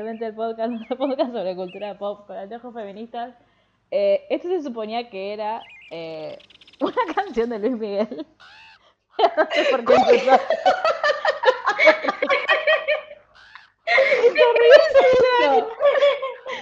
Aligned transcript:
El 0.00 0.34
podcast, 0.34 0.70
nuestro 0.70 0.96
podcast 0.96 1.30
sobre 1.30 1.54
cultura 1.54 1.98
pop 1.98 2.26
con 2.26 2.34
anteojos 2.34 2.72
feministas. 2.72 3.34
Eh, 3.90 4.24
esto 4.30 4.48
se 4.48 4.62
suponía 4.62 5.10
que 5.10 5.34
era 5.34 5.60
eh, 5.90 6.38
una 6.80 7.14
canción 7.14 7.50
de 7.50 7.58
Luis 7.58 7.72
Miguel. 7.76 8.26
no 9.18 9.46
sé 9.52 9.64
por 9.70 9.84
qué 9.84 9.94
empezó. 9.94 10.40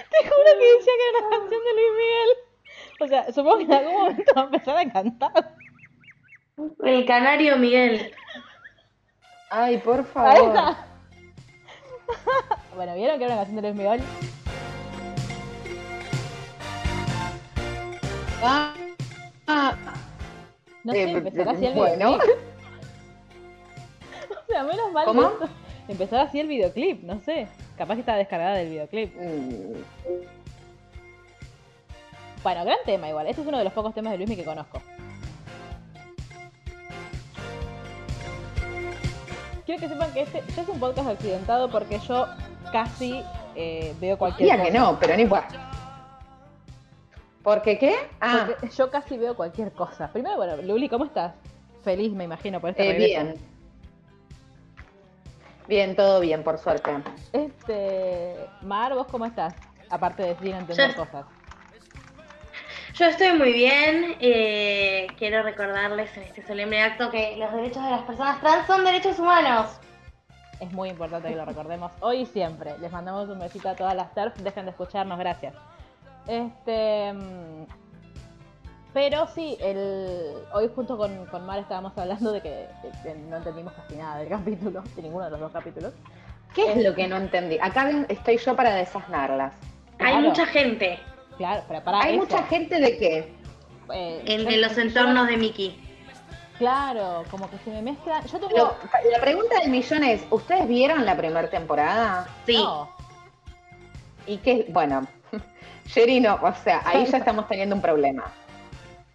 Te 0.09 0.17
juro 0.27 0.51
que 0.59 0.73
decía 0.75 0.93
que 0.97 1.09
era 1.09 1.27
una 1.27 1.37
canción 1.37 1.61
de 1.63 1.73
Luis 1.73 1.91
Miguel. 1.97 2.29
O 2.99 3.07
sea, 3.07 3.31
supongo 3.31 3.57
que 3.59 3.63
en 3.63 3.73
algún 3.73 3.93
momento 3.93 4.33
va 4.35 4.41
a 4.41 4.45
empezar 4.45 4.77
a 4.77 4.91
cantar. 4.91 5.55
El 6.83 7.05
canario 7.05 7.55
Miguel. 7.55 8.11
Ay, 9.49 9.77
por 9.77 9.99
Ahí 9.99 10.03
favor. 10.03 10.49
está. 10.49 10.85
Bueno, 12.75 12.95
¿vieron 12.95 13.17
que 13.17 13.25
era 13.25 13.33
una 13.33 13.43
canción 13.43 13.55
de 13.61 13.61
Luis 13.69 13.75
Miguel? 13.75 14.01
Ah, 18.41 18.73
ah, 19.47 19.75
No 20.83 20.93
sé, 20.93 21.03
eh, 21.03 21.11
empezará 21.11 21.51
así 21.51 21.65
el 21.65 21.73
bueno. 21.73 21.95
videoclip. 22.17 22.35
O 24.29 24.51
sea, 24.51 24.63
menos 24.63 24.91
mal 24.91 25.05
¿Cómo? 25.05 25.21
esto- 25.29 25.49
empezó 25.87 26.17
así 26.17 26.39
el 26.39 26.47
videoclip, 26.47 27.03
no 27.03 27.19
sé. 27.21 27.47
Capaz 27.77 27.93
que 27.95 27.99
está 27.99 28.15
descargada 28.15 28.55
del 28.55 28.69
videoclip. 28.69 29.13
Mm, 29.15 29.83
Bueno, 32.41 32.63
gran 32.65 32.77
tema 32.85 33.09
igual. 33.09 33.27
Este 33.27 33.41
es 33.41 33.47
uno 33.47 33.57
de 33.59 33.63
los 33.65 33.73
pocos 33.73 33.93
temas 33.93 34.11
de 34.11 34.17
Luismi 34.17 34.35
que 34.37 34.45
conozco. 34.45 34.81
Quiero 39.65 39.81
que 39.81 39.87
sepan 39.89 40.11
que 40.13 40.21
este 40.21 40.41
ya 40.55 40.61
es 40.63 40.67
un 40.67 40.79
podcast 40.79 41.09
accidentado 41.09 41.69
porque 41.69 41.99
yo 41.99 42.25
casi 42.71 43.23
eh, 43.55 43.93
veo 43.99 44.17
cualquier 44.17 44.49
Diría 44.49 44.57
cosa. 44.63 44.71
que 44.71 44.77
no, 44.79 44.99
pero 44.99 45.15
no 45.15 45.21
importa. 45.21 45.71
¿Por 47.43 47.61
qué 47.61 47.77
qué? 47.79 47.95
Ah, 48.19 48.45
Porque 48.47 48.69
yo 48.75 48.89
casi 48.91 49.17
veo 49.17 49.35
cualquier 49.35 49.71
cosa. 49.71 50.09
Primero, 50.11 50.35
bueno, 50.37 50.57
Luli, 50.61 50.89
¿cómo 50.89 51.05
estás? 51.05 51.33
Feliz, 51.83 52.11
me 52.13 52.25
imagino, 52.25 52.59
por 52.59 52.71
este 52.71 52.89
eh, 52.89 52.93
bien. 52.97 53.33
Bien, 55.67 55.95
todo 55.95 56.19
bien, 56.19 56.43
por 56.43 56.57
suerte. 56.57 56.91
Este, 57.31 58.35
Mar, 58.61 58.93
¿vos 58.95 59.07
cómo 59.07 59.25
estás? 59.25 59.53
Aparte 59.89 60.23
de 60.23 60.35
sin 60.37 60.55
entender 60.55 60.89
Yo- 60.91 60.95
cosas. 60.95 61.25
Yo 62.95 63.05
estoy 63.05 63.31
muy 63.37 63.53
bien. 63.53 64.17
eh, 64.19 65.07
quiero 65.17 65.41
recordarles 65.43 66.15
en 66.17 66.23
este 66.23 66.45
solemne 66.45 66.81
acto 66.83 67.09
que 67.11 67.37
los 67.37 67.53
derechos 67.53 67.83
de 67.85 67.91
las 67.91 68.01
personas 68.01 68.41
trans 68.41 68.67
son 68.67 68.83
derechos 68.83 69.17
humanos. 69.19 69.79
Es 70.59 70.71
muy 70.73 70.89
importante 70.89 71.29
que 71.29 71.35
lo 71.35 71.45
recordemos 71.45 71.91
hoy 72.01 72.21
y 72.21 72.25
siempre. 72.25 72.77
Les 72.79 72.91
mandamos 72.91 73.29
un 73.29 73.39
besito 73.39 73.69
a 73.69 73.75
todas 73.75 73.95
las 73.95 74.13
TERF. 74.13 74.37
Dejen 74.39 74.65
de 74.65 74.71
escucharnos, 74.71 75.17
gracias. 75.17 75.53
Este. 76.27 77.13
mm, 77.13 77.63
Pero 78.93 79.27
sí, 79.27 79.57
el, 79.61 80.33
hoy 80.53 80.69
junto 80.75 80.97
con, 80.97 81.25
con 81.27 81.45
Mar 81.45 81.59
estábamos 81.59 81.97
hablando 81.97 82.31
de 82.31 82.41
que, 82.41 82.49
de 82.49 82.91
que 83.03 83.15
no 83.29 83.37
entendimos 83.37 83.71
casi 83.73 83.95
nada 83.95 84.17
del 84.17 84.29
capítulo, 84.37 84.83
de 84.95 85.01
ninguno 85.01 85.25
de 85.25 85.31
los 85.31 85.39
dos 85.39 85.51
capítulos. 85.51 85.93
¿Qué 86.55 86.71
es 86.73 86.83
lo 86.83 86.95
que 86.95 87.07
no 87.07 87.17
entendí? 87.17 87.57
Acá 87.61 87.89
estoy 88.09 88.37
yo 88.37 88.55
para 88.55 88.73
desasnarlas. 88.73 89.53
Hay 89.99 90.13
Claro. 90.13 90.21
mucha 90.29 90.45
gente 90.47 90.97
Claro, 91.37 91.63
pero 91.69 91.83
para 91.83 92.01
Hay 92.01 92.15
eso, 92.15 92.25
mucha 92.25 92.43
gente 92.47 92.79
de 92.81 92.97
qué? 92.97 93.33
eh, 93.93 94.23
en, 94.25 94.41
yo- 94.41 94.49
en 94.49 94.61
los 94.61 94.75
yo- 94.75 94.81
entornos 94.81 95.27
de 95.27 95.37
Mickey. 95.37 95.88
Claro, 96.59 97.23
como 97.31 97.49
que 97.49 97.57
se 97.59 97.71
me 97.71 97.81
mezclan. 97.81 98.23
Yo 98.27 98.37
tengo. 98.39 98.51
Pero 98.91 99.11
la 99.11 99.19
pregunta 99.21 99.59
del 99.61 99.71
millón 99.71 100.03
es, 100.03 100.23
¿ustedes 100.29 100.67
vieron 100.67 101.05
la 101.05 101.15
primera 101.17 101.49
temporada? 101.49 102.27
Sí. 102.45 102.57
No, 102.57 102.89
Y 104.27 104.37
qué, 104.37 104.65
bueno, 104.69 105.07
Sherry 105.85 106.19
no, 106.19 106.35
o 106.41 106.53
sea, 106.53 106.81
ahí 106.85 107.05
ya 107.05 107.17
estamos 107.23 107.47
teniendo 107.47 107.75
un 107.75 107.81
problema. 107.81 108.25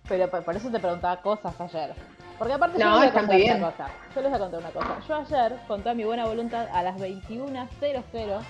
pero 0.08 0.28
por, 0.30 0.42
por 0.42 0.56
eso 0.56 0.70
te 0.70 0.80
preguntaba 0.80 1.20
cosas 1.20 1.54
ayer. 1.60 1.94
Porque 2.38 2.54
aparte 2.54 2.78
yo 2.80 2.84
No, 2.84 2.98
les 3.00 3.00
voy 3.00 3.08
a 3.08 3.12
contar 3.12 3.36
una 3.36 3.44
bien. 3.44 3.60
cosa. 3.60 3.86
Yo 4.14 4.20
les 4.22 4.30
voy 4.30 4.36
a 4.36 4.42
contar 4.42 4.60
una 4.60 4.70
cosa. 4.70 4.96
Yo 5.06 5.14
ayer, 5.14 5.58
con 5.68 5.82
toda 5.82 5.94
mi 5.94 6.04
buena 6.04 6.24
voluntad, 6.24 6.66
a 6.72 6.82
las 6.82 6.96
21.00, 6.96 8.40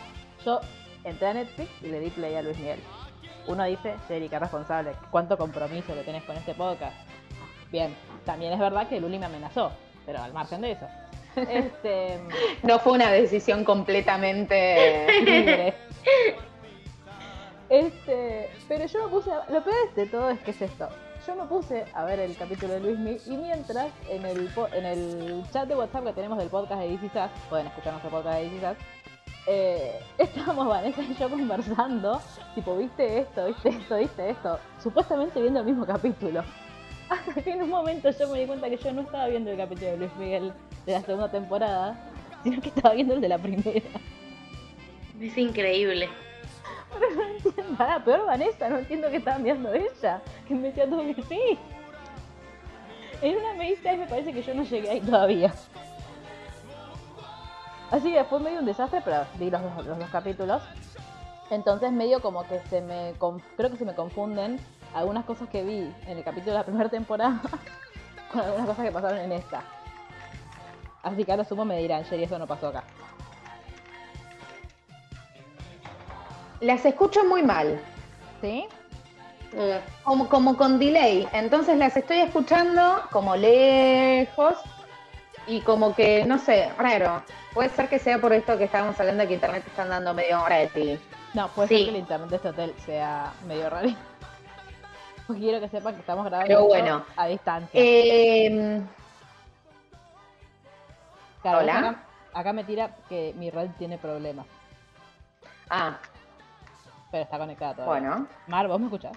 yo 0.44 0.60
entré 1.04 1.26
a 1.28 1.34
Netflix 1.34 1.70
y 1.82 1.88
le 1.88 2.00
di 2.00 2.10
play 2.10 2.34
a 2.36 2.42
Luis 2.42 2.56
Miguel. 2.58 2.80
Uno 3.46 3.64
dice, 3.64 3.94
Sherry, 4.08 4.28
qué 4.30 4.38
responsable, 4.38 4.92
cuánto 5.10 5.36
compromiso 5.36 5.92
que 5.92 6.02
tenés 6.02 6.22
con 6.24 6.34
este 6.36 6.54
podcast. 6.54 6.94
Bien, 7.70 7.94
también 8.24 8.52
es 8.52 8.58
verdad 8.58 8.88
que 8.88 9.00
Luli 9.00 9.18
me 9.18 9.26
amenazó, 9.26 9.72
pero 10.06 10.22
al 10.22 10.32
margen 10.32 10.60
de 10.60 10.72
eso. 10.72 10.86
Este, 11.36 12.20
No 12.62 12.78
fue 12.78 12.92
una 12.92 13.10
decisión 13.10 13.64
completamente... 13.64 15.06
libre. 15.24 15.74
Este, 17.68 18.50
pero 18.68 18.86
yo 18.86 19.04
me 19.04 19.08
puse 19.08 19.32
a, 19.32 19.44
lo 19.50 19.64
peor 19.64 19.94
de 19.94 20.06
todo 20.06 20.30
es 20.30 20.38
que 20.40 20.50
es 20.50 20.62
esto. 20.62 20.88
Yo 21.26 21.34
me 21.34 21.44
puse 21.44 21.86
a 21.94 22.04
ver 22.04 22.20
el 22.20 22.36
capítulo 22.36 22.74
de 22.74 22.80
Luismi 22.80 23.16
y 23.26 23.36
mientras 23.36 23.88
en 24.10 24.26
el 24.26 24.50
en 24.74 24.84
el 24.84 25.44
chat 25.50 25.66
de 25.66 25.74
WhatsApp 25.74 26.04
que 26.04 26.12
tenemos 26.12 26.36
del 26.36 26.50
podcast 26.50 26.82
de 26.82 26.88
DC 26.90 27.08
Sass, 27.08 27.30
pueden 27.48 27.66
escuchar 27.66 27.94
nuestro 27.94 28.10
podcast 28.10 28.36
de 28.36 28.44
DC 28.44 28.60
Sass, 28.60 28.76
eh, 29.46 30.00
estábamos 30.18 30.68
Vanessa 30.68 31.02
y 31.02 31.14
yo 31.14 31.30
conversando, 31.30 32.20
tipo, 32.54 32.76
viste 32.76 33.20
esto, 33.20 33.46
viste 33.46 33.70
esto, 33.70 33.96
viste 33.96 34.30
esto, 34.30 34.58
supuestamente 34.82 35.40
viendo 35.40 35.60
el 35.60 35.66
mismo 35.66 35.86
capítulo. 35.86 36.42
Hasta 37.18 37.42
que 37.42 37.52
en 37.52 37.62
un 37.62 37.70
momento 37.70 38.10
yo 38.10 38.28
me 38.28 38.40
di 38.40 38.46
cuenta 38.46 38.68
que 38.68 38.76
yo 38.76 38.92
no 38.92 39.02
estaba 39.02 39.26
viendo 39.28 39.50
el 39.50 39.56
capítulo 39.56 39.90
de 39.92 39.96
Luis 39.98 40.16
Miguel 40.16 40.52
de 40.86 40.92
la 40.92 41.00
segunda 41.02 41.30
temporada, 41.30 41.96
sino 42.42 42.60
que 42.60 42.68
estaba 42.70 42.94
viendo 42.94 43.14
el 43.14 43.20
de 43.20 43.28
la 43.28 43.38
primera. 43.38 43.80
Es 45.20 45.38
increíble. 45.38 46.08
Pero 46.98 47.14
no 47.14 47.22
entiendo 47.26 47.76
nada, 47.78 48.04
peor 48.04 48.26
Vanessa, 48.26 48.68
no 48.68 48.78
entiendo 48.78 49.10
qué 49.10 49.16
estaba 49.16 49.38
mirando 49.38 49.72
ella, 49.72 50.20
que 50.46 50.54
me 50.54 50.68
decía 50.68 50.88
todo 50.88 51.02
que 51.14 51.22
sí. 51.22 51.58
En 53.22 53.36
una 53.36 53.54
me 53.54 53.70
dice, 53.70 53.88
"Ay, 53.88 53.96
me 53.98 54.06
parece 54.06 54.32
que 54.32 54.42
yo 54.42 54.54
no 54.54 54.62
llegué 54.64 54.90
ahí 54.90 55.00
todavía. 55.00 55.52
Así 57.90 58.10
que 58.10 58.18
después 58.18 58.42
medio 58.42 58.58
un 58.60 58.66
desastre, 58.66 59.00
pero 59.04 59.24
vi 59.38 59.50
los, 59.50 59.62
dos- 59.62 59.86
los 59.86 59.98
dos 59.98 60.08
capítulos. 60.10 60.62
Entonces 61.50 61.92
medio 61.92 62.20
como 62.20 62.46
que 62.46 62.58
se 62.70 62.80
me, 62.80 63.12
creo 63.56 63.70
que 63.70 63.76
se 63.76 63.84
me 63.84 63.94
confunden 63.94 64.58
algunas 64.94 65.24
cosas 65.24 65.48
que 65.48 65.62
vi 65.62 65.92
en 66.06 66.18
el 66.18 66.24
capítulo 66.24 66.52
de 66.52 66.58
la 66.58 66.64
primera 66.64 66.88
temporada 66.88 67.40
con 68.32 68.40
algunas 68.40 68.66
cosas 68.66 68.84
que 68.84 68.92
pasaron 68.92 69.18
en 69.18 69.32
esta. 69.32 69.62
Así 71.02 71.24
que 71.24 71.32
a 71.32 71.36
lo 71.36 71.44
sumo 71.44 71.64
me 71.64 71.78
dirán, 71.78 72.02
Sherry, 72.04 72.24
eso 72.24 72.38
no 72.38 72.46
pasó 72.46 72.68
acá. 72.68 72.84
Las 76.60 76.84
escucho 76.84 77.24
muy 77.24 77.42
mal, 77.42 77.80
¿Sí? 78.40 78.66
Eh, 79.56 79.80
como, 80.02 80.28
como 80.28 80.56
con 80.56 80.78
delay. 80.78 81.28
Entonces 81.32 81.76
las 81.78 81.96
estoy 81.96 82.18
escuchando 82.18 83.02
como 83.12 83.36
lejos 83.36 84.54
y 85.46 85.60
como 85.60 85.94
que, 85.94 86.24
no 86.24 86.38
sé, 86.38 86.70
raro. 86.78 87.22
Puede 87.52 87.68
ser 87.68 87.88
que 87.88 87.98
sea 87.98 88.18
por 88.18 88.32
esto 88.32 88.58
que 88.58 88.64
estábamos 88.64 88.98
hablando 88.98 89.22
de 89.22 89.28
que 89.28 89.34
internet 89.34 89.62
están 89.66 89.90
dando 89.90 90.12
medio 90.14 90.44
ready. 90.46 90.98
No, 91.34 91.48
puede 91.48 91.68
Sí. 91.68 91.76
ser 91.76 91.84
que 91.84 91.90
el 91.90 91.96
internet 91.96 92.30
de 92.30 92.36
este 92.36 92.48
hotel 92.48 92.74
sea 92.84 93.32
medio 93.46 93.70
raro. 93.70 93.90
Quiero 95.38 95.60
que 95.60 95.68
sepan 95.68 95.94
que 95.94 96.00
estamos 96.00 96.24
grabando 96.26 96.48
Pero 96.48 96.60
esto 96.60 96.68
bueno. 96.68 97.04
a 97.16 97.26
distancia. 97.26 97.80
Eh, 97.80 98.82
Claro, 101.42 101.58
hola. 101.58 101.78
Acá, 101.78 102.04
acá 102.32 102.52
me 102.54 102.64
tira 102.64 102.90
que 103.06 103.34
mi 103.36 103.50
red 103.50 103.68
tiene 103.78 103.98
problemas, 103.98 104.46
ah, 105.68 105.98
pero 107.10 107.24
está 107.24 107.36
conectada 107.36 107.74
todavía. 107.74 108.08
bueno. 108.08 108.28
Mar, 108.46 108.66
¿vos 108.66 108.80
me 108.80 108.86
escuchás? 108.86 109.12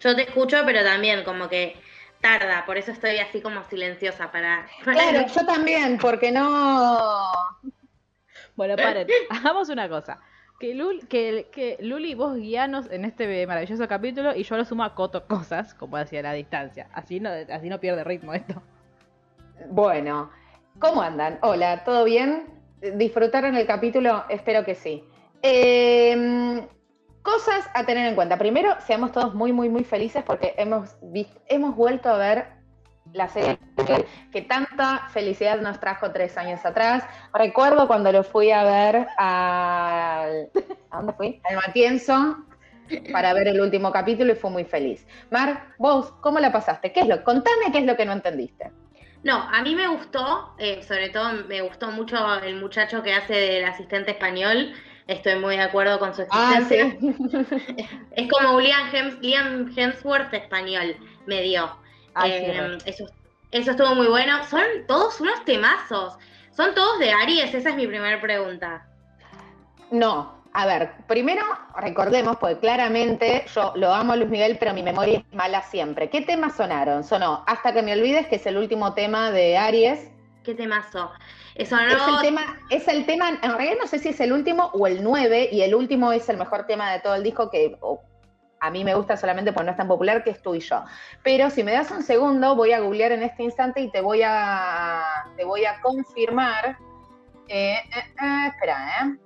Yo 0.00 0.16
te 0.16 0.22
escucho, 0.22 0.56
pero 0.66 0.82
también 0.82 1.22
como 1.22 1.48
que 1.48 1.80
tarda, 2.20 2.66
por 2.66 2.78
eso 2.78 2.90
estoy 2.90 3.18
así 3.18 3.40
como 3.40 3.62
silenciosa 3.62 4.32
para... 4.32 4.66
para- 4.84 4.92
Claro, 4.92 5.26
yo 5.28 5.46
también, 5.46 5.98
porque 5.98 6.32
no. 6.32 7.30
Bueno, 8.56 8.74
paren, 8.76 9.06
hagamos 9.30 9.68
una 9.68 9.88
cosa. 9.88 10.18
Que, 10.60 10.74
Lul, 10.74 11.08
que, 11.08 11.48
que 11.50 11.78
Luli, 11.80 12.14
vos 12.14 12.36
guianos 12.36 12.90
en 12.90 13.06
este 13.06 13.46
maravilloso 13.46 13.88
capítulo 13.88 14.34
y 14.36 14.42
yo 14.42 14.58
lo 14.58 14.64
sumo 14.66 14.84
a 14.84 14.94
Coto 14.94 15.26
cosas, 15.26 15.72
como 15.72 15.96
hacia 15.96 16.20
la 16.20 16.34
distancia. 16.34 16.86
Así 16.92 17.18
no, 17.18 17.30
así 17.50 17.70
no 17.70 17.80
pierde 17.80 18.04
ritmo 18.04 18.34
esto. 18.34 18.62
Bueno, 19.70 20.30
¿cómo 20.78 21.00
andan? 21.00 21.38
Hola, 21.40 21.82
¿todo 21.84 22.04
bien? 22.04 22.44
¿Disfrutaron 22.96 23.56
el 23.56 23.66
capítulo? 23.66 24.24
Espero 24.28 24.62
que 24.66 24.74
sí. 24.74 25.02
Eh, 25.42 26.66
cosas 27.22 27.66
a 27.72 27.86
tener 27.86 28.06
en 28.06 28.14
cuenta. 28.14 28.36
Primero, 28.36 28.74
seamos 28.80 29.12
todos 29.12 29.34
muy, 29.34 29.54
muy, 29.54 29.70
muy 29.70 29.84
felices 29.84 30.22
porque 30.26 30.54
hemos, 30.58 30.94
vis- 31.00 31.38
hemos 31.46 31.74
vuelto 31.74 32.10
a 32.10 32.18
ver 32.18 32.46
la 33.12 33.28
serie 33.28 33.58
que, 33.86 34.06
que 34.32 34.42
tanta 34.42 35.08
felicidad 35.08 35.60
nos 35.60 35.80
trajo 35.80 36.12
tres 36.12 36.36
años 36.36 36.64
atrás. 36.64 37.04
Recuerdo 37.34 37.86
cuando 37.86 38.12
lo 38.12 38.22
fui 38.22 38.50
a 38.50 38.64
ver 38.64 39.06
al... 39.16 40.48
¿A 40.90 40.96
dónde 40.96 41.12
fui? 41.14 41.40
Al 41.44 41.56
Matienzo 41.56 42.36
para 43.12 43.32
ver 43.34 43.46
el 43.48 43.60
último 43.60 43.92
capítulo 43.92 44.32
y 44.32 44.36
fui 44.36 44.50
muy 44.50 44.64
feliz. 44.64 45.06
Mar, 45.30 45.74
vos, 45.78 46.12
¿cómo 46.20 46.40
la 46.40 46.50
pasaste? 46.52 46.92
¿Qué 46.92 47.00
es 47.00 47.06
lo? 47.06 47.22
Contame 47.22 47.70
qué 47.72 47.78
es 47.78 47.84
lo 47.84 47.96
que 47.96 48.04
no 48.04 48.12
entendiste. 48.12 48.70
No, 49.22 49.36
a 49.36 49.62
mí 49.62 49.74
me 49.74 49.86
gustó, 49.86 50.54
eh, 50.58 50.82
sobre 50.82 51.10
todo 51.10 51.32
me 51.46 51.60
gustó 51.60 51.90
mucho 51.90 52.16
el 52.42 52.56
muchacho 52.56 53.02
que 53.02 53.12
hace 53.12 53.34
del 53.34 53.64
asistente 53.66 54.12
español. 54.12 54.72
Estoy 55.06 55.38
muy 55.38 55.56
de 55.56 55.62
acuerdo 55.62 55.98
con 55.98 56.14
su 56.14 56.24
Ah, 56.30 56.58
existencia. 56.58 56.96
sí. 56.98 57.16
Es 58.12 58.28
como 58.30 58.56
un 58.56 58.62
Liam, 58.62 58.90
Hems- 58.90 59.20
Liam 59.20 59.72
Hemsworth 59.76 60.32
español, 60.32 60.96
me 61.26 61.42
sí, 62.24 62.30
Eh, 62.32 62.52
re. 62.68 62.78
eso, 62.86 63.06
eso 63.50 63.70
estuvo 63.72 63.94
muy 63.94 64.06
bueno. 64.08 64.44
Son 64.44 64.62
todos 64.86 65.20
unos 65.20 65.44
temazos. 65.44 66.16
Son 66.52 66.74
todos 66.74 66.98
de 66.98 67.12
Aries, 67.12 67.54
esa 67.54 67.70
es 67.70 67.76
mi 67.76 67.86
primera 67.86 68.20
pregunta. 68.20 68.86
No, 69.90 70.40
a 70.52 70.66
ver, 70.66 70.92
primero 71.06 71.42
recordemos, 71.76 72.36
porque 72.36 72.58
claramente 72.58 73.44
yo 73.54 73.72
lo 73.76 73.92
amo 73.92 74.12
a 74.12 74.16
Luis 74.16 74.30
Miguel, 74.30 74.56
pero 74.58 74.74
mi 74.74 74.82
memoria 74.82 75.18
es 75.18 75.34
mala 75.34 75.62
siempre. 75.62 76.10
¿Qué 76.10 76.20
temas 76.22 76.56
sonaron? 76.56 77.02
Sonó 77.04 77.44
Hasta 77.46 77.72
que 77.72 77.82
me 77.82 77.92
olvides, 77.92 78.26
que 78.26 78.36
es 78.36 78.46
el 78.46 78.56
último 78.56 78.94
tema 78.94 79.30
de 79.30 79.56
Aries. 79.56 80.10
¿Qué 80.44 80.54
temazo? 80.54 81.10
Eso 81.54 81.76
Es 81.78 81.98
no. 81.98 82.16
el 82.16 82.20
tema, 82.22 82.58
es 82.70 82.88
el 82.88 83.04
tema, 83.06 83.28
en 83.30 83.40
realidad 83.52 83.74
no 83.80 83.86
sé 83.86 83.98
si 83.98 84.08
es 84.10 84.20
el 84.20 84.32
último 84.32 84.70
o 84.72 84.86
el 84.86 85.02
9, 85.02 85.50
y 85.52 85.62
el 85.62 85.74
último 85.74 86.12
es 86.12 86.28
el 86.28 86.36
mejor 86.38 86.66
tema 86.66 86.90
de 86.92 87.00
todo 87.00 87.14
el 87.14 87.22
disco 87.22 87.50
que 87.50 87.76
a 88.60 88.70
mí 88.70 88.84
me 88.84 88.94
gusta 88.94 89.16
solamente 89.16 89.52
porque 89.52 89.64
no 89.66 89.70
es 89.72 89.76
tan 89.76 89.88
popular, 89.88 90.22
que 90.22 90.30
es 90.30 90.42
tú 90.42 90.54
y 90.54 90.60
yo. 90.60 90.84
Pero 91.22 91.50
si 91.50 91.64
me 91.64 91.72
das 91.72 91.90
un 91.90 92.02
segundo, 92.02 92.54
voy 92.54 92.72
a 92.72 92.80
googlear 92.80 93.12
en 93.12 93.22
este 93.22 93.42
instante 93.42 93.80
y 93.80 93.90
te 93.90 94.00
voy 94.00 94.20
a, 94.24 95.02
te 95.36 95.44
voy 95.44 95.64
a 95.64 95.80
confirmar. 95.80 96.76
Eh, 97.48 97.74
eh, 97.74 98.14
eh, 98.22 98.46
espera, 98.48 98.88
¿eh? 99.00 99.04
no 99.04 99.12
sé 99.12 99.18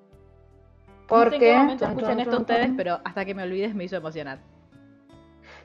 en 0.96 1.06
Porque... 1.06 1.38
qué 1.38 1.56
momento 1.56 1.84
escuchan 1.84 2.20
esto 2.20 2.38
ustedes, 2.38 2.70
pero 2.76 3.00
hasta 3.04 3.24
que 3.24 3.34
me 3.34 3.42
olvides 3.42 3.74
me 3.74 3.84
hizo 3.84 3.96
emocionar. 3.96 4.38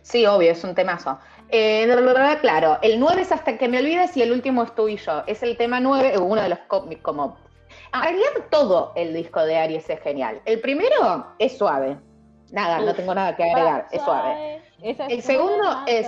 Sí, 0.02 0.26
obvio, 0.26 0.52
es 0.52 0.64
un 0.64 0.76
temazo. 0.76 1.20
Eh, 1.50 1.88
claro, 2.42 2.80
el 2.82 3.00
9 3.00 3.22
es 3.22 3.32
hasta 3.32 3.58
que 3.58 3.68
me 3.68 3.80
olvides 3.80 4.16
y 4.18 4.22
el 4.22 4.32
último 4.32 4.64
es 4.64 4.74
tú 4.76 4.88
y 4.88 4.98
yo. 4.98 5.24
Es 5.28 5.44
el 5.44 5.58
tema 5.58 5.80
9, 5.80 6.18
uno 6.18 6.42
de 6.42 6.50
los 6.50 6.60
co- 6.68 6.88
como... 7.02 7.38
En 7.94 8.02
realidad 8.02 8.30
todo 8.50 8.94
el 8.96 9.14
disco 9.14 9.42
de 9.44 9.58
Aries 9.58 9.90
es 9.90 10.00
genial. 10.02 10.42
El 10.46 10.60
primero 10.62 11.28
es 11.40 11.58
suave. 11.58 11.98
Nada, 12.52 12.80
no 12.80 12.94
tengo 12.94 13.14
nada 13.14 13.36
que 13.36 13.44
agregar, 13.44 13.88
es 13.92 14.02
suave. 14.02 14.62
El 14.82 15.22
segundo 15.22 15.84
es. 15.86 16.08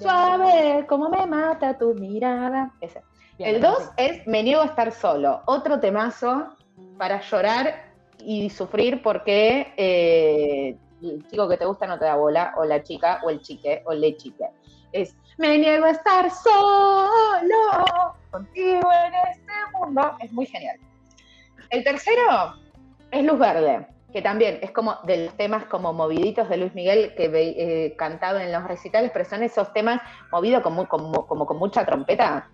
Suave, 0.00 0.86
como 0.88 1.08
me 1.08 1.26
mata 1.26 1.76
tu 1.76 1.94
mirada. 1.94 2.72
Ese. 2.80 3.02
Bien, 3.38 3.56
El 3.56 3.60
2 3.60 3.90
es 3.98 4.26
Me 4.26 4.42
niego 4.42 4.62
a 4.62 4.66
estar 4.66 4.90
solo. 4.92 5.42
Otro 5.46 5.78
temazo 5.78 6.56
para 6.96 7.20
llorar 7.20 7.84
y 8.18 8.48
sufrir 8.48 9.02
porque 9.02 9.72
eh, 9.76 10.76
el 11.02 11.26
chico 11.28 11.48
que 11.48 11.58
te 11.58 11.66
gusta 11.66 11.86
no 11.86 11.98
te 11.98 12.06
da 12.06 12.16
bola, 12.16 12.54
o 12.56 12.64
la 12.64 12.82
chica, 12.82 13.20
o 13.24 13.30
el 13.30 13.40
chique, 13.42 13.82
o 13.84 13.92
le 13.92 14.16
chique. 14.16 14.44
Es 14.92 15.14
Me 15.36 15.58
niego 15.58 15.84
a 15.84 15.90
estar 15.90 16.30
solo 16.30 18.14
contigo 18.30 18.88
en 19.06 19.14
este 19.30 19.52
mundo. 19.78 20.16
Es 20.20 20.32
muy 20.32 20.46
genial. 20.46 20.78
El 21.70 21.84
tercero 21.84 22.54
es 23.10 23.24
Luz 23.24 23.38
Verde, 23.38 23.86
que 24.16 24.22
también 24.22 24.60
es 24.62 24.70
como 24.70 24.96
de 25.02 25.26
los 25.26 25.36
temas 25.36 25.66
como 25.66 25.92
moviditos 25.92 26.48
de 26.48 26.56
Luis 26.56 26.74
Miguel 26.74 27.12
que 27.18 27.30
eh, 27.34 27.94
cantaba 27.98 28.42
en 28.42 28.50
los 28.50 28.64
recitales, 28.64 29.10
pero 29.12 29.26
son 29.26 29.42
esos 29.42 29.70
temas 29.74 30.00
movidos 30.32 30.62
como, 30.62 30.88
como, 30.88 31.26
como 31.26 31.44
con 31.44 31.58
mucha 31.58 31.84
trompeta. 31.84 32.48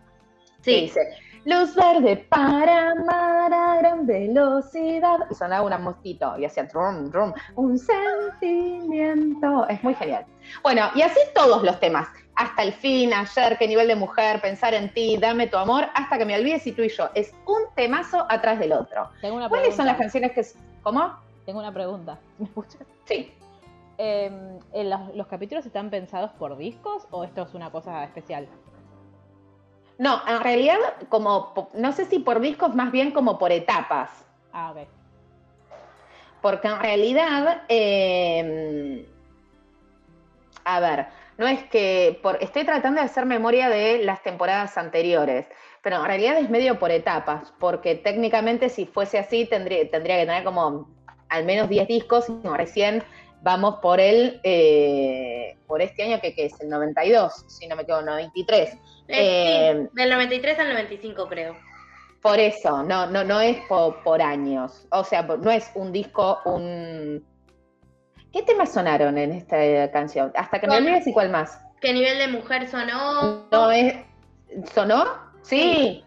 que 0.64 0.64
Sí, 0.64 0.80
dice, 0.80 1.00
luz 1.44 1.76
verde 1.76 2.16
para 2.28 2.90
amar 2.90 3.54
a 3.54 3.76
gran 3.76 4.04
velocidad. 4.08 5.18
Y 5.30 5.34
sonaba 5.36 5.76
un 5.76 5.84
mosquito 5.84 6.36
y 6.36 6.46
hacía 6.46 6.66
trum, 6.66 7.12
trum, 7.12 7.32
un 7.54 7.78
sentimiento. 7.78 9.68
Es 9.68 9.84
muy 9.84 9.94
genial. 9.94 10.26
Bueno, 10.64 10.90
y 10.96 11.02
así 11.02 11.20
todos 11.32 11.62
los 11.62 11.78
temas. 11.78 12.08
Hasta 12.34 12.64
el 12.64 12.72
fin, 12.72 13.14
ayer, 13.14 13.56
qué 13.56 13.68
nivel 13.68 13.86
de 13.86 13.94
mujer, 13.94 14.40
pensar 14.40 14.74
en 14.74 14.92
ti, 14.92 15.16
dame 15.16 15.46
tu 15.46 15.58
amor, 15.58 15.84
hasta 15.94 16.18
que 16.18 16.24
me 16.24 16.34
olvides 16.34 16.66
y 16.66 16.72
tú 16.72 16.82
y 16.82 16.88
yo. 16.88 17.08
Es 17.14 17.32
un 17.46 17.72
temazo 17.76 18.26
atrás 18.28 18.58
del 18.58 18.72
otro. 18.72 19.10
Tengo 19.20 19.36
una 19.36 19.48
¿Cuáles 19.48 19.76
son 19.76 19.86
las 19.86 19.96
canciones 19.96 20.32
que... 20.32 20.44
¿Cómo? 20.82 21.22
Tengo 21.46 21.58
una 21.60 21.72
pregunta. 21.72 22.18
¿Me 22.38 22.46
escuchas? 22.46 22.86
Sí. 23.04 23.32
Eh, 23.98 24.58
¿en 24.72 24.90
los, 24.90 25.14
los 25.14 25.26
capítulos 25.26 25.66
están 25.66 25.90
pensados 25.90 26.32
por 26.32 26.56
discos 26.56 27.06
o 27.10 27.24
esto 27.24 27.42
es 27.42 27.54
una 27.54 27.70
cosa 27.70 28.04
especial? 28.04 28.48
No, 29.98 30.20
en 30.26 30.40
realidad, 30.40 30.78
como, 31.08 31.70
no 31.74 31.92
sé 31.92 32.06
si 32.06 32.18
por 32.18 32.40
discos, 32.40 32.74
más 32.74 32.90
bien 32.90 33.12
como 33.12 33.38
por 33.38 33.52
etapas. 33.52 34.24
Ah, 34.52 34.72
ok. 34.72 34.88
Porque 36.40 36.66
en 36.66 36.80
realidad, 36.80 37.62
eh, 37.68 39.06
a 40.64 40.80
ver, 40.80 41.06
no 41.38 41.46
es 41.46 41.62
que, 41.64 42.18
por, 42.22 42.42
estoy 42.42 42.64
tratando 42.64 43.00
de 43.00 43.06
hacer 43.06 43.26
memoria 43.26 43.68
de 43.68 44.02
las 44.04 44.22
temporadas 44.22 44.76
anteriores, 44.76 45.46
pero 45.82 45.96
en 45.96 46.04
realidad 46.04 46.38
es 46.38 46.50
medio 46.50 46.78
por 46.78 46.90
etapas, 46.90 47.52
porque 47.60 47.94
técnicamente 47.94 48.68
si 48.68 48.86
fuese 48.86 49.18
así 49.18 49.46
tendría, 49.46 49.88
tendría 49.88 50.18
que 50.18 50.26
tener 50.26 50.44
como 50.44 50.88
al 51.32 51.44
menos 51.44 51.68
10 51.68 51.88
discos 51.88 52.26
y 52.28 52.46
recién 52.48 53.02
vamos 53.42 53.76
por 53.82 53.98
el, 54.00 54.40
eh, 54.44 55.56
por 55.66 55.82
este 55.82 56.04
año 56.04 56.20
que, 56.20 56.34
que 56.34 56.46
es 56.46 56.60
el 56.60 56.68
92, 56.68 57.44
si 57.48 57.66
no 57.66 57.74
me 57.76 57.82
equivoco, 57.82 58.02
93. 58.04 58.68
Eh, 58.68 58.78
Eh, 59.08 59.74
sí, 59.82 59.88
del 59.94 60.10
93 60.10 60.58
al 60.60 60.68
95 60.68 61.28
creo. 61.28 61.56
Por 62.20 62.38
eso, 62.38 62.84
no, 62.84 63.06
no, 63.06 63.24
no 63.24 63.40
es 63.40 63.56
po- 63.68 63.96
por, 64.04 64.22
años. 64.22 64.86
O 64.92 65.02
sea, 65.02 65.22
no 65.22 65.50
es 65.50 65.68
un 65.74 65.90
disco, 65.92 66.38
un. 66.44 67.26
¿Qué 68.32 68.42
temas 68.42 68.72
sonaron 68.72 69.18
en 69.18 69.32
esta 69.32 69.90
canción? 69.90 70.32
Hasta 70.36 70.60
que 70.60 70.66
me 70.68 70.76
olvides 70.76 71.06
y 71.08 71.12
cuál 71.12 71.30
más. 71.30 71.58
¿Qué 71.80 71.92
nivel 71.92 72.18
de 72.18 72.28
mujer 72.28 72.68
sonó? 72.68 73.46
No 73.50 73.70
es. 73.72 73.94
¿Sonó? 74.72 75.04
Sí. 75.42 76.04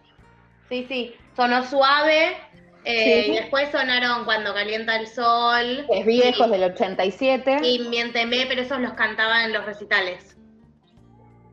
Sí, 0.70 0.86
sí, 0.88 1.16
sonó 1.36 1.64
suave. 1.66 2.38
Eh, 2.86 3.24
Sí. 3.26 3.32
Y 3.32 3.36
después 3.36 3.70
sonaron 3.72 4.26
Cuando 4.26 4.54
calienta 4.54 4.96
el 4.96 5.08
sol. 5.08 5.86
Es 5.90 6.06
viejo, 6.06 6.46
es 6.46 6.52
del 6.52 6.64
87. 6.64 7.58
Y 7.64 7.80
Miénteme, 7.90 8.46
pero 8.48 8.62
esos 8.62 8.80
los 8.80 8.94
cantaba 8.94 9.44
en 9.44 9.54
los 9.54 9.66
recitales. 9.66 10.38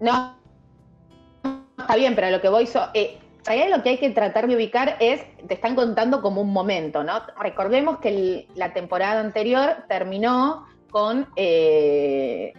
No. 0.01 0.39
Está 1.79 1.97
bien, 1.97 2.15
pero 2.15 2.31
lo 2.31 2.41
que 2.41 2.49
voy. 2.49 2.67
So, 2.67 2.89
eh, 2.95 3.19
realidad 3.45 3.77
lo 3.77 3.83
que 3.83 3.91
hay 3.91 3.99
que 3.99 4.11
tratar 4.11 4.47
de 4.47 4.55
ubicar 4.57 4.97
es. 5.01 5.23
Te 5.49 5.55
están 5.55 5.75
contando 5.75 6.23
como 6.23 6.41
un 6.41 6.53
momento, 6.53 7.03
¿no? 7.03 7.23
Recordemos 7.41 7.99
que 7.99 8.09
el- 8.09 8.47
la 8.55 8.73
temporada 8.73 9.21
anterior 9.21 9.85
terminó 9.89 10.67
con. 10.91 11.29
eh, 11.37 12.53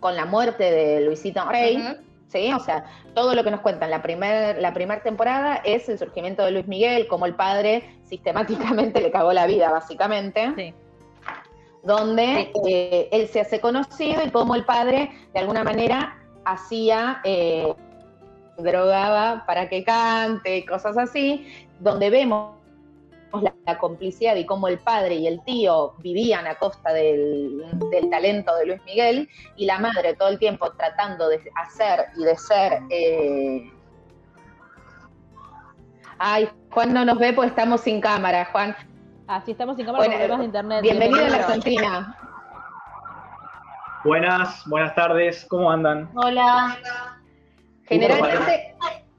con 0.00 0.16
la 0.16 0.24
muerte 0.24 0.64
de 0.70 1.00
Luisito 1.02 1.44
Rey. 1.48 1.76
Ujú. 1.76 2.02
¿Sí? 2.32 2.52
O 2.52 2.58
sea, 2.58 2.84
todo 3.14 3.34
lo 3.34 3.44
que 3.44 3.50
nos 3.50 3.60
cuentan 3.60 3.90
la 3.90 4.02
primera 4.02 4.54
la 4.54 4.72
primer 4.72 5.02
temporada 5.02 5.56
es 5.64 5.88
el 5.88 5.98
surgimiento 5.98 6.44
de 6.44 6.52
Luis 6.52 6.66
Miguel, 6.66 7.06
como 7.06 7.26
el 7.26 7.34
padre 7.34 7.98
sistemáticamente 8.04 9.00
le 9.00 9.10
cagó 9.10 9.32
la 9.32 9.46
vida, 9.46 9.70
básicamente. 9.70 10.52
Sí. 10.56 10.74
Donde 11.84 12.52
eh, 12.68 13.08
él 13.10 13.28
se 13.28 13.40
hace 13.40 13.60
conocido 13.60 14.24
y 14.24 14.30
como 14.30 14.54
el 14.54 14.64
padre, 14.64 15.10
de 15.34 15.40
alguna 15.40 15.64
manera, 15.64 16.16
hacía, 16.44 17.20
eh, 17.24 17.74
drogaba 18.58 19.44
para 19.46 19.68
que 19.68 19.82
cante, 19.82 20.58
y 20.58 20.64
cosas 20.64 20.96
así, 20.96 21.66
donde 21.80 22.10
vemos 22.10 22.61
la, 23.40 23.54
la 23.64 23.78
complicidad 23.78 24.36
y 24.36 24.44
cómo 24.44 24.68
el 24.68 24.78
padre 24.78 25.14
y 25.14 25.26
el 25.26 25.42
tío 25.44 25.94
vivían 25.98 26.46
a 26.46 26.56
costa 26.56 26.92
del, 26.92 27.64
del 27.90 28.10
talento 28.10 28.54
de 28.56 28.66
Luis 28.66 28.82
Miguel 28.84 29.28
y 29.56 29.64
la 29.66 29.78
madre 29.78 30.14
todo 30.14 30.28
el 30.28 30.38
tiempo 30.38 30.70
tratando 30.72 31.28
de 31.28 31.40
hacer 31.56 32.06
y 32.18 32.24
de 32.24 32.36
ser... 32.36 32.82
eh, 32.90 33.72
Ay, 36.18 36.48
Juan 36.70 36.92
no 36.92 37.04
nos 37.04 37.18
ve 37.18 37.32
porque 37.32 37.48
estamos 37.48 37.80
sin 37.80 38.00
cámara, 38.00 38.44
Juan. 38.52 38.76
Ah, 39.26 39.40
sí, 39.44 39.52
estamos 39.52 39.76
sin 39.76 39.86
cámara 39.86 40.04
por 40.04 40.12
Bueno, 40.14 40.18
problemas 40.20 40.38
de 40.40 40.44
internet. 40.46 40.82
Bienvenido 40.82 41.18
a 41.24 41.28
la 41.30 41.36
Bienvenido. 41.38 41.48
Argentina. 41.88 42.18
Buenas, 44.04 44.64
buenas 44.68 44.94
tardes, 44.94 45.44
¿cómo 45.48 45.70
andan? 45.70 46.10
Hola. 46.14 46.76
Generalmente, 47.84 48.74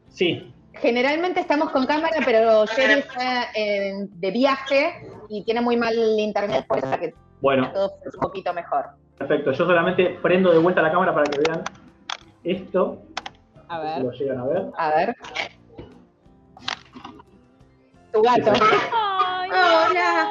Sí, 0.09 0.52
generalmente 0.75 1.39
estamos 1.39 1.69
con 1.71 1.85
cámara, 1.85 2.17
pero 2.25 2.65
Jerry 2.67 2.99
está 2.99 3.45
en- 3.55 4.19
de 4.19 4.31
viaje 4.31 5.07
y 5.29 5.43
tiene 5.43 5.61
muy 5.61 5.77
mal 5.77 5.93
internet, 6.19 6.65
por 6.67 6.77
eso 6.79 6.99
que 6.99 7.13
bueno, 7.41 7.71
todo 7.73 7.91
es 8.05 8.13
un 8.15 8.21
poquito 8.21 8.53
mejor. 8.53 8.85
perfecto. 9.17 9.51
Yo 9.51 9.65
solamente 9.65 10.17
prendo 10.21 10.51
de 10.51 10.57
vuelta 10.59 10.81
la 10.81 10.91
cámara 10.91 11.13
para 11.13 11.25
que 11.29 11.39
vean 11.39 11.63
esto, 12.43 13.01
A 13.67 13.79
si 13.79 13.85
ver. 13.85 14.01
lo 14.03 14.11
llegan 14.11 14.37
a 14.39 14.45
ver. 14.45 14.63
A 14.77 14.89
ver. 14.95 15.15
Tu 18.11 18.21
gato. 18.21 18.51
Ay, 18.93 19.49
Hola. 19.49 20.29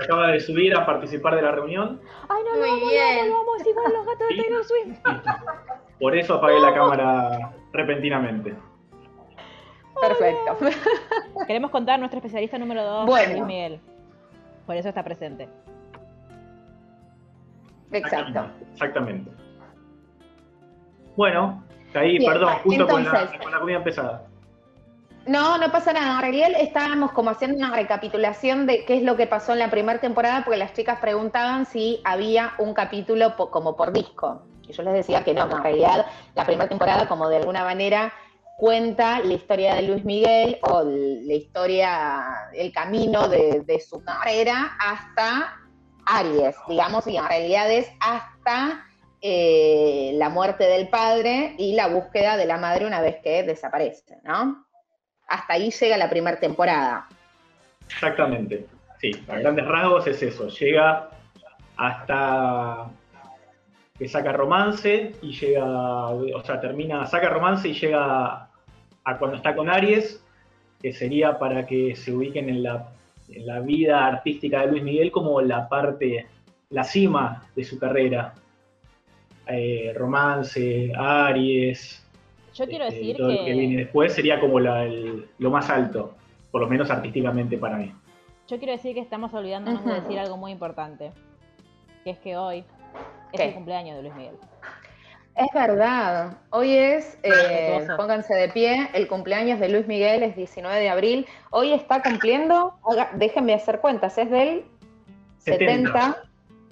Acaba 0.00 0.28
de 0.28 0.40
subir 0.40 0.76
a 0.76 0.86
participar 0.86 1.34
de 1.36 1.42
la 1.42 1.50
reunión, 1.52 2.00
Ay, 2.28 2.42
no, 2.44 2.58
Muy 2.60 2.68
amo, 2.70 2.90
bien. 2.90 3.32
es 3.60 3.66
igual 3.66 3.92
los 3.92 4.06
gatos 4.06 4.28
de. 4.28 4.36
Taylor 4.36 4.64
Swift. 4.64 4.98
por 6.00 6.16
eso 6.16 6.34
apagué 6.34 6.60
la 6.60 6.74
cámara 6.74 7.52
repentinamente. 7.72 8.54
Perfecto. 10.00 10.56
Queremos 11.46 11.70
contar 11.70 11.94
a 11.96 11.98
nuestro 11.98 12.18
especialista 12.18 12.58
número 12.58 12.84
2, 12.84 13.06
Bueno. 13.06 13.32
Luis 13.32 13.44
Miguel. 13.44 13.80
Por 14.66 14.76
eso 14.76 14.88
está 14.88 15.02
presente. 15.02 15.48
Exacto. 17.90 18.46
Exactamente. 18.72 19.30
Bueno, 21.16 21.64
caí, 21.92 22.18
Bien, 22.18 22.32
perdón, 22.32 22.54
justo 22.62 22.86
con, 22.86 23.04
la, 23.04 23.38
con 23.42 23.50
la 23.52 23.58
comida 23.58 23.76
empezada. 23.78 24.24
No, 25.26 25.58
no 25.58 25.70
pasa 25.72 25.92
nada. 25.92 26.14
En 26.16 26.20
realidad 26.20 26.50
estábamos 26.60 27.12
como 27.12 27.30
haciendo 27.30 27.58
una 27.58 27.74
recapitulación 27.74 28.66
de 28.66 28.84
qué 28.84 28.96
es 28.98 29.02
lo 29.02 29.16
que 29.16 29.26
pasó 29.26 29.52
en 29.52 29.58
la 29.58 29.70
primera 29.70 29.98
temporada, 30.00 30.42
porque 30.44 30.58
las 30.58 30.72
chicas 30.74 31.00
preguntaban 31.00 31.66
si 31.66 32.00
había 32.04 32.52
un 32.58 32.72
capítulo 32.72 33.36
po- 33.36 33.50
como 33.50 33.76
por 33.76 33.92
disco. 33.92 34.42
Y 34.66 34.72
yo 34.72 34.82
les 34.82 34.92
decía 34.94 35.24
que 35.24 35.34
no, 35.34 35.48
que 35.48 35.54
en 35.56 35.62
realidad 35.62 36.06
la 36.34 36.44
primera 36.44 36.68
temporada 36.68 37.08
como 37.08 37.28
de 37.28 37.38
alguna 37.38 37.64
manera 37.64 38.12
cuenta 38.58 39.20
la 39.20 39.34
historia 39.34 39.76
de 39.76 39.82
Luis 39.82 40.04
Miguel 40.04 40.58
o 40.62 40.82
la 40.82 41.32
historia, 41.32 42.24
el 42.52 42.72
camino 42.72 43.28
de, 43.28 43.80
su 43.88 44.02
carrera 44.02 44.76
hasta 44.80 45.56
Aries, 46.04 46.56
digamos, 46.66 47.06
y 47.06 47.16
en 47.16 47.28
realidad 47.28 47.70
es 47.70 47.88
hasta 48.00 48.84
eh, 49.22 50.10
la 50.14 50.28
muerte 50.28 50.64
del 50.64 50.88
padre 50.88 51.54
y 51.56 51.76
la 51.76 51.86
búsqueda 51.86 52.36
de 52.36 52.46
la 52.46 52.58
madre 52.58 52.84
una 52.84 53.00
vez 53.00 53.18
que 53.22 53.44
desaparece, 53.44 54.18
¿no? 54.24 54.66
Hasta 55.28 55.52
ahí 55.52 55.70
llega 55.70 55.96
la 55.96 56.10
primera 56.10 56.40
temporada. 56.40 57.06
Exactamente. 57.86 58.66
Sí, 59.00 59.12
a 59.28 59.36
grandes 59.38 59.66
rasgos 59.66 60.08
es 60.08 60.20
eso. 60.20 60.48
Llega 60.48 61.10
hasta 61.76 62.90
que 63.96 64.08
saca 64.08 64.32
romance 64.32 65.14
y 65.22 65.32
llega, 65.32 65.64
o 66.08 66.42
sea, 66.44 66.60
termina, 66.60 67.06
saca 67.06 67.28
romance 67.28 67.68
y 67.68 67.74
llega 67.74 68.47
a 69.08 69.18
cuando 69.18 69.36
está 69.38 69.54
con 69.56 69.68
Aries, 69.70 70.22
que 70.82 70.92
sería 70.92 71.38
para 71.38 71.66
que 71.66 71.96
se 71.96 72.12
ubiquen 72.12 72.48
en 72.48 72.62
la, 72.62 72.88
en 73.30 73.46
la 73.46 73.60
vida 73.60 74.06
artística 74.06 74.60
de 74.60 74.66
Luis 74.68 74.82
Miguel 74.82 75.10
como 75.10 75.40
la 75.40 75.68
parte, 75.68 76.26
la 76.70 76.84
cima 76.84 77.44
de 77.56 77.64
su 77.64 77.78
carrera. 77.78 78.34
Eh, 79.46 79.94
romance, 79.96 80.92
Aries, 80.94 82.06
Yo 82.54 82.66
quiero 82.66 82.84
este, 82.84 82.96
decir 82.98 83.16
todo 83.16 83.32
lo 83.32 83.44
que 83.46 83.52
viene 83.54 83.76
que. 83.76 83.82
después 83.84 84.12
sería 84.12 84.38
como 84.40 84.60
la- 84.60 84.84
el- 84.84 85.26
lo 85.38 85.50
más 85.50 85.70
alto, 85.70 86.14
por 86.50 86.60
lo 86.60 86.68
menos 86.68 86.90
artísticamente 86.90 87.56
para 87.56 87.78
mí. 87.78 87.90
Yo 88.46 88.58
quiero 88.58 88.72
decir 88.72 88.92
que 88.94 89.00
estamos 89.00 89.32
olvidándonos 89.32 89.82
de 89.86 90.00
decir 90.02 90.18
algo 90.18 90.36
muy 90.36 90.52
importante. 90.52 91.12
Que 92.04 92.10
es 92.10 92.18
que 92.18 92.36
hoy 92.36 92.58
es 93.32 93.40
¿Qué? 93.40 93.48
el 93.48 93.54
cumpleaños 93.54 93.96
de 93.96 94.02
Luis 94.02 94.14
Miguel. 94.14 94.34
Es 95.38 95.52
verdad, 95.54 96.38
hoy 96.50 96.72
es, 96.76 97.16
eh, 97.22 97.30
Respetuoso. 97.30 97.96
pónganse 97.96 98.34
de 98.34 98.48
pie, 98.48 98.88
el 98.92 99.06
cumpleaños 99.06 99.60
de 99.60 99.68
Luis 99.68 99.86
Miguel 99.86 100.24
es 100.24 100.34
19 100.34 100.80
de 100.80 100.88
abril. 100.88 101.26
Hoy 101.50 101.72
está 101.72 102.02
cumpliendo, 102.02 102.74
haga- 102.90 103.10
déjenme 103.14 103.54
hacer 103.54 103.78
cuentas, 103.78 104.18
es 104.18 104.28
del 104.30 104.64
70, 105.38 105.92
70, 105.92 106.16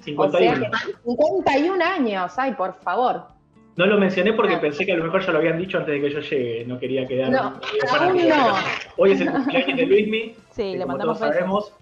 o 0.00 0.02
51. 0.02 0.56
sea 0.56 0.70
que 0.70 0.92
51 1.04 1.80
años, 1.85 2.32
ay, 2.38 2.54
por 2.54 2.75
favor. 2.75 3.28
No 3.76 3.87
lo 3.87 3.99
mencioné 3.99 4.32
porque 4.32 4.56
pensé 4.56 4.85
que 4.85 4.92
a 4.92 4.96
lo 4.96 5.04
mejor 5.04 5.25
ya 5.25 5.30
lo 5.32 5.38
habían 5.38 5.58
dicho 5.58 5.78
antes 5.78 5.94
de 5.94 6.00
que 6.00 6.11
yo 6.14 6.20
llegue, 6.20 6.64
no 6.66 6.78
quería 6.80 7.06
quedar. 7.06 7.30
No, 7.30 7.61
aún 8.00 8.16
que- 8.18 8.28
no. 8.28 8.54
Hoy 8.96 9.12
es 9.12 9.20
el 9.20 9.30
cumpleaños 9.30 9.76
de 9.76 9.87
Luismi, 9.87 10.35
Sí, 10.50 10.62
que 10.62 10.73
le 10.73 10.78
como 10.80 10.87
mandamos 10.88 11.18
todos 11.18 11.30
besos. 11.30 11.35
sabemos, 11.37 11.73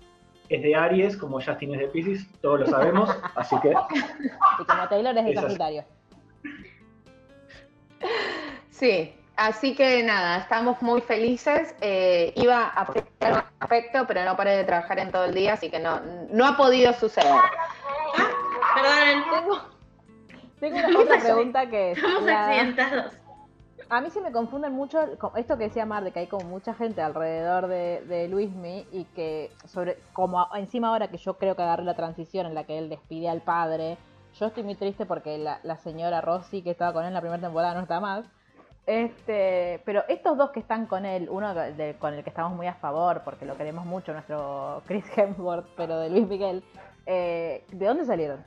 es 0.51 0.63
de 0.63 0.75
Aries, 0.77 1.17
como 1.17 1.41
Justin 1.41 1.73
es 1.75 1.81
de 1.81 1.87
Pisces, 1.89 2.27
todos 2.43 2.61
lo 2.61 2.67
sabemos, 2.67 3.09
así 3.37 3.57
que 3.63 3.69
Y 4.61 4.65
como 4.67 4.89
Taylor 4.91 5.17
es 5.17 5.25
de. 5.25 5.35
Sagitario. 5.35 5.85
Sí, 8.71 9.15
así 9.37 9.75
que 9.75 10.03
nada, 10.03 10.39
estamos 10.39 10.81
muy 10.83 11.01
felices. 11.01 11.75
Eh, 11.81 12.33
iba 12.37 12.67
a 12.69 12.91
un 12.91 13.43
aspecto, 13.61 14.07
pero 14.07 14.25
no 14.25 14.37
paré 14.37 14.57
de 14.57 14.65
trabajar 14.65 14.99
en 14.99 15.11
todo 15.13 15.25
el 15.25 15.35
día, 15.35 15.55
así 15.55 15.71
que 15.71 15.79
no, 15.79 16.01
no 16.31 16.47
ha 16.47 16.57
podido 16.57 16.93
suceder. 16.93 17.33
Perdonen. 18.75 19.25
Tengo, 19.31 19.61
tengo 20.61 20.77
una 20.89 20.99
otra 21.01 21.19
pregunta 21.21 21.67
que 21.71 21.93
es. 21.93 21.99
Estamos 21.99 22.23
la- 22.25 22.47
accidentados. 22.47 23.15
A 23.91 24.01
mí 24.01 24.09
se 24.11 24.21
me 24.23 24.33
confunden 24.33 24.73
mucho 24.73 24.99
con 25.19 25.37
esto 25.37 25.59
que 25.59 25.65
decía 25.65 25.85
Mar, 25.85 26.03
de 26.05 26.11
que 26.11 26.21
hay 26.21 26.27
como 26.27 26.47
mucha 26.47 26.73
gente 26.73 27.03
alrededor 27.03 27.67
de, 27.67 28.01
de 28.07 28.29
Luismi 28.29 28.87
y 28.91 29.05
que 29.15 29.53
sobre 29.67 29.99
como 30.15 30.49
encima 30.55 30.89
ahora 30.89 31.09
que 31.09 31.19
yo 31.19 31.37
creo 31.37 31.55
que 31.55 31.63
agarré 31.63 31.85
la 31.85 31.95
transición 31.95 32.47
en 32.47 32.55
la 32.55 32.65
que 32.65 32.79
él 32.79 32.89
despide 32.89 33.29
al 33.29 33.43
padre, 33.43 33.99
yo 34.39 34.47
estoy 34.47 34.63
muy 34.63 34.75
triste 34.75 35.07
porque 35.07 35.39
la, 35.39 35.61
la 35.63 35.77
señora 35.77 36.21
Rosy 36.21 36.63
que 36.63 36.71
estaba 36.71 36.93
con 36.93 37.03
él 37.03 37.09
en 37.09 37.15
la 37.15 37.21
primera 37.21 37.41
temporada 37.41 37.75
no 37.75 37.81
está 37.81 38.01
más. 38.01 38.25
Este, 38.87 39.81
pero 39.87 40.05
estos 40.09 40.37
dos 40.37 40.51
que 40.51 40.61
están 40.61 40.87
con 40.87 41.07
él, 41.07 41.29
uno 41.31 41.55
de- 41.55 41.97
con 41.99 42.13
el 42.13 42.23
que 42.23 42.29
estamos 42.29 42.53
muy 42.55 42.67
a 42.67 42.75
favor 42.75 43.23
porque 43.25 43.47
lo 43.47 43.57
queremos 43.57 43.87
mucho, 43.87 44.13
nuestro 44.13 44.83
Chris 44.87 45.05
Hemsworth, 45.17 45.67
pero 45.77 45.99
de 45.99 46.11
Luis 46.11 46.27
Miguel, 46.29 46.63
eh, 47.07 47.65
¿de 47.73 47.87
dónde 47.87 48.05
salieron? 48.05 48.45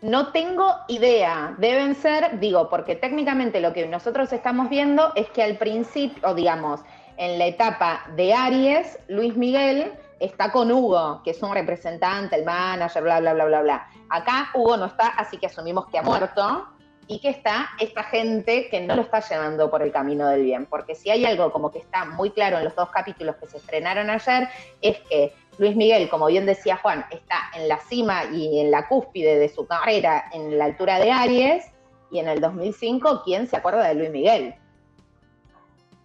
No 0.00 0.28
tengo 0.32 0.76
idea, 0.86 1.56
deben 1.58 1.94
ser, 1.96 2.38
digo, 2.38 2.70
porque 2.70 2.94
técnicamente 2.94 3.60
lo 3.60 3.72
que 3.72 3.86
nosotros 3.88 4.32
estamos 4.32 4.70
viendo 4.70 5.12
es 5.16 5.28
que 5.30 5.42
al 5.42 5.56
principio, 5.56 6.22
o 6.28 6.34
digamos, 6.34 6.80
en 7.16 7.36
la 7.38 7.46
etapa 7.46 8.04
de 8.14 8.32
Aries, 8.32 8.98
Luis 9.08 9.36
Miguel 9.36 9.92
está 10.20 10.50
con 10.50 10.70
Hugo, 10.70 11.22
que 11.22 11.30
es 11.30 11.42
un 11.42 11.52
representante, 11.52 12.36
el 12.36 12.44
manager, 12.44 13.02
bla, 13.02 13.20
bla, 13.20 13.34
bla, 13.34 13.44
bla, 13.44 13.62
bla. 13.62 13.90
Acá 14.08 14.50
Hugo 14.54 14.76
no 14.76 14.86
está, 14.86 15.08
así 15.08 15.38
que 15.38 15.46
asumimos 15.46 15.86
que 15.86 15.98
ha 15.98 16.02
muerto 16.02 16.68
y 17.06 17.20
que 17.20 17.30
está 17.30 17.70
esta 17.78 18.02
gente 18.02 18.68
que 18.68 18.80
no 18.80 18.94
lo 18.94 19.02
está 19.02 19.20
llevando 19.20 19.70
por 19.70 19.82
el 19.82 19.90
camino 19.92 20.28
del 20.28 20.42
bien. 20.42 20.66
Porque 20.66 20.94
si 20.94 21.10
hay 21.10 21.24
algo 21.24 21.50
como 21.52 21.70
que 21.70 21.78
está 21.78 22.04
muy 22.04 22.30
claro 22.30 22.58
en 22.58 22.64
los 22.64 22.74
dos 22.74 22.90
capítulos 22.90 23.36
que 23.36 23.46
se 23.46 23.58
estrenaron 23.58 24.10
ayer, 24.10 24.48
es 24.82 24.98
que 25.08 25.34
Luis 25.58 25.74
Miguel, 25.74 26.08
como 26.08 26.26
bien 26.26 26.46
decía 26.46 26.76
Juan, 26.76 27.04
está 27.10 27.50
en 27.54 27.68
la 27.68 27.78
cima 27.78 28.24
y 28.26 28.60
en 28.60 28.70
la 28.70 28.86
cúspide 28.88 29.38
de 29.38 29.48
su 29.48 29.66
carrera 29.66 30.24
en 30.32 30.58
la 30.58 30.66
altura 30.66 30.98
de 30.98 31.10
Aries, 31.10 31.64
y 32.10 32.18
en 32.18 32.28
el 32.28 32.40
2005, 32.40 33.22
¿quién 33.24 33.46
se 33.46 33.56
acuerda 33.56 33.86
de 33.86 33.94
Luis 33.94 34.10
Miguel? 34.10 34.54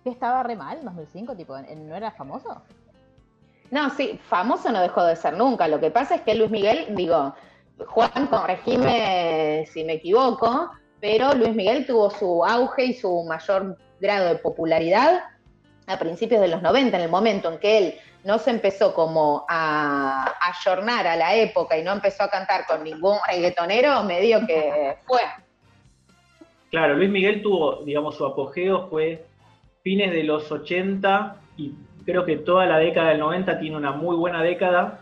¿Que 0.03 0.10
estaba 0.10 0.43
re 0.43 0.55
mal 0.55 0.79
en 0.79 0.86
2005? 0.86 1.36
Tipo, 1.36 1.58
¿No 1.58 1.96
era 1.96 2.12
famoso? 2.12 2.62
No, 3.74 3.89
sí, 3.89 4.20
famoso 4.30 4.72
no 4.72 4.82
dejó 4.82 5.03
de 5.03 5.15
ser 5.15 5.34
nunca. 5.36 5.68
Lo 5.68 5.80
que 5.80 5.89
pasa 5.89 6.13
es 6.13 6.22
que 6.22 6.36
Luis 6.36 6.51
Miguel, 6.51 6.86
digo, 6.89 7.34
Juan, 7.88 8.27
corregime 8.30 9.65
si 9.65 9.84
me 9.84 9.94
equivoco, 9.94 10.70
pero 11.01 11.34
Luis 11.34 11.56
Miguel 11.56 11.88
tuvo 11.88 12.12
su 12.12 12.46
auge 12.46 12.86
y 12.86 12.94
su 12.94 13.24
mayor 13.24 13.75
grado 14.00 14.27
de 14.27 14.36
popularidad 14.36 15.24
a 15.88 15.98
principios 15.98 16.39
de 16.39 16.50
los 16.50 16.62
90, 16.62 16.98
en 16.98 17.03
el 17.03 17.10
momento 17.10 17.51
en 17.51 17.58
que 17.58 17.77
él 17.80 17.96
no 18.24 18.38
se 18.38 18.51
empezó 18.51 18.94
como 18.94 19.44
a 19.50 20.32
ayornar 20.51 21.08
a 21.08 21.15
la 21.15 21.36
época 21.36 21.75
y 21.75 21.84
no 21.84 21.94
empezó 21.94 22.22
a 22.22 22.30
cantar 22.30 22.68
con 22.68 22.84
ningún 22.84 23.18
reggaetonero, 23.27 24.03
medio 24.03 24.46
que 24.46 24.98
fue. 25.08 25.22
Claro, 26.70 26.94
Luis 26.94 27.10
Miguel 27.10 27.42
tuvo, 27.42 27.84
digamos, 27.84 28.18
su 28.18 28.24
apogeo 28.24 28.88
fue 28.88 29.25
fines 29.82 30.12
de 30.12 30.24
los 30.25 30.51
80 30.51 31.38
y 31.58 31.74
creo 32.06 32.26
que 32.26 32.38
toda 32.38 32.66
la 32.66 32.78
década 32.80 33.10
del 33.10 33.20
90 33.20 33.60
tiene 33.60 33.78
una 33.78 33.92
muy 33.92 34.16
buena 34.16 34.42
década 34.42 35.00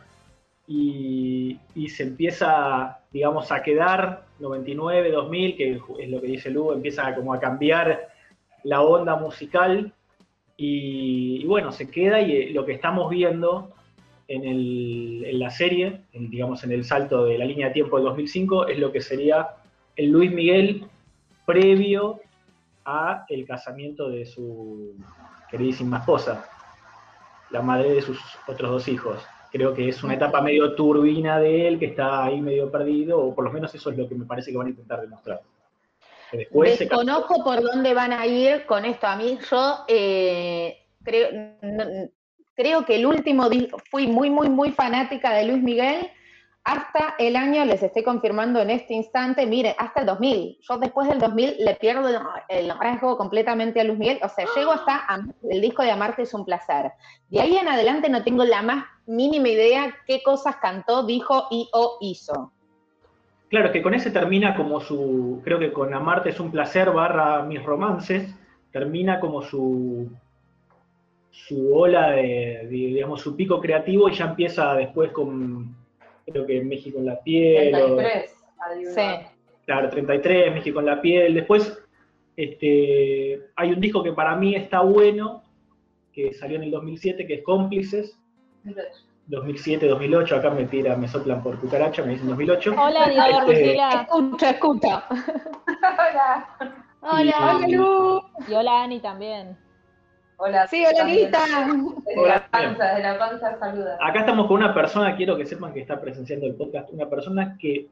y, 0.68 1.60
se 1.90 2.04
empieza, 2.04 3.00
digamos, 3.12 3.52
a 3.52 3.62
quedar 3.62 4.24
99, 4.40 5.12
2000, 5.12 5.56
que 5.58 5.72
es 6.00 6.10
lo 6.10 6.22
que 6.22 6.28
dice 6.28 6.50
Lu, 6.50 6.72
empieza 6.72 7.14
como 7.16 7.34
a 7.34 7.40
cambiar 7.40 8.08
la 8.64 8.82
onda 8.82 9.16
musical 9.16 9.92
y, 10.56 11.44
bueno, 11.46 11.72
se 11.72 11.90
queda 11.90 12.22
y 12.22 12.36
eh, 12.36 12.50
lo 12.54 12.66
que 12.66 12.74
estamos 12.74 13.10
viendo 13.10 13.72
en, 14.28 14.46
el- 14.46 15.24
en 15.26 15.40
la 15.40 15.50
serie, 15.50 16.02
digamos, 16.14 16.64
en 16.64 16.72
el 16.72 16.84
salto 16.86 17.26
de 17.26 17.38
la 17.38 17.46
línea 17.46 17.68
de 17.68 17.74
tiempo 17.74 17.98
del 17.98 18.06
2005, 18.06 18.68
es 18.68 18.80
lo 18.80 18.92
que 18.92 19.02
sería 19.02 19.50
el 19.96 20.10
Luis 20.10 20.32
Miguel 20.32 20.86
previo 21.46 22.22
a 22.86 23.26
el 23.30 23.46
casamiento 23.46 24.10
de 24.10 24.26
su 24.26 24.94
queridísima 25.50 25.98
esposa, 25.98 26.46
la 27.52 27.62
madre 27.62 27.94
de 27.94 28.02
sus 28.02 28.20
otros 28.48 28.72
dos 28.72 28.88
hijos. 28.88 29.20
Creo 29.52 29.74
que 29.74 29.90
es 29.90 30.02
una 30.04 30.14
etapa 30.14 30.42
medio 30.42 30.76
turbina 30.76 31.40
de 31.40 31.68
él, 31.68 31.80
que 31.80 31.88
está 31.88 32.24
ahí 32.24 32.40
medio 32.42 32.72
perdido, 32.72 33.20
o 33.20 33.36
por 33.36 33.44
lo 33.44 33.52
menos 33.52 33.74
eso 33.76 33.92
es 33.92 33.98
lo 33.98 34.08
que 34.08 34.16
me 34.16 34.26
parece 34.26 34.52
que 34.52 34.58
van 34.58 34.68
a 34.68 34.70
intentar 34.70 35.02
demostrar. 35.02 35.42
Desconozco 36.32 37.44
por 37.44 37.62
dónde 37.62 37.94
van 37.94 38.14
a 38.14 38.26
ir 38.26 38.66
con 38.66 38.86
esto. 38.86 39.08
A 39.08 39.18
mí 39.18 39.38
yo 39.50 39.84
eh, 39.90 40.78
creo, 41.04 41.28
creo 42.56 42.86
que 42.86 42.96
el 42.96 43.06
último 43.06 43.50
disco, 43.50 43.78
fui 43.90 44.08
muy, 44.08 44.30
muy, 44.30 44.50
muy 44.50 44.72
fanática 44.72 45.34
de 45.34 45.46
Luis 45.46 45.62
Miguel. 45.62 46.10
Hasta 46.64 47.16
el 47.18 47.36
año, 47.36 47.66
les 47.66 47.82
estoy 47.82 48.04
confirmando 48.04 48.60
en 48.62 48.70
este 48.70 48.94
instante, 48.94 49.48
mire, 49.48 49.76
hasta 49.80 50.02
el 50.02 50.06
2000. 50.06 50.60
Yo 50.62 50.78
después 50.78 51.10
del 51.10 51.18
2000 51.18 51.56
le 51.58 51.76
pierdo 51.76 52.08
el 52.50 52.70
rasgo 52.80 53.18
completamente 53.18 53.82
a 53.82 53.84
Luis 53.84 53.98
Miguel. 53.98 54.20
O 54.24 54.30
sea, 54.30 54.46
llego 54.56 54.72
hasta 54.72 55.04
el 55.50 55.60
disco 55.60 55.82
de 55.82 55.90
Amarte 55.90 56.22
es 56.22 56.34
un 56.36 56.46
placer. 56.46 56.92
De 57.30 57.42
ahí 57.42 57.58
en 57.58 57.68
adelante 57.68 58.10
no 58.10 58.24
tengo 58.24 58.44
la 58.44 58.62
más 58.62 58.86
mínima 59.08 59.50
idea 59.50 59.96
qué 60.06 60.22
cosas 60.22 60.58
cantó, 60.58 61.04
dijo 61.04 61.48
y 61.50 61.68
o 61.74 61.98
hizo. 62.00 62.52
Claro, 63.50 63.72
que 63.72 63.82
con 63.82 63.96
ese 63.96 64.12
termina 64.12 64.56
como 64.56 64.80
su, 64.82 65.42
creo 65.44 65.58
que 65.58 65.74
con 65.74 65.92
Amarte 65.96 66.30
es 66.30 66.40
un 66.40 66.52
placer 66.52 66.92
barra 66.92 67.42
mis 67.42 67.64
romances, 67.64 68.34
termina 68.72 69.20
como 69.20 69.42
su, 69.42 70.10
su 71.32 71.76
ola 71.76 72.12
de, 72.12 72.62
de, 72.64 72.70
digamos, 72.70 73.20
su 73.20 73.36
pico 73.36 73.60
creativo 73.60 74.08
y 74.10 74.14
ya 74.14 74.26
empieza 74.26 74.76
después 74.76 75.12
con, 75.12 75.81
creo 76.26 76.46
que 76.46 76.62
México 76.64 77.00
en 77.00 77.06
la 77.08 77.20
piel, 77.22 77.74
o- 77.76 77.96
33. 77.96 78.36
adiós. 78.60 78.94
Sí. 78.94 79.02
claro, 79.66 79.90
33, 79.90 80.54
México 80.54 80.80
en 80.80 80.86
la 80.86 81.02
piel, 81.02 81.34
después 81.34 81.78
este, 82.38 83.42
hay 83.56 83.72
un 83.72 83.80
disco 83.82 84.04
que 84.04 84.14
para 84.14 84.36
mí 84.36 84.56
está 84.56 84.82
bueno, 84.82 85.44
que 86.14 86.34
salió 86.34 86.58
en 86.58 86.64
el 86.64 86.72
2007, 86.72 87.26
que 87.28 87.36
es 87.36 87.44
Cómplices, 87.44 88.18
2007, 89.28 89.88
2008, 89.88 90.36
acá 90.36 90.50
me 90.50 90.66
tira, 90.66 90.96
me 90.98 91.08
soplan 91.08 91.42
por 91.42 91.60
cucaracha, 91.60 92.04
me 92.04 92.14
dicen 92.14 92.28
2008. 92.28 92.74
Hola, 92.78 93.08
Diego 93.10 93.52
Este. 93.52 93.76
Escucha, 94.02 94.50
escucha. 94.52 95.04
Hola. 95.82 96.50
Hola. 97.02 97.60
Y- 97.68 98.52
Y 98.52 98.54
hola, 98.56 98.84
Ani 98.84 99.00
también. 99.00 99.58
Hola. 100.44 100.68
Sí, 100.68 100.84
hola, 100.84 101.04
Anita. 101.04 101.46
Desde 102.04 102.20
Hola. 102.20 102.34
la 102.34 102.48
panza, 102.48 102.86
desde 102.96 103.04
la 103.04 103.20
panza 103.20 103.60
saluda. 103.60 103.98
Acá 104.02 104.22
estamos 104.22 104.48
con 104.48 104.58
una 104.58 104.74
persona, 104.74 105.16
quiero 105.16 105.38
que 105.38 105.46
sepan 105.46 105.72
que 105.72 105.82
está 105.82 106.02
presenciando 106.02 106.48
el 106.48 106.56
podcast, 106.56 106.92
una 106.92 107.08
persona 107.08 107.56
que 107.60 107.90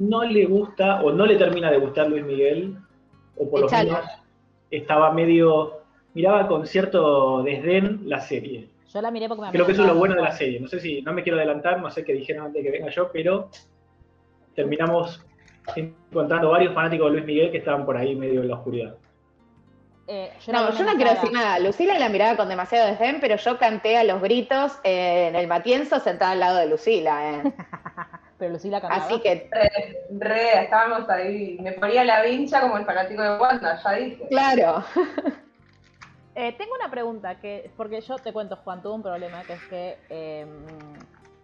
no 0.00 0.24
le 0.24 0.44
gusta 0.46 1.00
o 1.00 1.12
no 1.12 1.24
le 1.26 1.36
termina 1.36 1.70
de 1.70 1.78
gustar 1.78 2.08
Luis 2.08 2.24
Miguel, 2.24 2.76
o 3.36 3.48
por 3.48 3.60
lo 3.60 3.68
menos 3.68 4.00
estaba 4.72 5.12
medio, 5.12 5.82
miraba 6.14 6.48
con 6.48 6.66
cierto 6.66 7.44
desdén 7.44 8.00
la 8.06 8.18
serie. 8.18 8.68
Yo 8.92 9.00
la 9.00 9.12
miré 9.12 9.28
porque 9.28 9.42
me 9.42 9.50
Creo 9.52 9.64
que 9.64 9.70
eso 9.70 9.82
es 9.82 9.88
lo 9.88 9.94
bueno 9.94 10.16
de 10.16 10.22
la 10.22 10.32
serie. 10.32 10.58
No 10.58 10.66
sé 10.66 10.80
si, 10.80 11.02
no 11.02 11.12
me 11.12 11.22
quiero 11.22 11.38
adelantar, 11.38 11.80
no 11.80 11.88
sé 11.88 12.04
qué 12.04 12.14
dijeron 12.14 12.46
antes 12.46 12.64
de 12.64 12.68
que 12.68 12.78
venga 12.78 12.90
yo, 12.90 13.12
pero 13.12 13.48
terminamos 14.56 15.24
encontrando 15.76 16.50
varios 16.50 16.74
fanáticos 16.74 17.06
de 17.06 17.12
Luis 17.12 17.26
Miguel 17.26 17.52
que 17.52 17.58
estaban 17.58 17.86
por 17.86 17.96
ahí 17.96 18.16
medio 18.16 18.40
en 18.40 18.48
la 18.48 18.56
oscuridad. 18.56 18.96
Eh, 20.06 20.32
yo 20.44 20.52
No, 20.52 20.72
yo 20.72 20.84
no 20.84 20.94
quiero 20.94 21.12
decir 21.12 21.32
nada. 21.32 21.58
Lucila 21.58 21.98
la 21.98 22.08
miraba 22.08 22.36
con 22.36 22.48
demasiado 22.48 22.88
desdén, 22.88 23.18
pero 23.20 23.36
yo 23.36 23.58
canté 23.58 23.96
a 23.96 24.04
los 24.04 24.20
gritos 24.20 24.72
eh, 24.84 25.28
en 25.28 25.36
el 25.36 25.46
Matienzo 25.46 26.00
sentada 26.00 26.32
al 26.32 26.40
lado 26.40 26.58
de 26.58 26.66
Lucila. 26.66 27.30
eh. 27.30 27.42
Pero 28.38 28.54
Lucila 28.54 28.80
cantaba. 28.80 29.04
Así 29.04 29.20
que, 29.20 29.48
Re, 29.52 30.04
re, 30.18 30.64
estábamos 30.64 31.08
ahí. 31.08 31.58
Me 31.60 31.72
ponía 31.72 32.02
la 32.04 32.22
vincha 32.22 32.60
como 32.60 32.76
el 32.76 32.84
fanático 32.84 33.22
de 33.22 33.38
Wanda, 33.38 33.80
ya 33.80 33.92
dije. 33.92 34.26
claro. 34.28 34.84
Eh, 36.34 36.54
tengo 36.56 36.74
una 36.74 36.90
pregunta, 36.90 37.38
que 37.40 37.70
porque 37.76 38.00
yo 38.00 38.16
te 38.16 38.32
cuento, 38.32 38.56
Juan, 38.56 38.80
tuve 38.80 38.94
un 38.94 39.02
problema, 39.02 39.42
que 39.42 39.52
es 39.52 39.62
que 39.64 39.98
eh, 40.08 40.46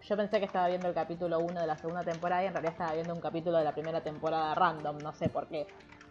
yo 0.02 0.16
pensé 0.16 0.38
que 0.38 0.46
estaba 0.46 0.66
viendo 0.68 0.88
el 0.88 0.94
capítulo 0.94 1.40
1 1.40 1.60
de 1.60 1.66
la 1.66 1.76
segunda 1.76 2.02
temporada 2.02 2.42
y 2.42 2.46
en 2.46 2.54
realidad 2.54 2.72
estaba 2.72 2.94
viendo 2.94 3.14
un 3.14 3.20
capítulo 3.20 3.58
de 3.58 3.64
la 3.64 3.72
primera 3.72 4.00
temporada 4.00 4.54
random, 4.54 4.96
no 4.98 5.12
sé 5.12 5.28
por 5.28 5.46
qué. 5.48 5.66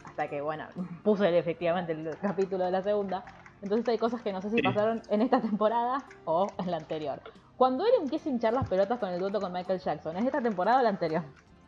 Hasta 0.08 0.28
que, 0.30 0.42
bueno, 0.42 0.66
puse 1.04 1.38
efectivamente 1.38 1.92
el 1.94 2.18
capítulo 2.22 2.66
de 2.66 2.72
la 2.72 2.82
segunda. 2.82 3.24
Entonces 3.62 3.88
hay 3.90 3.98
cosas 3.98 4.22
que 4.22 4.32
no 4.32 4.42
sé 4.42 4.50
si 4.50 4.58
Sí. 4.58 4.62
pasaron 4.62 5.02
en 5.10 5.22
esta 5.22 5.42
temporada 5.42 6.04
o 6.26 6.48
en 6.60 6.72
la 6.72 6.78
anterior. 6.78 7.20
Cuando 7.58 7.86
él 7.86 7.92
empieza 8.02 8.30
a 8.30 8.32
hinchar 8.32 8.54
las 8.54 8.68
pelotas 8.70 9.00
con 9.00 9.10
el 9.10 9.20
dueto 9.20 9.39
con 9.41 9.52
Michael 9.52 9.80
Jackson, 9.80 10.15
¿es 10.17 10.26
esta 10.26 10.41
temporada 10.41 10.80
o 10.80 10.84
la 10.84 10.89
anterior? 10.89 11.24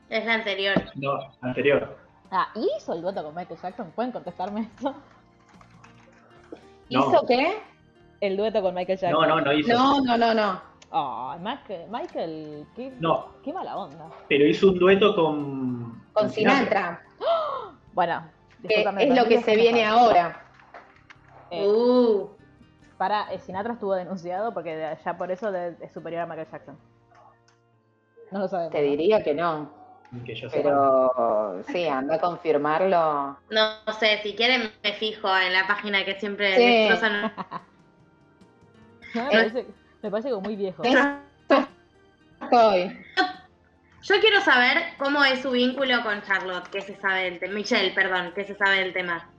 Es 0.08 0.24
la 0.26 0.36
anterior. 0.36 0.76
No, 0.96 1.14
anterior. 1.42 1.98
Ah, 2.32 2.48
¿y 2.56 2.68
hizo 2.78 2.94
el 2.94 3.02
dueto 3.02 3.24
con 3.24 3.34
Michael 3.34 3.60
Jackson? 3.60 3.92
¿Pueden 3.96 4.12
contestarme 4.12 4.70
eso? 4.78 4.94
No. 6.92 7.00
¿Hizo 7.10 7.26
qué? 7.28 7.58
El 8.22 8.38
dueto 8.38 8.62
con 8.62 8.76
Michael 8.76 9.00
Jackson. 9.00 9.22
No, 9.22 9.28
no, 9.28 9.42
no 9.42 9.54
hizo. 9.54 9.74
No, 9.74 10.02
no, 10.02 10.18
no, 10.18 10.34
no. 10.34 10.62
Ay, 10.92 11.40
Michael, 11.42 11.90
Michael, 11.90 12.66
qué, 12.76 12.92
No, 13.00 13.28
qué 13.44 13.54
mala 13.54 13.78
onda. 13.78 14.10
pero 14.28 14.46
hizo 14.48 14.70
un 14.70 14.80
dueto 14.80 15.16
con. 15.16 16.04
Con 16.14 16.30
Sinatra. 16.30 17.02
Bueno, 18.00 18.24
discúlpame, 18.60 19.04
es 19.10 19.14
lo 19.14 19.26
que 19.26 19.42
se 19.42 19.58
viene 19.58 19.84
ahora. 19.86 20.42
Eh, 21.52 21.68
Uh. 21.68 22.30
Para, 22.98 23.30
eh, 23.34 23.40
Sinatra 23.40 23.74
estuvo 23.74 23.94
denunciado 23.94 24.54
porque 24.54 24.96
ya 25.04 25.18
por 25.18 25.30
eso 25.32 25.54
es 25.54 25.92
superior 25.92 26.22
a 26.22 26.26
Michael 26.26 26.48
Jackson. 26.50 26.78
No 28.32 28.40
lo 28.40 28.48
sabemos. 28.48 28.72
Te 28.72 28.82
¿no? 28.82 28.88
diría 28.90 29.22
que 29.22 29.34
no. 29.34 29.70
Que 30.26 30.34
yo 30.34 30.50
sepa. 30.50 30.64
Pero 30.64 31.62
sí, 31.68 31.88
anda 31.90 32.16
a 32.16 32.20
confirmarlo. 32.22 33.38
No 33.50 33.94
sé, 34.00 34.22
si 34.24 34.34
quieren 34.34 34.72
me 34.82 34.94
fijo 34.94 35.28
en 35.36 35.52
la 35.52 35.68
página 35.68 36.06
que 36.06 36.18
siempre 36.22 36.56
Sí. 36.56 36.66
destrozan. 36.66 37.34
Me 39.14 39.24
parece, 39.30 39.66
me 40.04 40.10
parece 40.12 40.30
como 40.30 40.42
muy 40.44 40.56
viejo. 40.56 40.84
Estoy. 42.44 42.98
Yo 44.02 44.16
quiero 44.22 44.42
saber 44.42 44.78
cómo 44.98 45.24
es 45.26 45.42
su 45.42 45.52
vínculo 45.52 46.02
con 46.04 46.22
Charlotte, 46.24 46.68
que 46.70 46.82
se 46.82 46.96
sabe 46.96 47.24
del 47.24 47.40
tema. 47.40 47.54
Michelle, 47.54 47.92
perdón, 47.92 48.32
que 48.34 48.46
se 48.46 48.56
sabe 48.56 48.78
del 48.78 48.94
tema. 48.94 49.30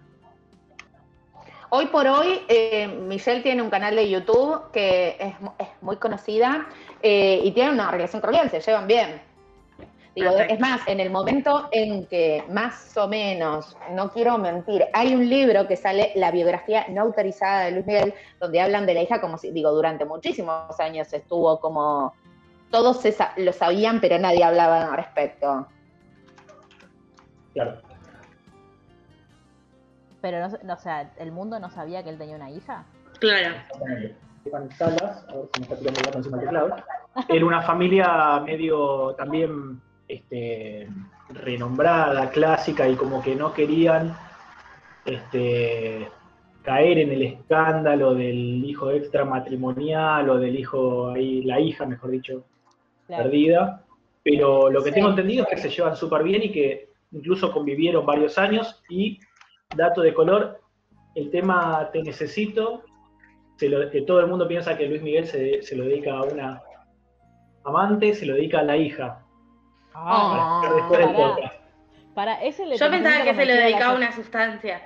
Hoy 1.70 1.87
por 1.87 2.07
hoy, 2.07 2.42
eh, 2.49 2.88
Michelle 2.88 3.42
tiene 3.42 3.62
un 3.62 3.70
canal 3.70 3.94
de 3.94 4.11
YouTube 4.11 4.70
que 4.73 5.16
es, 5.20 5.35
es 5.59 5.68
muy 5.81 5.96
conocida 5.96 6.66
eh, 7.01 7.40
y 7.44 7.53
tiene 7.53 7.70
una 7.70 7.90
relación 7.90 8.20
cordial, 8.20 8.51
se 8.51 8.61
llevan 8.61 8.87
bien. 8.87 9.23
Digo, 10.14 10.33
es 10.37 10.59
más, 10.59 10.81
en 10.88 10.99
el 10.99 11.09
momento 11.09 11.68
en 11.70 12.05
que 12.07 12.42
más 12.51 12.96
o 12.96 13.07
menos, 13.07 13.77
no 13.92 14.11
quiero 14.11 14.37
mentir, 14.38 14.85
hay 14.92 15.14
un 15.14 15.31
libro 15.31 15.68
que 15.68 15.77
sale, 15.77 16.11
la 16.16 16.33
biografía 16.33 16.87
no 16.88 17.03
autorizada 17.03 17.66
de 17.66 17.70
Luis 17.70 17.87
Miguel, 17.87 18.14
donde 18.40 18.61
hablan 18.61 18.87
de 18.87 18.94
la 18.94 19.03
hija 19.03 19.20
como 19.20 19.38
si, 19.38 19.53
digo, 19.53 19.70
durante 19.70 20.05
muchísimos 20.05 20.79
años 20.81 21.12
estuvo 21.12 21.61
como, 21.61 22.12
todos 22.71 23.01
se 23.01 23.13
sa- 23.13 23.33
lo 23.37 23.53
sabían, 23.53 24.01
pero 24.01 24.19
nadie 24.19 24.45
hablaba 24.45 24.83
al 24.87 24.97
respecto. 24.97 25.67
Claro. 27.53 27.81
Pero 30.21 30.49
no, 30.49 30.59
no, 30.63 30.75
o 30.75 30.79
sea, 30.79 31.13
el 31.19 31.33
mundo 31.33 31.59
no 31.59 31.71
sabía 31.71 32.03
que 32.05 32.11
él 32.11 32.19
tenía 32.19 32.37
una 32.37 32.51
hija. 32.51 32.85
Claro. 33.19 33.57
Salas, 34.77 35.25
a 35.29 35.35
ver 35.35 35.49
si 35.53 35.61
me 35.61 35.65
está 35.65 35.77
tirando 35.77 36.01
el 36.01 36.07
gato 36.07 36.19
encima 36.19 36.37
del 36.39 36.47
teclado. 36.47 36.77
Era 37.29 37.45
una 37.47 37.63
familia 37.63 38.41
medio 38.45 39.15
también 39.17 39.81
este, 40.09 40.89
renombrada, 41.31 42.31
clásica, 42.31 42.89
y 42.89 42.95
como 42.97 43.23
que 43.23 43.35
no 43.35 43.53
querían 43.53 44.17
este, 45.05 46.09
caer 46.63 46.99
en 46.99 47.13
el 47.13 47.23
escándalo 47.23 48.15
del 48.15 48.65
hijo 48.65 48.91
extramatrimonial 48.91 50.29
o 50.31 50.39
del 50.39 50.59
hijo, 50.59 51.11
ahí, 51.11 51.43
la 51.43 51.61
hija, 51.61 51.85
mejor 51.87 52.11
dicho, 52.11 52.45
Claro. 53.11 53.25
perdida. 53.25 53.85
Pero 54.23 54.70
lo 54.70 54.83
que 54.83 54.90
Sí. 54.90 54.94
tengo 54.94 55.09
entendido 55.11 55.44
es 55.44 55.51
que 55.51 55.57
se 55.57 55.70
llevan 55.70 55.96
súper 55.96 56.23
bien 56.23 56.42
y 56.42 56.53
que 56.53 56.90
incluso 57.12 57.53
convivieron 57.53 58.05
varios 58.07 58.38
años. 58.38 58.83
Y, 58.88 59.18
dato 59.75 60.01
de 60.03 60.12
color, 60.14 60.61
el 61.14 61.31
tema 61.31 61.88
Te 61.92 62.03
Necesito, 62.03 62.83
se 63.57 63.68
lo- 63.68 63.90
que 63.90 64.03
todo 64.03 64.20
el 64.20 64.27
mundo 64.27 64.46
piensa 64.46 64.77
que 64.77 64.87
Luis 64.87 65.03
Miguel 65.03 65.27
se, 65.27 65.62
se 65.62 65.75
lo 65.77 65.85
dedica 65.85 66.14
a 66.18 66.23
una 66.23 66.62
amante, 67.64 68.14
se 68.14 68.27
lo 68.27 68.35
dedica 68.35 68.61
a 68.61 68.62
la 68.62 68.77
hija. 68.77 69.23
Ah. 69.94 70.61
Para 70.62 70.77
escuchar 70.77 70.77
después 70.77 70.99
del 71.01 71.16
Pará. 71.16 71.35
podcast. 71.35 71.55
Para 72.14 72.42
ese 72.44 72.66
le 72.66 72.77
Yo 72.77 72.90
pensaba 72.90 73.25
que 73.25 73.35
se 73.35 73.46
lo 73.46 73.53
dedicaba 73.55 73.92
a 73.92 73.96
una 73.96 74.12
sustancia. 74.12 74.83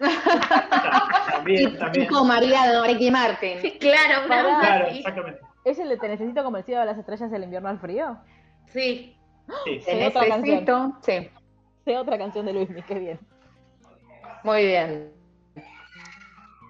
También, 1.32 1.78
también. 1.78 2.08
Tipo 2.08 2.24
María 2.24 2.62
de 2.66 2.86
Ricky 2.88 3.10
Martin. 3.10 3.58
Claro, 3.78 4.26
Claro, 4.26 4.86
exactamente. 4.88 5.40
¿Es 5.64 5.78
el 5.78 5.88
de 5.88 5.96
Te 5.96 6.08
necesito 6.08 6.42
como 6.42 6.56
el 6.56 6.64
cielo 6.64 6.80
de 6.80 6.86
las 6.86 6.98
estrellas 6.98 7.30
del 7.30 7.44
invierno 7.44 7.68
al 7.68 7.78
frío? 7.78 8.18
Sí. 8.68 9.16
Sí. 9.64 9.80
Te 9.84 9.94
necesito. 9.94 10.92
Sí, 11.02 11.30
Sí, 11.84 11.94
otra 11.94 12.16
canción 12.16 12.46
de 12.46 12.52
Luis 12.52 12.68
Miguel, 12.68 12.84
qué 12.84 12.98
bien. 12.98 13.20
muy 14.44 14.66
bien. 14.66 15.12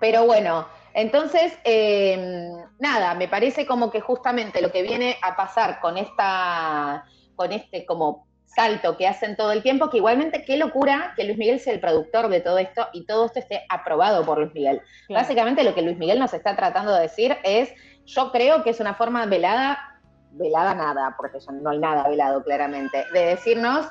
Pero 0.01 0.25
bueno, 0.25 0.67
entonces, 0.95 1.59
eh, 1.65 2.51
nada, 2.79 3.15
me 3.15 3.29
parece 3.29 3.67
como 3.67 3.91
que 3.91 4.01
justamente 4.01 4.63
lo 4.63 4.73
que 4.73 4.83
viene 4.83 5.17
a 5.23 5.37
pasar 5.37 5.81
con 5.81 5.97
esta, 5.99 7.05
con 7.37 7.53
este 7.53 7.85
como 7.87 8.27
salto 8.55 8.97
que 8.97 9.07
hacen 9.07 9.37
todo 9.37 9.53
el 9.53 9.63
tiempo, 9.63 9.91
que 9.91 9.99
igualmente 9.99 10.45
qué 10.45 10.57
locura 10.57 11.13
que 11.17 11.25
Luis 11.25 11.39
Miguel 11.39 11.61
sea 11.61 11.73
el 11.73 11.81
productor 11.81 12.29
de 12.29 12.41
todo 12.41 12.59
esto 12.59 12.89
y 12.93 13.05
todo 13.07 13.27
esto 13.27 13.39
esté 13.39 13.65
aprobado 13.69 14.25
por 14.25 14.39
Luis 14.39 14.53
Miguel. 14.55 14.83
Claro. 15.07 15.23
Básicamente 15.23 15.65
lo 15.65 15.75
que 15.75 15.83
Luis 15.83 15.99
Miguel 15.99 16.19
nos 16.19 16.35
está 16.35 16.55
tratando 16.57 16.95
de 16.95 17.03
decir 17.03 17.37
es, 17.45 17.73
yo 18.05 18.31
creo 18.31 18.63
que 18.63 18.71
es 18.71 18.81
una 18.81 18.95
forma 18.95 19.25
velada, 19.27 20.01
velada 20.33 20.75
nada, 20.75 21.15
porque 21.17 21.41
ya 21.41 21.53
no 21.53 21.71
hay 21.71 21.79
nada 21.79 22.09
velado 22.09 22.43
claramente, 22.43 23.07
de 23.13 23.27
decirnos, 23.27 23.87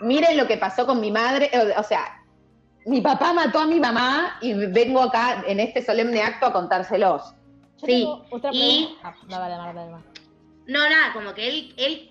miren 0.00 0.36
lo 0.36 0.46
que 0.46 0.56
pasó 0.56 0.86
con 0.86 1.00
mi 1.00 1.10
madre, 1.10 1.50
o, 1.54 1.80
o 1.80 1.82
sea, 1.82 2.18
mi 2.84 3.00
papá 3.00 3.32
mató 3.32 3.60
a 3.60 3.66
mi 3.66 3.80
mamá 3.80 4.38
y 4.40 4.54
vengo 4.54 5.02
acá 5.02 5.44
en 5.46 5.60
este 5.60 5.82
solemne 5.82 6.22
acto 6.22 6.46
a 6.46 6.52
contárselos. 6.52 7.34
Yo 7.78 7.86
Sí, 7.86 8.08
otra 8.30 8.50
y-. 8.52 8.96
Ah, 9.02 9.14
no, 9.28 9.38
vale, 9.38 9.56
vale, 9.56 9.72
vale, 9.74 9.90
vale. 9.92 10.04
No, 10.66 10.80
nada, 10.88 11.12
como 11.12 11.32
que 11.34 11.48
él, 11.48 11.74
él 11.76 12.10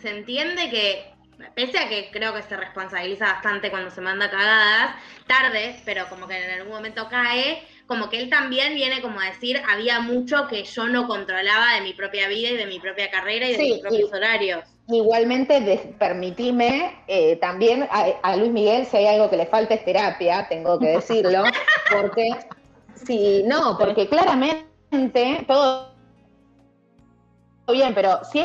se 0.00 0.10
entiende 0.10 0.70
que, 0.70 1.15
pese 1.54 1.78
a 1.78 1.88
que 1.88 2.10
creo 2.12 2.32
que 2.34 2.42
se 2.42 2.56
responsabiliza 2.56 3.26
bastante 3.26 3.70
cuando 3.70 3.90
se 3.90 4.00
manda 4.00 4.30
cagadas, 4.30 4.96
tarde, 5.26 5.76
pero 5.84 6.08
como 6.08 6.26
que 6.26 6.36
en 6.44 6.50
algún 6.60 6.72
momento 6.72 7.08
cae, 7.08 7.62
como 7.86 8.08
que 8.08 8.18
él 8.20 8.30
también 8.30 8.74
viene 8.74 9.00
como 9.02 9.20
a 9.20 9.26
decir, 9.26 9.60
había 9.68 10.00
mucho 10.00 10.46
que 10.48 10.64
yo 10.64 10.86
no 10.86 11.06
controlaba 11.06 11.74
de 11.74 11.82
mi 11.82 11.92
propia 11.94 12.28
vida 12.28 12.50
y 12.50 12.56
de 12.56 12.66
mi 12.66 12.80
propia 12.80 13.10
carrera 13.10 13.46
y 13.48 13.52
de 13.52 13.58
Sí, 13.58 13.72
mis 13.72 13.80
propios 13.80 14.10
y- 14.10 14.14
horarios. 14.14 14.64
Igualmente, 14.88 15.60
de- 15.60 15.78
permitime 15.98 17.02
eh, 17.08 17.36
también 17.36 17.88
a, 17.90 18.04
a 18.22 18.36
Luis 18.36 18.52
Miguel, 18.52 18.86
si 18.86 18.96
hay 18.98 19.06
algo 19.06 19.28
que 19.28 19.36
le 19.36 19.46
falta 19.46 19.74
es 19.74 19.84
terapia, 19.84 20.46
tengo 20.48 20.78
que 20.78 20.86
decirlo, 20.88 21.42
porque, 21.90 22.28
sí, 23.04 23.42
no, 23.46 23.76
porque 23.78 24.08
claramente 24.08 25.44
todo 25.48 25.92
bien, 27.72 27.94
pero 27.94 28.20
si 28.30 28.38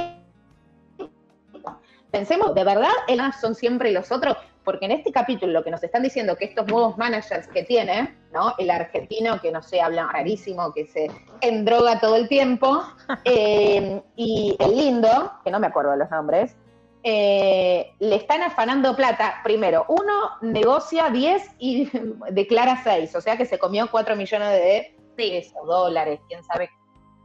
pensemos, 2.12 2.54
de 2.54 2.64
verdad, 2.64 2.92
él 3.08 3.22
son 3.40 3.56
siempre 3.56 3.92
los 3.92 4.12
otros, 4.12 4.38
porque 4.64 4.86
en 4.86 4.92
este 4.92 5.12
capítulo 5.12 5.52
lo 5.54 5.64
que 5.64 5.72
nos 5.72 5.84
están 5.84 6.04
diciendo 6.04 6.36
que 6.36 6.46
estos 6.46 6.68
nuevos 6.68 6.98
managers 6.98 7.48
que 7.48 7.64
tiene, 7.64 8.16
¿no? 8.32 8.54
El 8.58 8.70
argentino 8.70 9.42
que 9.42 9.52
no 9.52 9.64
sé, 9.64 9.82
habla 9.82 10.10
rarísimo, 10.12 10.74
que 10.74 10.86
se 10.86 11.10
endroga 11.42 12.00
todo 12.00 12.16
el 12.16 12.28
tiempo, 12.28 12.84
eh, 13.26 14.02
y 14.16 14.56
el 14.60 14.78
lindo, 14.78 15.32
que 15.44 15.52
no 15.52 15.60
me 15.60 15.68
acuerdo 15.68 15.92
de 15.92 15.98
los 15.98 16.12
nombres, 16.12 16.56
eh, 17.04 17.94
le 18.00 18.16
están 18.16 18.44
afanando 18.44 18.96
plata. 18.96 19.42
Primero, 19.44 19.86
uno 19.88 20.38
negocia 20.42 21.10
10 21.10 21.56
y 21.58 21.90
declara 22.32 22.84
6, 22.84 23.16
o 23.16 23.22
sea 23.22 23.38
que 23.38 23.46
se 23.46 23.58
comió 23.58 23.90
4 23.90 24.16
millones 24.16 24.50
de 24.50 24.96
pesos, 25.16 25.66
dólares, 25.66 26.20
quién 26.28 26.44
sabe 26.44 26.70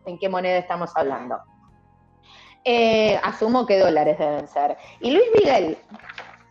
en 0.06 0.18
qué 0.18 0.28
moneda 0.28 0.58
estamos 0.58 0.90
hablando. 0.94 1.38
Eh, 2.68 3.16
asumo 3.22 3.64
que 3.64 3.78
dólares 3.78 4.18
deben 4.18 4.48
ser. 4.48 4.76
Y 5.00 5.12
Luis 5.12 5.26
Miguel, 5.38 5.78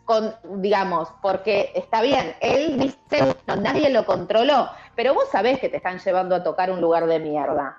con, 0.06 0.34
digamos, 0.62 1.10
porque 1.22 1.74
está 1.76 2.02
bien, 2.02 2.34
él 2.40 2.80
dice, 2.80 3.36
no, 3.48 3.58
nadie 3.58 3.90
lo 3.90 4.06
controló, 4.06 4.70
pero 4.96 5.14
vos 5.14 5.26
sabés 5.30 5.60
que 5.60 5.68
te 5.68 5.76
están 5.76 6.00
llevando 6.00 6.34
a 6.36 6.42
tocar 6.44 6.72
un 6.72 6.80
lugar 6.80 7.06
de 7.08 7.20
mierda. 7.20 7.78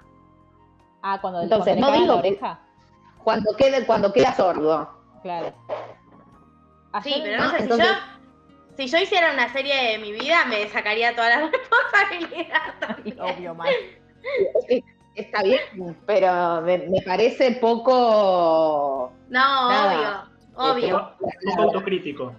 Ah, 1.03 1.19
cuando, 1.23 1.41
Entonces, 1.41 1.77
cuando 1.79 1.87
no 1.87 1.93
la 1.95 1.99
digo 2.03 2.13
que- 2.23 2.29
oreja. 2.29 2.61
Cuando 3.25 3.57
quede, 3.57 3.87
cuando 3.87 4.13
queda 4.13 4.35
sordo. 4.35 4.91
Claro. 5.23 5.55
Sí, 7.03 7.15
Ayer- 7.15 7.23
pero 7.23 7.43
no 7.43 7.51
sé, 7.51 7.57
entonces- 7.63 7.87
si 7.89 7.95
yo, 7.95 8.77
si 8.77 8.87
yo 8.89 8.99
hiciera 8.99 9.33
una 9.33 9.51
serie 9.51 9.93
de 9.93 9.99
mi 9.99 10.13
vida, 10.13 10.45
me 10.47 10.69
sacaría 10.69 11.17
toda 11.17 11.31
la 11.31 11.51
responsabilidad 11.51 12.61
también. 12.81 13.19
Obvio, 13.19 13.55
mal. 13.55 13.73
Está 15.17 15.43
bien, 15.43 15.61
pero 16.07 16.61
me, 16.63 16.79
me 16.79 17.01
parece 17.05 17.53
poco. 17.53 19.13
No, 19.31 19.71
Nada. 19.71 20.29
obvio, 20.55 20.73
obvio. 20.73 21.13
Un 21.21 21.31
poco 21.57 21.63
autocrítico. 21.63 22.35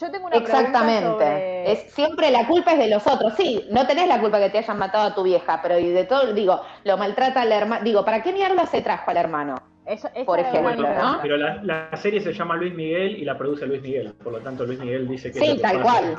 Yo 0.00 0.10
tengo 0.10 0.26
una 0.26 0.36
pregunta 0.36 0.58
Exactamente. 0.58 1.08
sobre- 1.08 1.72
Es 1.72 1.92
siempre 1.92 2.30
la 2.32 2.46
culpa 2.48 2.72
es 2.72 2.78
de 2.80 2.88
los 2.88 3.06
otros. 3.06 3.34
Sí, 3.36 3.64
no 3.70 3.86
tenés 3.86 4.08
la 4.08 4.20
culpa 4.20 4.40
que 4.40 4.50
te 4.50 4.58
hayan 4.58 4.76
matado 4.78 5.06
a 5.06 5.14
tu 5.14 5.22
vieja, 5.22 5.60
pero 5.62 5.78
y 5.78 5.88
de 5.90 6.04
todo, 6.04 6.32
digo, 6.34 6.60
lo 6.82 6.96
maltrata 6.98 7.42
al 7.42 7.52
hermano. 7.52 7.84
Digo, 7.84 8.04
¿para 8.04 8.20
qué 8.22 8.32
mierda 8.32 8.66
se 8.66 8.82
trajo 8.82 9.10
al 9.12 9.16
hermano? 9.16 9.54
Eso- 9.86 10.08
por 10.26 10.40
ejemplo. 10.40 10.88
¿no? 10.92 11.18
Pero 11.22 11.36
la, 11.36 11.62
la 11.62 11.96
serie 11.96 12.20
se 12.20 12.32
llama 12.32 12.56
Luis 12.56 12.74
Miguel 12.74 13.16
y 13.16 13.24
la 13.24 13.38
produce 13.38 13.66
Luis 13.66 13.80
Miguel. 13.82 14.12
Por 14.14 14.32
lo 14.32 14.40
tanto, 14.40 14.64
Luis 14.66 14.80
Miguel 14.80 15.06
dice 15.06 15.30
que. 15.30 15.38
es 15.38 15.44
Sí, 15.44 15.50
lo 15.50 15.56
que 15.56 15.62
tal 15.62 15.82
pasa. 15.82 16.00
cual. 16.00 16.16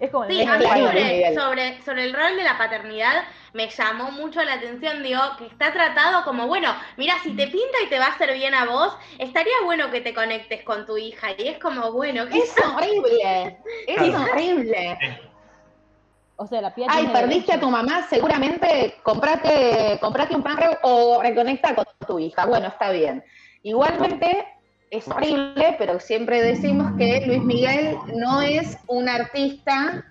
Es 0.00 0.10
como 0.10 0.26
Sí, 0.28 0.42
a 0.42 0.58
mí 0.58 0.64
sobre, 0.64 1.34
sobre, 1.34 1.82
sobre 1.82 2.04
el 2.04 2.14
rol 2.14 2.36
de 2.36 2.44
la 2.44 2.56
paternidad 2.56 3.24
me 3.52 3.68
llamó 3.68 4.10
mucho 4.10 4.42
la 4.42 4.54
atención, 4.54 5.02
digo, 5.02 5.20
que 5.38 5.46
está 5.46 5.72
tratado 5.72 6.24
como, 6.24 6.46
bueno, 6.46 6.74
mira, 6.96 7.14
si 7.22 7.34
te 7.34 7.46
pinta 7.46 7.78
y 7.84 7.88
te 7.88 7.98
va 7.98 8.06
a 8.06 8.10
hacer 8.10 8.32
bien 8.34 8.54
a 8.54 8.66
vos, 8.66 8.96
estaría 9.18 9.54
bueno 9.64 9.90
que 9.90 10.00
te 10.00 10.14
conectes 10.14 10.62
con 10.62 10.86
tu 10.86 10.96
hija. 10.96 11.28
Y 11.36 11.48
es 11.48 11.58
como, 11.58 11.92
bueno, 11.92 12.26
¿qué 12.28 12.38
Es 12.38 12.54
horrible. 12.64 13.58
Es 13.86 14.14
horrible. 14.14 14.98
O 16.36 16.46
sea, 16.46 16.60
la 16.60 16.72
piel 16.72 16.86
Ay, 16.88 17.08
perdiste 17.08 17.54
a 17.54 17.60
tu 17.60 17.68
mamá, 17.68 18.06
seguramente 18.08 18.96
comprate, 19.02 19.98
comprate 20.00 20.36
un 20.36 20.42
pan 20.42 20.58
o 20.82 21.20
reconecta 21.20 21.74
con 21.74 21.86
tu 22.06 22.18
hija. 22.20 22.46
Bueno, 22.46 22.68
está 22.68 22.92
bien. 22.92 23.24
Igualmente 23.62 24.46
es 24.90 25.06
horrible, 25.08 25.76
pero 25.78 26.00
siempre 26.00 26.42
decimos 26.42 26.92
que 26.96 27.24
Luis 27.26 27.42
Miguel 27.42 27.96
no 28.16 28.40
es 28.42 28.78
un 28.86 29.08
artista 29.08 30.04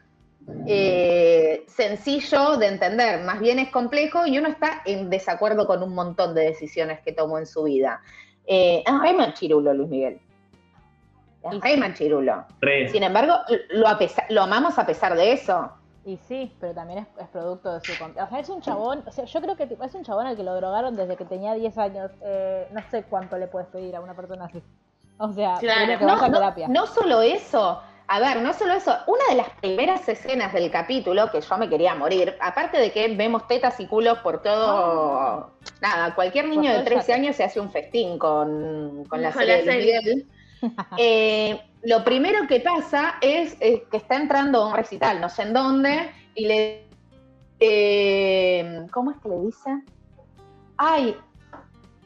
eh, 0.66 1.66
sencillo 1.68 2.58
de 2.58 2.68
entender, 2.68 3.22
más 3.24 3.40
bien 3.40 3.60
es 3.60 3.70
complejo 3.70 4.26
y 4.26 4.38
uno 4.38 4.48
está 4.50 4.82
en 4.86 5.10
desacuerdo 5.10 5.68
con 5.68 5.84
un 5.84 5.94
montón 5.94 6.34
de 6.36 6.44
decisiones 6.46 7.00
que 7.02 7.12
tomó 7.12 7.38
en 7.38 7.46
su 7.46 7.64
vida. 7.64 8.02
Eh, 8.46 8.84
es 8.86 9.02
re 9.02 9.14
machirulo, 9.14 9.74
Luis 9.74 9.90
Miguel. 9.90 10.20
Es 11.44 11.60
re 11.62 11.78
machirulo. 11.78 12.46
Re. 12.62 12.88
Sin 12.90 13.04
embargo, 13.04 13.34
lo, 13.70 13.88
a 13.88 13.98
pesar- 13.98 14.26
lo 14.30 14.42
amamos 14.44 14.78
a 14.80 14.86
pesar 14.86 15.16
de 15.16 15.34
eso. 15.34 15.72
Y 16.08 16.16
sí, 16.18 16.56
pero 16.60 16.74
también 16.74 17.00
es, 17.00 17.08
es 17.22 17.28
producto 17.28 17.74
de 17.74 17.82
su... 17.82 17.92
O 17.92 18.28
sea, 18.30 18.40
es 18.40 18.48
un 18.50 18.62
chabón... 18.62 19.04
O 19.06 19.12
sea, 19.12 19.26
yo 19.26 19.42
creo 19.42 19.56
que 19.58 19.64
es 19.84 19.94
un 19.96 20.04
chabón 20.04 20.26
al 20.26 20.38
que 20.38 20.44
lo 20.44 20.56
drogaron 20.56 20.96
desde 20.96 21.18
que 21.18 21.26
tenía 21.26 21.54
10 21.54 21.78
años. 21.78 22.12
Eh, 22.22 22.68
no 22.72 22.82
sé 22.90 23.04
cuánto 23.04 23.38
le 23.38 23.48
puedes 23.48 23.68
pedir 23.68 23.94
a 23.96 24.00
una 24.02 24.16
persona 24.16 24.46
así. 24.46 24.64
O 25.18 25.34
sea, 25.34 25.58
Claro. 25.60 26.00
que 26.00 26.06
No, 26.06 26.14
a 26.14 26.32
terapia. 26.32 26.68
no 26.70 26.86
solo 26.88 27.22
eso, 27.22 27.82
a 28.08 28.20
ver, 28.20 28.42
no 28.42 28.54
solo 28.54 28.74
eso, 28.74 28.96
una 29.08 29.24
de 29.32 29.36
las 29.36 29.50
primeras 29.60 30.08
escenas 30.08 30.54
del 30.54 30.72
capítulo 30.72 31.30
que 31.32 31.42
yo 31.42 31.58
me 31.58 31.68
quería 31.68 31.94
morir, 31.96 32.38
aparte 32.40 32.78
de 32.78 32.92
que 32.94 33.14
vemos 33.16 33.48
tetas 33.48 33.80
y 33.82 33.88
culos 33.88 34.20
por 34.20 34.42
todo, 34.42 35.58
nada, 35.82 36.16
cualquier 36.16 36.48
niño 36.48 36.72
de 36.72 36.78
el 36.78 36.86
13 36.86 37.08
yate. 37.08 37.14
años 37.14 37.36
se 37.36 37.44
hace 37.44 37.60
un 37.60 37.72
festín 37.72 38.18
con, 38.20 39.04
con 39.10 39.22
la 39.22 39.34
serie 39.34 39.58
la 39.58 39.58
de 39.58 39.64
Luis 39.64 39.76
serie. 39.76 40.00
Miguel. 40.02 40.28
Eh, 40.98 41.67
lo 41.84 42.04
primero 42.04 42.48
que 42.48 42.60
pasa 42.60 43.16
es 43.22 43.56
que 43.56 43.86
está 43.92 44.16
entrando 44.16 44.64
a 44.64 44.68
un 44.68 44.76
recital, 44.76 45.22
no 45.22 45.30
sé 45.30 45.44
en 45.44 45.54
dónde, 45.54 46.12
y 46.36 46.46
le... 46.46 46.84
eh, 47.60 48.86
¿Cómo 48.92 49.12
es 49.12 49.18
que 49.18 49.30
le 49.30 49.40
dice? 49.42 49.84
Ay, 50.78 51.16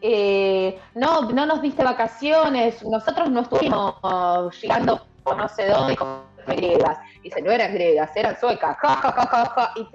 eh, 0.01 0.79
no, 0.95 1.29
no 1.31 1.45
nos 1.45 1.61
diste 1.61 1.83
vacaciones, 1.83 2.83
nosotros 2.83 3.29
no 3.29 3.41
estuvimos 3.41 4.61
llegando 4.61 5.05
por 5.23 5.37
no 5.37 5.47
sé 5.47 5.67
dónde 5.67 5.95
con 5.95 6.21
griegas. 6.47 6.97
Dice, 7.21 7.41
no 7.41 7.51
eran 7.51 7.73
griegas, 7.73 8.09
eran 8.15 8.35
suecas. 8.39 8.77
Ja, 8.77 8.95
ja, 8.95 9.11
ja, 9.11 9.27
ja, 9.27 9.45
ja. 9.45 9.73
Y, 9.75 9.87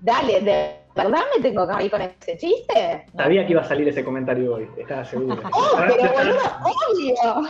dale, 0.00 0.40
¿de 0.40 0.80
verdad 0.94 1.22
me 1.36 1.42
tengo 1.42 1.68
que 1.68 1.74
reír 1.74 1.90
con 1.90 2.02
ese 2.02 2.36
chiste? 2.36 3.06
Sabía 3.16 3.46
que 3.46 3.52
iba 3.52 3.60
a 3.60 3.64
salir 3.64 3.88
ese 3.88 4.04
comentario 4.04 4.54
hoy, 4.54 4.68
estaba 4.76 5.04
seguro. 5.04 5.40
¡Oh, 5.52 5.76
pero 5.76 6.12
boludo, 6.12 6.40
obvio! 6.64 7.48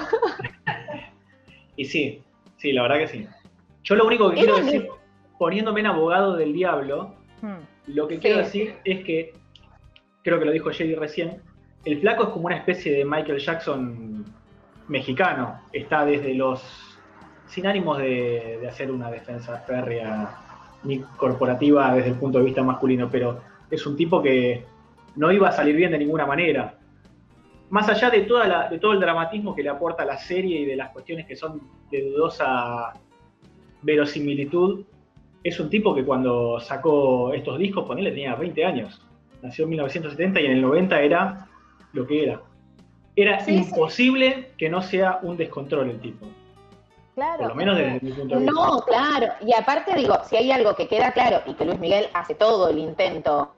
Y 1.76 1.84
sí, 1.86 2.22
sí, 2.56 2.72
la 2.72 2.82
verdad 2.82 2.98
que 2.98 3.08
sí. 3.08 3.26
Yo 3.82 3.94
lo 3.96 4.06
único 4.06 4.30
que 4.30 4.36
quiero 4.36 4.56
decir, 4.56 4.88
poniéndome 5.38 5.80
en 5.80 5.86
abogado 5.86 6.36
del 6.36 6.52
diablo, 6.52 7.14
Hmm. 7.42 7.58
lo 7.88 8.08
que 8.08 8.14
Sí. 8.14 8.20
quiero 8.22 8.38
decir 8.38 8.76
es 8.84 9.04
que, 9.04 9.34
creo 10.22 10.38
que 10.38 10.44
lo 10.46 10.52
dijo 10.52 10.70
Jerry 10.70 10.94
recién, 10.94 11.42
el 11.84 12.00
flaco 12.00 12.22
es 12.22 12.28
como 12.30 12.46
una 12.46 12.56
especie 12.56 12.92
de 12.96 13.04
Michael 13.04 13.38
Jackson 13.38 14.24
mexicano. 14.88 15.60
Está 15.72 16.04
desde 16.06 16.34
los. 16.34 16.62
sin 17.46 17.66
ánimos 17.66 17.98
de, 17.98 18.56
de 18.60 18.66
hacer 18.68 18.90
una 18.90 19.10
defensa 19.10 19.58
férrea 19.66 20.38
ni 20.82 21.00
corporativa 21.00 21.94
desde 21.94 22.10
el 22.10 22.16
punto 22.16 22.38
de 22.38 22.44
vista 22.46 22.62
masculino, 22.62 23.10
pero 23.10 23.40
es 23.70 23.86
un 23.86 23.96
tipo 23.96 24.22
que 24.22 24.64
no 25.16 25.30
iba 25.30 25.48
a 25.48 25.52
salir 25.52 25.76
bien 25.76 25.92
de 25.92 25.98
ninguna 25.98 26.24
manera. 26.26 26.78
Más 27.70 27.88
allá 27.88 28.10
de, 28.10 28.20
toda 28.22 28.46
la- 28.46 28.68
de 28.68 28.78
todo 28.78 28.92
el 28.92 29.00
dramatismo 29.00 29.54
que 29.54 29.62
le 29.62 29.70
aporta 29.70 30.04
la 30.04 30.18
serie 30.18 30.60
y 30.60 30.64
de 30.64 30.76
las 30.76 30.90
cuestiones 30.90 31.26
que 31.26 31.34
son 31.36 31.60
de 31.90 32.02
dudosa 32.10 32.92
verosimilitud, 33.82 34.84
es 35.42 35.60
un 35.60 35.68
tipo 35.68 35.94
que 35.94 36.04
cuando 36.04 36.58
sacó 36.60 37.32
estos 37.32 37.58
discos, 37.58 37.84
ponele, 37.86 38.10
tenía 38.10 38.34
20 38.34 38.64
años. 38.64 39.00
Nació 39.42 39.64
en 39.64 39.70
1970 39.70 40.40
y 40.40 40.46
en 40.46 40.52
el 40.52 40.62
90 40.62 41.00
era 41.00 41.46
lo 41.92 42.06
que 42.06 42.22
era. 42.24 42.40
Era 43.16 43.40
Sí, 43.40 43.52
sí. 43.62 43.68
imposible 43.68 44.52
que 44.56 44.68
no 44.70 44.80
sea 44.82 45.18
un 45.22 45.36
descontrol 45.36 45.90
el 45.90 46.00
tipo. 46.00 46.26
Claro. 47.14 47.38
Por 47.38 47.48
lo 47.48 47.54
menos 47.54 47.76
desde 47.76 48.00
mi 48.00 48.12
punto 48.12 48.34
de 48.34 48.40
vista. 48.40 48.52
No, 48.52 48.80
claro. 48.80 49.26
Y 49.46 49.54
aparte 49.54 49.94
digo, 49.94 50.16
si 50.24 50.36
hay 50.36 50.50
algo 50.50 50.74
que 50.74 50.88
queda 50.88 51.12
claro 51.12 51.42
y 51.46 51.54
que 51.54 51.64
Luis 51.64 51.78
Miguel 51.78 52.06
hace 52.14 52.34
todo 52.34 52.68
el 52.70 52.78
intento 52.78 53.52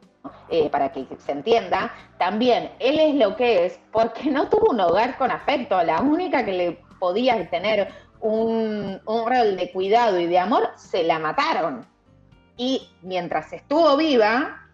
eh, 0.49 0.69
para 0.71 0.93
que 0.93 1.07
se 1.19 1.33
entienda, 1.33 1.93
también 2.19 2.71
él 2.79 2.99
es 2.99 3.15
lo 3.15 3.37
que 3.37 3.67
es 3.67 3.81
porque 3.93 4.31
no 4.31 4.49
tuvo 4.49 4.71
un 4.71 4.81
hogar 4.81 5.17
con 5.19 5.31
afecto. 5.31 5.83
La 5.83 6.01
única 6.01 6.45
que 6.45 6.53
le 6.53 6.73
podía 6.99 7.49
tener 7.51 7.89
un, 8.21 9.01
rol 9.07 9.57
de 9.57 9.71
cuidado 9.73 10.19
y 10.19 10.27
de 10.27 10.39
amor, 10.39 10.71
se 10.77 11.05
la 11.05 11.19
mataron. 11.19 11.87
Y 12.57 12.89
mientras 13.03 13.53
estuvo 13.53 13.97
viva, 13.97 14.67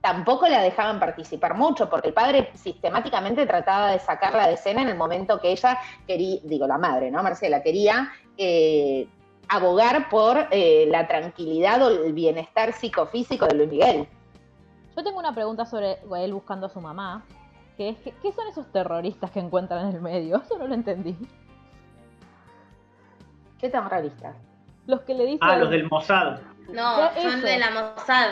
tampoco 0.00 0.48
la 0.48 0.62
dejaban 0.62 0.98
participar 0.98 1.54
mucho, 1.56 1.88
porque 1.88 2.08
el 2.08 2.14
padre 2.14 2.50
sistemáticamente 2.54 3.46
trataba 3.46 3.92
de 3.92 3.98
sacarla 4.00 4.48
de 4.48 4.54
escena 4.54 4.82
en 4.82 4.88
el 4.88 4.96
momento 4.96 5.40
que 5.40 5.52
ella 5.52 5.78
quería, 6.06 6.40
digo 6.42 6.66
la 6.66 6.78
madre, 6.78 7.10
¿no? 7.10 7.22
Marcela, 7.22 7.62
quería 7.62 8.10
eh, 8.36 9.06
abogar 9.48 10.08
por 10.08 10.48
eh, 10.50 10.86
la 10.90 11.06
tranquilidad 11.06 11.82
o 11.82 12.04
el 12.04 12.12
bienestar 12.12 12.72
psicofísico 12.72 13.46
de 13.46 13.54
Luis 13.54 13.70
Miguel. 13.70 14.08
Yo 14.98 15.04
tengo 15.04 15.20
una 15.20 15.32
pregunta 15.32 15.64
sobre 15.64 15.98
él 16.16 16.34
buscando 16.34 16.66
a 16.66 16.70
su 16.70 16.80
mamá, 16.80 17.24
que 17.76 17.90
es 17.90 17.98
que, 17.98 18.10
¿qué 18.20 18.32
son 18.32 18.48
esos 18.48 18.66
terroristas 18.72 19.30
que 19.30 19.38
encuentran 19.38 19.88
en 19.88 19.94
el 19.94 20.02
medio? 20.02 20.38
Eso 20.44 20.58
no 20.58 20.66
lo 20.66 20.74
entendí. 20.74 21.16
¿Qué 23.60 23.68
terroristas? 23.68 24.34
Los 24.88 25.02
que 25.02 25.14
le 25.14 25.24
dicen... 25.26 25.38
Ah, 25.48 25.56
los 25.56 25.70
del 25.70 25.88
Mossad. 25.88 26.40
No, 26.72 27.10
¿Qué 27.14 27.22
son 27.22 27.42
de 27.42 27.58
la 27.58 27.70
Mossad. 27.70 28.30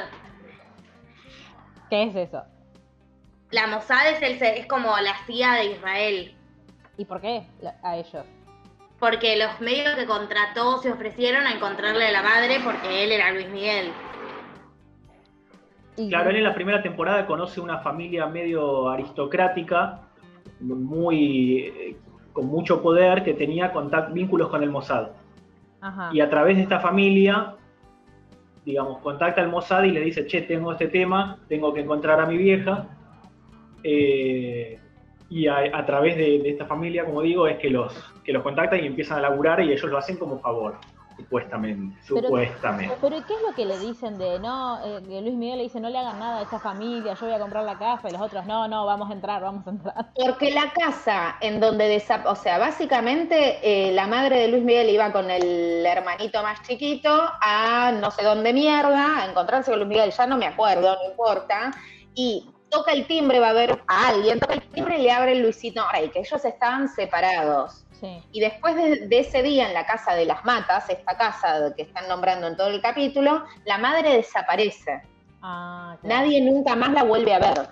¿Qué 1.88 2.02
es 2.02 2.16
eso? 2.16 2.42
La 3.52 3.68
Mossad 3.68 4.08
es, 4.08 4.22
el, 4.22 4.42
es 4.42 4.66
como 4.66 4.88
la 4.98 5.14
CIA 5.24 5.52
de 5.52 5.64
Israel. 5.66 6.36
¿Y 6.96 7.04
por 7.04 7.20
qué 7.20 7.46
a 7.84 7.96
ellos? 7.96 8.26
Porque 8.98 9.36
los 9.36 9.60
medios 9.60 9.94
que 9.94 10.06
contrató 10.06 10.78
se 10.78 10.90
ofrecieron 10.90 11.46
a 11.46 11.52
encontrarle 11.52 12.08
a 12.08 12.10
la 12.10 12.22
madre 12.22 12.58
porque 12.64 13.04
él 13.04 13.12
era 13.12 13.30
Luis 13.30 13.48
Miguel. 13.50 13.92
Y- 15.96 16.08
Claro, 16.08 16.30
él 16.30 16.36
en 16.36 16.44
la 16.44 16.54
primera 16.54 16.82
temporada 16.82 17.26
conoce 17.26 17.60
una 17.60 17.78
familia 17.78 18.26
medio 18.26 18.88
aristocrática, 18.88 20.00
muy 20.60 21.58
eh, 21.60 21.96
con 22.32 22.46
mucho 22.46 22.82
poder, 22.82 23.24
que 23.24 23.34
tenía 23.34 23.72
contact- 23.72 24.12
vínculos 24.12 24.48
con 24.48 24.62
el 24.62 24.70
Mossad. 24.70 25.08
Ajá. 25.80 26.10
Y 26.12 26.20
a 26.20 26.28
través 26.28 26.56
de 26.56 26.62
esta 26.64 26.80
familia, 26.80 27.54
digamos, 28.64 28.98
contacta 28.98 29.40
al 29.40 29.48
Mossad 29.48 29.84
y 29.84 29.90
le 29.92 30.00
dice, 30.00 30.26
che, 30.26 30.42
tengo 30.42 30.72
este 30.72 30.88
tema, 30.88 31.38
tengo 31.48 31.72
que 31.72 31.80
encontrar 31.80 32.20
a 32.20 32.26
mi 32.26 32.36
vieja. 32.36 32.86
Eh, 33.82 34.78
y 35.28 35.46
a, 35.48 35.56
a 35.72 35.84
través 35.86 36.16
de, 36.16 36.38
de 36.40 36.50
esta 36.50 36.66
familia, 36.66 37.04
como 37.04 37.20
digo, 37.22 37.46
es 37.48 37.58
que 37.58 37.70
los, 37.70 37.92
que 38.24 38.32
los 38.32 38.42
contactan 38.42 38.80
y 38.82 38.86
empiezan 38.86 39.18
a 39.18 39.22
laburar 39.22 39.60
y 39.60 39.72
ellos 39.72 39.84
lo 39.90 39.98
hacen 39.98 40.16
como 40.16 40.38
favor, 40.38 40.76
supuestamente. 41.16 41.98
Pero- 42.08 42.22
supuestamente. 42.22 42.96
Pero 43.00 43.16
¿qué 43.26 43.32
es 43.34 43.42
lo 43.48 43.54
que 43.54 43.64
le 43.64 43.78
dicen 43.78 44.18
de 44.18 44.38
no? 44.38 44.78
eh, 44.84 45.02
que 45.08 45.20
Luis 45.20 45.34
Miguel 45.34 45.58
le 45.58 45.64
dice 45.64 45.80
no 45.80 45.88
le 45.88 45.98
hagan 45.98 46.18
nada 46.18 46.38
a 46.38 46.42
esa 46.42 46.58
familia, 46.60 47.14
yo 47.14 47.26
voy 47.26 47.34
a 47.34 47.38
comprar 47.38 47.64
la 47.64 47.78
casa 47.78 48.08
y 48.08 48.12
los 48.12 48.20
otros 48.20 48.46
no, 48.46 48.68
no, 48.68 48.84
vamos 48.86 49.10
a 49.10 49.12
entrar, 49.14 49.42
vamos 49.42 49.66
a 49.66 49.70
entrar. 49.70 50.06
Porque 50.14 50.50
la 50.50 50.72
casa 50.72 51.36
en 51.40 51.60
donde 51.60 51.88
desa- 51.98 52.22
o 52.26 52.34
sea, 52.34 52.58
básicamente 52.58 53.58
eh, 53.62 53.92
la 53.92 54.06
madre 54.06 54.38
de 54.40 54.48
Luis 54.48 54.62
Miguel 54.62 54.90
iba 54.90 55.12
con 55.12 55.30
el 55.30 55.84
hermanito 55.86 56.42
más 56.42 56.62
chiquito 56.62 57.10
a 57.40 57.92
no 58.00 58.10
sé 58.10 58.22
dónde 58.24 58.52
mierda, 58.52 59.22
a 59.22 59.26
encontrarse 59.30 59.70
con 59.70 59.80
Luis 59.80 59.88
Miguel, 59.88 60.10
ya 60.10 60.26
no 60.26 60.36
me 60.36 60.46
acuerdo, 60.46 60.94
no 60.96 61.10
importa, 61.10 61.70
y 62.14 62.48
toca 62.70 62.92
el 62.92 63.06
timbre, 63.06 63.40
va 63.40 63.50
a 63.50 63.52
ver 63.52 63.82
a 63.86 64.08
alguien, 64.08 64.38
toca 64.40 64.54
el 64.54 64.62
timbre 64.68 64.98
y 64.98 65.02
le 65.02 65.10
abre 65.12 65.34
Luisito 65.36 65.82
Rey, 65.92 66.08
que 66.10 66.20
ellos 66.20 66.44
estaban 66.44 66.88
separados. 66.88 67.84
Sí. 68.00 68.22
Y 68.32 68.40
después 68.40 68.76
de, 68.76 69.06
de 69.06 69.18
ese 69.20 69.42
día 69.42 69.68
en 69.68 69.74
la 69.74 69.86
casa 69.86 70.14
de 70.14 70.26
las 70.26 70.44
matas, 70.44 70.88
esta 70.90 71.16
casa 71.16 71.72
que 71.74 71.82
están 71.82 72.08
nombrando 72.08 72.46
en 72.46 72.56
todo 72.56 72.68
el 72.68 72.80
capítulo, 72.82 73.44
la 73.64 73.78
madre 73.78 74.16
desaparece. 74.16 75.02
Ah, 75.42 75.96
claro, 76.02 76.22
Nadie 76.22 76.40
nunca 76.42 76.76
más 76.76 76.92
la 76.92 77.04
vuelve 77.04 77.32
a 77.32 77.38
ver. 77.38 77.68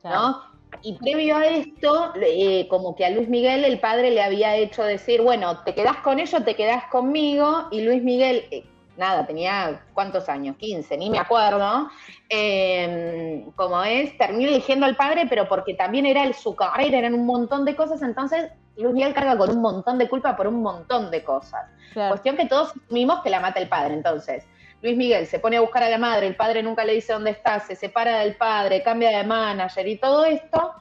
claro. 0.00 0.20
¿no? 0.20 0.56
Y 0.82 0.94
previo 0.98 1.36
a 1.36 1.46
esto, 1.46 2.12
eh, 2.20 2.66
como 2.68 2.94
que 2.96 3.04
a 3.06 3.10
Luis 3.10 3.28
Miguel 3.28 3.64
el 3.64 3.80
padre 3.80 4.10
le 4.10 4.22
había 4.22 4.56
hecho 4.56 4.82
decir, 4.82 5.22
bueno, 5.22 5.62
te 5.64 5.74
quedás 5.74 5.96
con 5.98 6.18
ellos, 6.18 6.44
te 6.44 6.54
quedás 6.54 6.84
conmigo, 6.90 7.68
y 7.70 7.80
Luis 7.82 8.02
Miguel, 8.02 8.44
eh, 8.50 8.64
nada, 8.96 9.26
tenía 9.26 9.82
cuántos 9.94 10.28
años, 10.28 10.56
15, 10.56 10.96
ni 10.96 11.10
me 11.10 11.18
acuerdo, 11.18 11.88
eh, 12.28 13.44
como 13.54 13.82
es, 13.84 14.16
termina 14.18 14.50
eligiendo 14.50 14.86
al 14.86 14.96
padre, 14.96 15.26
pero 15.28 15.48
porque 15.48 15.74
también 15.74 16.06
era 16.06 16.24
el, 16.24 16.34
su 16.34 16.54
carrera, 16.54 16.98
eran 16.98 17.14
un 17.14 17.26
montón 17.26 17.64
de 17.64 17.76
cosas, 17.76 18.02
entonces 18.02 18.50
Luis 18.76 18.94
Miguel 18.94 19.14
carga 19.14 19.36
con 19.38 19.50
un 19.50 19.60
montón 19.60 19.98
de 19.98 20.08
culpa 20.08 20.36
por 20.36 20.46
un 20.46 20.62
montón 20.62 21.10
de 21.10 21.24
cosas. 21.24 21.66
Claro. 21.92 22.10
Cuestión 22.10 22.36
que 22.36 22.46
todos 22.46 22.72
asumimos 22.84 23.22
que 23.22 23.30
la 23.30 23.40
mata 23.40 23.58
el 23.58 23.68
padre. 23.68 23.94
Entonces, 23.94 24.44
Luis 24.82 24.96
Miguel 24.96 25.26
se 25.26 25.38
pone 25.38 25.56
a 25.56 25.60
buscar 25.60 25.82
a 25.82 25.88
la 25.88 25.98
madre, 25.98 26.26
el 26.26 26.36
padre 26.36 26.62
nunca 26.62 26.84
le 26.84 26.92
dice 26.92 27.12
dónde 27.12 27.30
está, 27.30 27.60
se 27.60 27.74
separa 27.74 28.18
del 28.18 28.36
padre, 28.36 28.82
cambia 28.82 29.16
de 29.16 29.24
manager 29.24 29.86
y 29.88 29.96
todo 29.96 30.24
esto. 30.24 30.74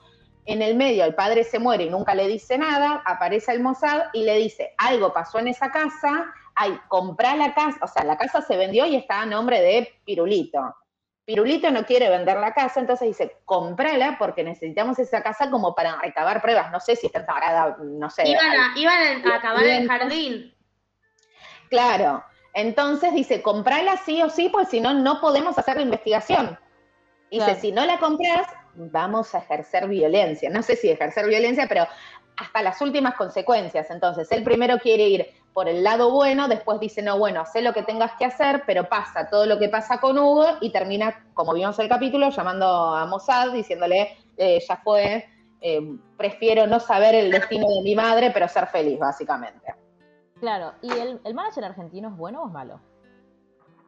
En 0.45 0.61
el 0.61 0.75
medio, 0.75 1.05
el 1.05 1.15
padre 1.15 1.43
se 1.43 1.57
muere 1.57 1.85
y 1.85 1.89
nunca 1.89 2.13
le 2.13 2.27
dice 2.27 2.57
nada, 2.57 3.01
aparece 3.03 3.51
el 3.51 3.61
Mossad 3.61 4.03
y 4.13 4.23
le 4.23 4.35
dice, 4.35 4.75
algo 4.77 5.11
pasó 5.11 5.39
en 5.39 5.47
esa 5.47 5.71
casa, 5.71 6.27
ay, 6.55 6.79
comprá 6.87 7.35
la 7.35 7.53
casa, 7.53 7.77
o 7.81 7.87
sea, 7.87 8.03
la 8.03 8.17
casa 8.17 8.41
se 8.41 8.57
vendió 8.57 8.85
y 8.85 8.95
está 8.95 9.21
a 9.21 9.25
nombre 9.25 9.61
de 9.61 9.93
Pirulito. 10.05 10.75
Pirulito 11.25 11.71
no 11.71 11.85
quiere 11.85 12.09
vender 12.09 12.37
la 12.37 12.53
casa, 12.53 12.79
entonces 12.79 13.07
dice, 13.07 13.37
comprala 13.45 14.15
porque 14.19 14.43
necesitamos 14.43 14.99
esa 14.99 15.23
casa 15.23 15.49
como 15.49 15.73
para 15.73 15.99
recabar 15.99 16.41
pruebas. 16.41 16.71
No 16.71 16.79
sé 16.79 16.95
si 16.95 17.07
está 17.07 17.25
sagrada, 17.25 17.77
no 17.81 18.09
sé. 18.09 18.27
Iban 18.27 18.45
a, 18.45 18.73
iban 18.77 19.25
a 19.25 19.35
acabar 19.35 19.63
el 19.63 19.87
jardín. 19.87 20.55
Claro. 21.69 22.23
Entonces 22.53 23.13
dice, 23.13 23.41
comprala 23.41 23.97
sí 23.97 24.21
o 24.21 24.29
sí, 24.29 24.49
pues 24.49 24.69
si 24.69 24.79
no, 24.79 24.93
no 24.93 25.19
podemos 25.19 25.57
hacer 25.57 25.77
la 25.77 25.81
investigación. 25.81 26.57
Dice, 27.31 27.45
Claro. 27.45 27.59
si 27.59 27.71
no 27.71 27.85
la 27.85 27.97
compras, 27.97 28.47
vamos 28.75 29.33
a 29.33 29.39
ejercer 29.39 29.87
violencia. 29.87 30.49
No 30.51 30.61
sé 30.61 30.75
si 30.75 30.89
ejercer 30.89 31.27
violencia, 31.27 31.65
pero 31.67 31.87
hasta 32.37 32.61
las 32.61 32.79
últimas 32.81 33.15
consecuencias. 33.15 33.89
Entonces, 33.89 34.31
él 34.31 34.43
primero 34.43 34.77
quiere 34.77 35.07
ir 35.07 35.27
por 35.55 35.69
el 35.69 35.85
lado 35.85 36.11
bueno, 36.11 36.49
después 36.49 36.81
dice, 36.81 37.01
no, 37.01 37.17
bueno, 37.17 37.39
haz 37.39 37.55
lo 37.61 37.71
que 37.71 37.81
tengas 37.81 38.11
que 38.19 38.25
hacer, 38.25 38.63
pero 38.67 38.89
pasa 38.89 39.29
todo 39.29 39.45
lo 39.45 39.57
que 39.57 39.69
pasa 39.69 40.01
con 40.01 40.19
Hugo 40.19 40.45
y 40.59 40.69
termina, 40.69 41.23
como 41.33 41.53
vimos 41.53 41.79
el 41.79 41.87
capítulo, 41.87 42.29
llamando 42.29 42.67
a 42.67 43.05
Mossad, 43.05 43.53
diciéndole, 43.53 44.17
eh, 44.35 44.59
ya 44.59 44.75
fue, 44.75 45.25
eh, 45.61 45.97
prefiero 46.17 46.67
no 46.67 46.81
saber 46.81 47.15
el 47.15 47.31
destino 47.31 47.69
de 47.69 47.81
mi 47.83 47.95
madre, 47.95 48.31
pero 48.33 48.49
ser 48.49 48.67
feliz, 48.67 48.99
básicamente. 48.99 49.73
Claro, 50.41 50.73
¿y 50.81 50.91
el, 50.91 51.21
el 51.23 51.33
manager 51.33 51.63
argentino 51.63 52.09
es 52.09 52.17
bueno 52.17 52.43
o 52.43 52.47
es 52.47 52.51
malo? 52.51 52.81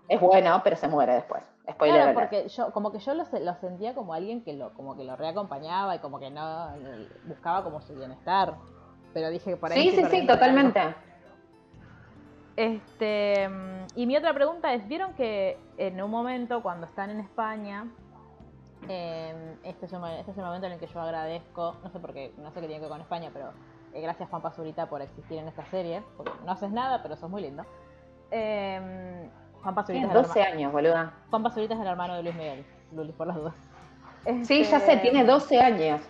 Es 0.07 0.21
bueno, 0.21 0.61
pero 0.63 0.77
se 0.77 0.87
muere 0.87 1.15
después. 1.15 1.43
Spoiler 1.69 2.01
Claro, 2.01 2.17
porque 2.17 2.47
yo, 2.47 2.71
como 2.71 2.93
que 2.93 2.99
yo 2.99 3.13
lo, 3.13 3.25
lo 3.41 3.55
sentía 3.55 3.93
como 3.93 4.13
alguien 4.13 4.41
que 4.41 4.53
lo, 4.53 4.73
como 4.73 4.95
que 4.95 5.03
lo 5.03 5.17
reacompañaba 5.17 5.97
y 5.97 5.99
como 5.99 6.17
que 6.17 6.29
no 6.29 6.69
buscaba 7.25 7.65
como 7.65 7.81
su 7.81 7.93
bienestar. 7.93 8.55
Pero 9.13 9.29
dije 9.29 9.51
que 9.51 9.57
por 9.57 9.73
ahí 9.73 9.81
Sí, 9.81 9.97
sí, 9.97 10.05
sí, 10.09 10.27
algo. 10.29 11.06
Este, 12.57 13.47
y 13.95 14.05
mi 14.07 14.17
otra 14.17 14.33
pregunta 14.33 14.73
es, 14.73 14.85
¿vieron 14.87 15.13
que 15.13 15.57
en 15.77 16.01
un 16.01 16.09
momento 16.09 16.61
cuando 16.63 16.87
están 16.87 17.11
en 17.11 17.19
España, 17.19 17.85
eh, 18.89 19.55
este, 19.63 19.85
es 19.85 19.93
un, 19.93 20.03
este 20.05 20.31
es 20.31 20.37
el 20.37 20.43
momento 20.43 20.65
en 20.65 20.73
el 20.73 20.79
que 20.79 20.87
yo 20.87 20.99
agradezco, 20.99 21.75
no 21.83 21.89
sé 21.91 21.99
por 21.99 22.13
qué, 22.13 22.33
no 22.37 22.49
sé 22.51 22.59
qué 22.59 22.67
tiene 22.67 22.75
que 22.75 22.81
ver 22.81 22.89
con 22.89 23.01
España, 23.01 23.29
pero 23.31 23.51
eh, 23.93 24.01
gracias 24.01 24.27
Juan 24.29 24.41
Pazurita 24.41 24.87
por 24.89 25.03
existir 25.03 25.37
en 25.37 25.47
esta 25.47 25.63
serie, 25.65 26.01
porque 26.17 26.31
no 26.45 26.51
haces 26.51 26.71
nada, 26.71 27.03
pero 27.03 27.15
sos 27.15 27.29
muy 27.29 27.43
lindo. 27.43 27.63
Eh, 28.31 29.29
Juan 29.61 29.75
Pazurita, 29.75 30.07
Tienes 30.09 30.15
es 30.15 30.21
el 30.21 30.27
12 30.27 30.39
herma- 30.41 30.51
años, 30.55 30.71
boluda. 30.73 31.13
Juan 31.29 31.43
Pazurita 31.43 31.75
es 31.75 31.79
el 31.79 31.87
hermano 31.87 32.15
de 32.15 32.23
Luis 32.23 32.35
Miguel, 32.35 32.65
Luli, 32.91 33.11
por 33.11 33.27
las 33.27 33.35
dudas. 33.37 33.55
Sí, 34.43 34.63
ya 34.63 34.77
Este, 34.77 34.93
sé, 34.93 34.97
tiene 34.97 35.23
12 35.23 35.61
años. 35.61 36.01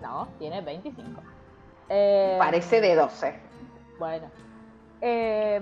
No, 0.00 0.28
tiene 0.38 0.60
25. 0.60 1.20
Eh, 1.88 2.36
Parece 2.38 2.80
de 2.80 2.94
12. 2.94 3.40
Bueno. 3.98 4.28
Eh, 5.00 5.60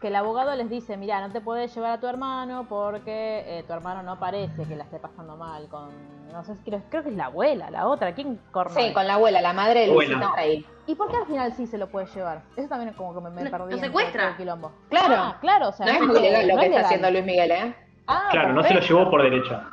que 0.00 0.08
el 0.08 0.16
abogado 0.16 0.54
les 0.54 0.68
dice, 0.68 0.96
mira, 0.96 1.20
no 1.26 1.32
te 1.32 1.40
puedes 1.40 1.74
llevar 1.74 1.92
a 1.92 2.00
tu 2.00 2.06
hermano 2.06 2.66
porque 2.68 3.42
eh, 3.46 3.64
tu 3.66 3.72
hermano 3.72 4.02
no 4.02 4.18
parece 4.18 4.64
que 4.66 4.76
la 4.76 4.84
esté 4.84 4.98
pasando 4.98 5.36
mal 5.36 5.66
con... 5.68 5.88
No 6.30 6.44
sé, 6.44 6.54
creo, 6.64 6.82
creo 6.90 7.02
que 7.04 7.10
es 7.10 7.16
la 7.16 7.26
abuela, 7.26 7.70
la 7.70 7.86
otra. 7.86 8.12
¿Quién 8.12 8.40
corno 8.50 8.74
Sí, 8.74 8.92
con 8.92 9.06
la 9.06 9.14
abuela, 9.14 9.40
la 9.40 9.52
madre 9.52 9.80
de. 9.82 9.86
Luisito 9.94 10.32
Rey. 10.34 10.66
¿Y 10.86 10.96
por 10.96 11.08
qué 11.08 11.16
al 11.18 11.26
final 11.26 11.52
sí 11.52 11.64
se 11.68 11.78
lo 11.78 11.88
puede 11.88 12.06
llevar? 12.06 12.42
Eso 12.56 12.68
también 12.68 12.88
es 12.90 12.96
como 12.96 13.14
que 13.14 13.20
me, 13.20 13.30
me 13.30 13.42
No, 13.44 13.50
perdí. 13.52 13.70
lo 13.74 13.78
secuestra. 13.78 14.20
todo 14.22 14.30
el 14.32 14.36
quilombo. 14.38 14.72
Claro. 14.90 15.14
Ah, 15.16 15.38
claro, 15.40 15.68
o 15.68 15.72
sea, 15.72 15.86
No 15.86 15.92
es 15.92 16.00
no 16.00 16.06
muy 16.08 16.20
legal 16.20 16.48
lo 16.48 16.54
no 16.54 16.60
que 16.60 16.66
es 16.66 16.70
está 16.72 16.76
legal. 16.80 16.84
haciendo 16.86 17.10
Luis 17.12 17.24
Miguel, 17.24 17.50
¿eh? 17.52 17.76
Ah, 18.08 18.28
Claro, 18.32 18.52
no 18.52 18.62
se 18.64 18.74
lo 18.74 18.80
llevó 18.80 19.10
por 19.10 19.22
derecha. 19.22 19.64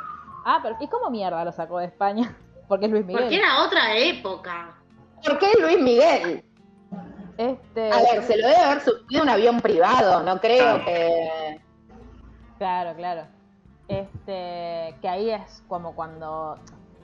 Ah, 0.45 0.59
pero 0.61 0.75
¿y 0.79 0.87
cómo 0.87 1.09
mierda 1.09 1.43
lo 1.43 1.51
sacó 1.51 1.79
de 1.79 1.85
España? 1.87 2.31
Porque 2.69 2.85
es 2.85 2.91
Luis 2.91 3.05
Miguel. 3.05 3.23
Porque 3.23 3.37
era 3.37 3.63
otra 3.65 3.97
época. 3.97 4.69
¿Por 5.25 5.39
qué 5.39 5.47
Luis 5.59 5.81
Miguel? 5.81 6.45
Este... 7.49 7.91
A 7.91 7.97
ver, 8.01 8.23
se 8.23 8.37
lo 8.37 8.47
debe 8.47 8.59
haber 8.59 8.81
subido 8.81 9.23
un 9.23 9.29
avión 9.29 9.59
privado, 9.61 10.21
no 10.23 10.39
creo 10.39 10.57
Claro. 10.75 10.85
que... 10.85 11.61
Claro, 12.59 12.95
claro. 12.95 13.21
Este, 13.87 14.95
que 15.01 15.09
ahí 15.09 15.31
es 15.31 15.63
como 15.67 15.95
cuando 15.95 16.57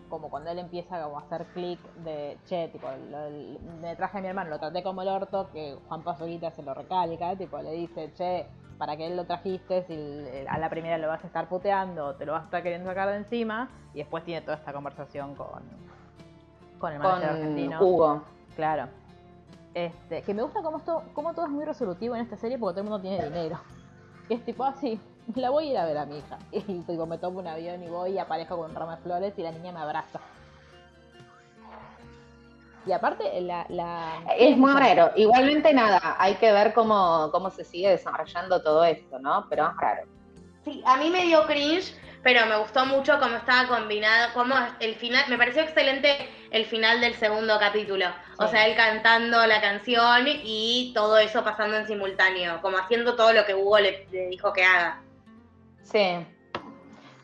como 0.09 0.29
cuando 0.29 0.49
él 0.51 0.59
empieza 0.59 1.03
como 1.03 1.17
a 1.19 1.23
hacer 1.23 1.45
clic 1.47 1.81
de, 1.95 2.37
che, 2.45 2.69
tipo, 2.69 2.87
lo- 3.11 3.59
me 3.81 3.93
traje 3.97 4.19
a 4.19 4.21
mi 4.21 4.27
hermano, 4.27 4.51
lo 4.51 4.57
traté 4.59 4.81
como 4.81 5.01
el 5.01 5.09
orto, 5.09 5.49
que 5.51 5.75
Juan 5.89 6.01
Pasolita 6.01 6.49
se 6.51 6.63
lo 6.63 6.73
recalca, 6.73 7.35
tipo, 7.35 7.57
le 7.61 7.71
dice, 7.71 8.13
che, 8.13 8.45
¿para 8.77 8.95
qué 8.95 9.09
lo 9.09 9.25
trajiste 9.25 9.83
si 9.83 9.93
el- 9.95 10.47
a 10.47 10.57
la 10.59 10.69
primera 10.69 10.97
lo 10.97 11.09
vas 11.09 11.21
a 11.25 11.27
estar 11.27 11.49
puteando, 11.49 12.15
te 12.15 12.25
lo 12.25 12.31
vas 12.31 12.43
a 12.43 12.45
estar 12.45 12.63
queriendo 12.63 12.87
sacar 12.89 13.09
de 13.09 13.17
encima? 13.17 13.69
Y 13.93 13.97
después 13.97 14.23
tiene 14.23 14.39
toda 14.39 14.55
esta 14.55 14.71
conversación 14.71 15.35
con, 15.35 15.49
con 16.79 16.93
el 16.93 16.99
manager 16.99 17.27
Con 17.29 17.35
argentino. 17.35 17.79
Hugo. 17.81 18.23
Claro. 18.55 18.87
Este, 19.77 20.23
que 20.23 20.33
me 20.33 20.41
gusta 20.41 20.63
cómo, 20.63 20.77
esto, 20.77 21.03
cómo 21.13 21.35
todo 21.35 21.45
es 21.45 21.51
muy 21.51 21.63
resolutivo 21.63 22.15
en 22.15 22.21
esta 22.21 22.35
serie 22.35 22.57
porque 22.57 22.73
todo 22.73 22.83
el 22.83 22.89
mundo 22.89 22.99
tiene 22.99 23.23
dinero. 23.23 23.59
Que 24.27 24.33
es 24.33 24.43
tipo 24.43 24.63
así, 24.63 24.99
la 25.35 25.51
voy 25.51 25.67
a 25.67 25.71
ir 25.71 25.77
a 25.77 25.85
ver 25.85 25.97
a 25.99 26.05
mi 26.07 26.17
hija. 26.17 26.39
Y 26.51 26.79
tipo, 26.81 27.05
me 27.05 27.19
tomo 27.19 27.39
un 27.39 27.47
avión 27.47 27.83
y 27.83 27.87
voy 27.87 28.13
y 28.13 28.17
aparezco 28.17 28.57
con 28.57 28.71
un 28.71 28.75
ramo 28.75 28.91
de 28.93 28.97
flores 28.97 29.33
y 29.37 29.43
la 29.43 29.51
niña 29.51 29.71
me 29.71 29.79
abraza. 29.79 30.19
Y 32.87 32.91
aparte, 32.91 33.39
la... 33.41 33.67
la 33.69 34.23
Es 34.35 34.57
muy 34.57 34.71
raro. 34.71 35.11
Igualmente 35.15 35.71
nada, 35.73 36.15
hay 36.17 36.35
que 36.35 36.51
ver 36.51 36.73
cómo, 36.73 37.29
cómo 37.31 37.51
se 37.51 37.63
sigue 37.63 37.89
desarrollando 37.89 38.63
todo 38.63 38.83
esto, 38.83 39.19
¿no? 39.19 39.45
Pero 39.47 39.67
es 39.67 39.77
raro. 39.77 40.07
Sí, 40.63 40.81
a 40.87 40.97
mí 40.97 41.11
me 41.11 41.23
dio 41.25 41.45
cringe, 41.45 41.93
pero 42.23 42.47
me 42.47 42.57
gustó 42.57 42.85
mucho 42.87 43.19
cómo 43.19 43.35
estaba 43.35 43.67
combinado, 43.67 44.33
cómo 44.33 44.55
el 44.79 44.95
final, 44.95 45.25
me 45.29 45.37
pareció 45.37 45.61
excelente 45.61 46.29
el 46.49 46.65
final 46.65 46.99
del 46.99 47.13
segundo 47.13 47.59
capítulo. 47.59 48.07
O 48.39 48.47
sea, 48.47 48.67
él 48.67 48.75
cantando 48.75 49.45
la 49.47 49.61
canción 49.61 50.25
y 50.27 50.91
todo 50.93 51.17
eso 51.17 51.43
pasando 51.43 51.77
en 51.77 51.87
simultáneo, 51.87 52.61
como 52.61 52.77
haciendo 52.77 53.15
todo 53.15 53.33
lo 53.33 53.45
que 53.45 53.55
Hugo 53.55 53.79
le, 53.79 54.07
le 54.11 54.27
dijo 54.27 54.53
que 54.53 54.63
haga. 54.63 55.01
Sí. 55.83 56.25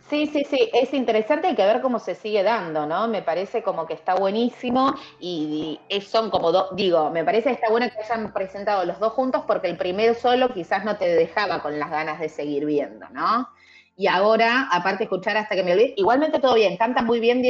Sí, 0.10 0.28
sí, 0.28 0.46
sí, 0.48 0.70
es 0.74 0.94
interesante, 0.94 1.48
hay 1.48 1.56
que 1.56 1.66
ver 1.66 1.82
cómo 1.82 1.98
se 1.98 2.14
sigue 2.14 2.44
dando, 2.44 2.86
¿no? 2.86 3.08
Me 3.08 3.22
parece 3.24 3.64
como 3.64 3.88
que 3.88 3.94
está 3.94 4.14
buenísimo 4.14 4.94
y, 5.20 5.80
son 6.08 6.30
como 6.30 6.52
dos, 6.52 6.76
digo, 6.76 7.10
me 7.10 7.24
parece 7.24 7.50
que 7.50 7.56
está 7.56 7.70
bueno 7.70 7.88
que 7.90 8.04
hayan 8.04 8.32
presentado 8.32 8.86
los 8.86 9.00
dos 9.00 9.14
juntos 9.14 9.44
porque 9.48 9.68
el 9.68 9.76
primero 9.76 10.14
solo 10.14 10.54
quizás 10.54 10.86
no 10.86 10.98
te 10.98 11.08
dejaba 11.08 11.64
con 11.64 11.80
las 11.80 11.90
ganas 11.90 12.20
de 12.20 12.30
seguir 12.30 12.66
viendo, 12.66 13.08
¿no? 13.10 13.50
Y 13.96 14.08
ahora, 14.08 14.68
aparte 14.72 15.06
escuchar 15.06 15.38
hasta 15.38 15.56
que 15.56 15.64
me 15.64 15.74
olvide, 15.74 15.94
igualmente 15.98 16.40
todo 16.40 16.54
bien, 16.56 16.78
cantan 16.78 17.06
muy 17.06 17.20
bien, 17.20 17.42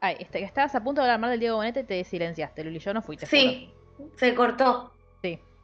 Ay, 0.00 0.16
este, 0.18 0.42
estabas 0.42 0.74
a 0.74 0.82
punto 0.82 1.00
de 1.00 1.06
hablar 1.06 1.20
mal 1.20 1.30
del 1.30 1.40
Diego 1.40 1.56
Boneta 1.56 1.80
y 1.80 1.84
te 1.84 2.02
silenciaste, 2.04 2.64
Luli. 2.64 2.78
Yo 2.78 2.94
no 2.94 3.02
fui, 3.02 3.16
te 3.16 3.26
Sí, 3.26 3.70
se 4.16 4.34
cortó. 4.34 4.92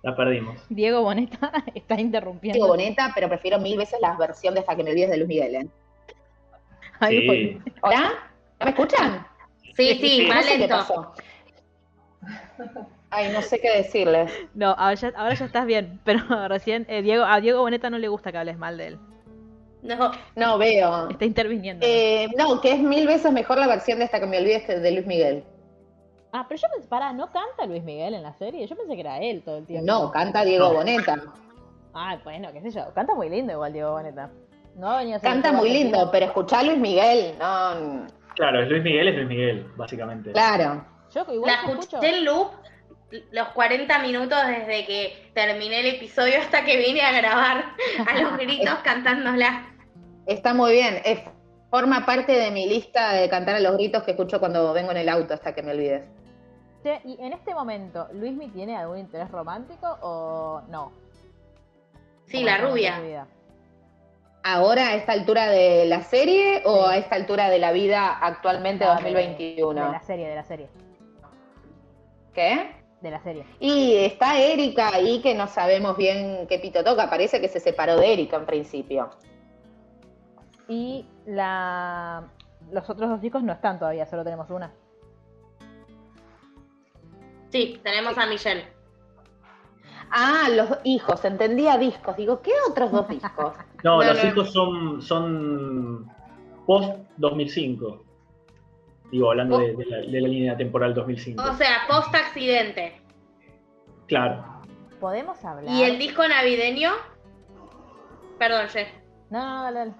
La 0.02 0.14
perdimos. 0.14 0.56
Diego 0.68 1.02
Boneta 1.02 1.50
está 1.74 1.98
interrumpiendo. 2.00 2.54
Diego 2.56 2.68
Boneta, 2.68 3.10
pero 3.14 3.28
prefiero 3.28 3.58
mil 3.58 3.76
veces 3.76 3.98
la 4.00 4.14
versión 4.16 4.54
de 4.54 4.60
hasta 4.60 4.76
que 4.76 4.84
me 4.84 4.90
olvides 4.90 5.10
de 5.10 5.16
Luis 5.16 5.28
Miguel, 5.28 5.54
¿eh? 5.56 5.66
Ay, 7.00 7.20
Sí. 7.20 7.26
bueno. 7.26 7.64
¿Hola? 7.82 8.12
¿No 8.60 8.64
me 8.66 8.70
escuchan? 8.70 9.26
Sí, 9.74 9.94
sí, 10.00 10.26
No 10.28 10.34
más 10.34 10.44
sé 10.46 10.58
lento. 10.58 10.76
pasó. 10.76 11.12
Ay, 13.10 13.32
no 13.32 13.42
sé 13.42 13.58
qué 13.60 13.78
decirles. 13.78 14.30
No, 14.54 14.68
ahora 14.78 14.94
ya, 14.94 15.12
ahora 15.16 15.34
ya 15.34 15.44
estás 15.46 15.66
bien, 15.66 15.98
pero 16.04 16.20
recién 16.48 16.86
eh, 16.88 17.02
Diego, 17.02 17.24
a 17.24 17.40
Diego 17.40 17.60
Boneta 17.62 17.90
no 17.90 17.98
le 17.98 18.06
gusta 18.08 18.30
que 18.30 18.38
hables 18.38 18.58
mal 18.58 18.76
de 18.76 18.86
él. 18.88 18.98
No, 19.86 20.10
No 20.34 20.58
veo. 20.58 21.08
Está 21.10 21.24
interviniendo. 21.24 21.86
Eh, 21.86 22.28
no, 22.36 22.60
que 22.60 22.72
es 22.72 22.78
mil 22.78 23.06
veces 23.06 23.32
mejor 23.32 23.58
la 23.58 23.66
versión 23.66 23.98
de 23.98 24.04
hasta 24.04 24.20
que 24.20 24.26
me 24.26 24.38
olvides 24.38 24.64
que 24.64 24.78
de 24.78 24.90
Luis 24.90 25.06
Miguel. 25.06 25.44
Ah, 26.32 26.44
pero 26.48 26.60
yo 26.60 26.68
pensé, 26.72 26.88
pará, 26.88 27.12
¿no 27.12 27.30
canta 27.30 27.66
Luis 27.66 27.82
Miguel 27.82 28.14
en 28.14 28.22
la 28.22 28.34
serie? 28.34 28.66
Yo 28.66 28.76
pensé 28.76 28.94
que 28.94 29.00
era 29.00 29.18
él 29.18 29.42
todo 29.42 29.58
el 29.58 29.66
tiempo. 29.66 29.86
No, 29.86 30.10
canta 30.10 30.44
Diego. 30.44 30.72
Boneta. 30.72 31.16
Ah, 31.94 32.18
bueno, 32.24 32.52
qué 32.52 32.60
sé 32.60 32.70
yo. 32.70 32.92
Canta 32.94 33.14
muy 33.14 33.30
lindo 33.30 33.52
igual 33.52 33.72
Diego 33.72 33.92
Boneta. 33.92 34.30
No 34.74 34.96
venido 34.98 35.16
a 35.16 35.20
Canta 35.20 35.52
muy 35.52 35.70
lindo, 35.70 36.10
pero 36.12 36.26
escuchá 36.26 36.58
a 36.58 36.62
Luis 36.64 36.78
Miguel, 36.78 37.34
no. 37.38 38.06
Claro, 38.34 38.62
es 38.62 38.68
Luis 38.68 38.82
Miguel, 38.82 39.08
es 39.08 39.14
Luis 39.14 39.28
Miguel, 39.28 39.66
básicamente. 39.76 40.32
Claro. 40.32 40.84
Yo 41.14 41.24
igual 41.32 41.50
la 41.50 41.72
escuché 41.72 42.06
en 42.06 42.24
loop 42.26 42.50
los 43.30 43.48
40 43.48 43.98
minutos 44.00 44.38
desde 44.46 44.84
que 44.84 45.30
terminé 45.32 45.80
el 45.80 45.94
episodio 45.94 46.38
hasta 46.40 46.64
que 46.64 46.76
vine 46.76 47.00
a 47.02 47.12
grabar 47.12 47.64
a 48.06 48.20
los 48.20 48.36
gritos 48.38 48.74
cantándola. 48.82 49.75
Está 50.26 50.54
muy 50.54 50.72
bien. 50.72 51.00
Es, 51.04 51.20
forma 51.70 52.04
parte 52.06 52.32
de 52.32 52.50
mi 52.50 52.66
lista 52.66 53.12
de 53.12 53.28
cantar 53.28 53.56
a 53.56 53.60
los 53.60 53.74
gritos 53.74 54.02
que 54.02 54.12
escucho 54.12 54.38
cuando 54.40 54.72
vengo 54.72 54.90
en 54.90 54.98
el 54.98 55.08
auto 55.08 55.34
hasta 55.34 55.54
que 55.54 55.62
me 55.62 55.72
olvides. 55.72 56.04
Che, 56.82 57.00
Y 57.04 57.16
en 57.20 57.32
este 57.32 57.54
momento, 57.54 58.08
¿Luismi 58.12 58.48
tiene 58.48 58.76
algún 58.76 58.98
interés 58.98 59.30
romántico 59.30 59.98
o 60.02 60.62
no? 60.68 60.92
Sí, 62.26 62.42
la 62.42 62.58
de 62.58 62.66
rubia. 62.66 63.26
¿Ahora 64.42 64.88
a 64.88 64.94
esta 64.94 65.12
altura 65.12 65.48
de 65.48 65.86
la 65.86 66.02
serie 66.02 66.62
o 66.64 66.86
a 66.86 66.96
esta 66.96 67.16
altura 67.16 67.48
de 67.50 67.58
la 67.58 67.72
vida 67.72 68.16
actualmente 68.20 68.84
No, 68.84 68.90
de- 68.90 69.02
2021? 69.02 69.86
De 69.86 69.92
la 69.92 70.00
serie, 70.00 70.28
de 70.28 70.34
la 70.36 70.44
serie. 70.44 70.68
¿Qué? 72.32 72.70
De 73.00 73.10
la 73.10 73.20
serie. 73.22 73.44
Y 73.60 73.96
está 73.96 74.38
Erika 74.40 74.90
ahí 74.94 75.20
que 75.20 75.34
no 75.34 75.48
sabemos 75.48 75.96
bien 75.96 76.46
qué 76.48 76.58
pito 76.58 76.84
toca. 76.84 77.10
Parece 77.10 77.40
que 77.40 77.48
se 77.48 77.60
separó 77.60 77.96
de 77.96 78.12
Erika 78.12 78.36
en 78.36 78.46
principio. 78.46 79.10
Y 80.68 81.06
la... 81.26 82.24
los 82.72 82.88
otros 82.90 83.08
dos 83.08 83.20
chicos 83.20 83.42
no 83.42 83.52
están 83.52 83.78
todavía, 83.78 84.06
solo 84.06 84.24
tenemos 84.24 84.50
una. 84.50 84.72
Sí, 87.50 87.80
tenemos 87.82 88.18
a 88.18 88.26
Michelle. 88.26 88.64
Ah, 90.10 90.48
los 90.54 90.78
hijos, 90.84 91.24
entendía 91.24 91.78
discos. 91.78 92.16
Digo, 92.16 92.40
¿qué 92.42 92.52
otros 92.68 92.90
dos 92.92 93.08
discos? 93.08 93.54
No, 93.84 93.98
No, 93.98 94.04
los 94.04 94.22
no. 94.24 94.28
hijos 94.30 94.52
son, 94.52 95.02
son 95.02 96.10
post 96.66 96.92
2005. 97.18 98.02
Digo, 99.12 99.30
hablando 99.30 99.58
de, 99.58 99.76
de 99.76 99.84
la, 99.86 99.96
de 99.98 100.20
la 100.20 100.28
línea 100.28 100.56
temporal 100.56 100.92
2005. 100.94 101.40
O 101.42 101.54
sea, 101.54 101.82
post 101.88 102.12
accidente. 102.12 103.00
Claro. 104.08 104.44
¿Podemos 104.98 105.44
hablar? 105.44 105.72
¿Y 105.72 105.84
el 105.84 105.98
disco 105.98 106.26
navideño? 106.26 106.90
Perdón, 108.38 108.68
Jess. 108.68 108.88
No, 109.30 109.38
no, 109.44 109.62
dale, 109.64 109.78
dale. 109.78 109.92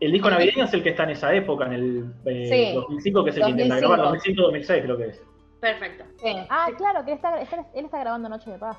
El 0.00 0.12
disco 0.12 0.30
navideño 0.30 0.64
es 0.64 0.72
el 0.74 0.82
que 0.82 0.90
está 0.90 1.04
en 1.04 1.10
esa 1.10 1.32
época, 1.34 1.66
en 1.66 1.72
el 1.72 2.14
eh, 2.24 2.68
Sí, 2.68 2.74
2005, 2.74 3.24
que 3.24 3.30
es 3.30 3.36
el 3.36 3.42
que 3.44 3.50
intenta 3.50 3.74
2005. 3.80 4.02
grabar, 4.02 4.18
2005-2006 4.18 4.82
creo 4.82 4.96
que 4.96 5.06
es. 5.06 5.22
Perfecto. 5.60 6.04
Sí. 6.18 6.36
Ah, 6.50 6.68
claro, 6.76 7.04
que 7.04 7.12
él 7.12 7.16
está, 7.16 7.40
él 7.74 7.84
está 7.84 7.98
grabando 7.98 8.28
Noche 8.28 8.50
de 8.52 8.58
Paz. 8.58 8.78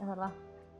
Es 0.00 0.06
verdad. 0.06 0.30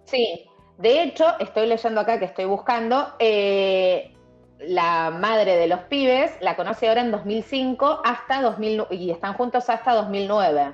Sí, 0.05 0.46
de 0.79 1.03
hecho, 1.03 1.24
estoy 1.40 1.66
leyendo 1.66 2.00
acá 2.00 2.18
que 2.20 2.24
estoy 2.26 2.44
buscando, 2.44 3.09
eh, 3.18 4.14
la 4.61 5.11
madre 5.11 5.57
de 5.57 5.66
los 5.66 5.81
pibes 5.81 6.37
la 6.40 6.55
conoce 6.55 6.88
ahora 6.88 7.00
en 7.00 7.11
2005 7.11 8.03
hasta 8.05 8.42
2000 8.42 8.85
y 8.90 9.11
están 9.11 9.35
juntos 9.35 9.68
hasta 9.70 9.94
2009. 9.94 10.72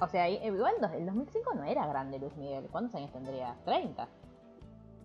O 0.00 0.06
sea, 0.08 0.24
ahí- 0.24 0.40
igual 0.44 0.74
el 0.94 1.04
2005 1.06 1.54
no 1.54 1.64
era 1.64 1.86
grande 1.86 2.18
Luis 2.18 2.34
Miguel. 2.36 2.66
¿Cuántos 2.70 2.94
años 2.94 3.12
tendría? 3.12 3.54
¿30? 3.66 4.06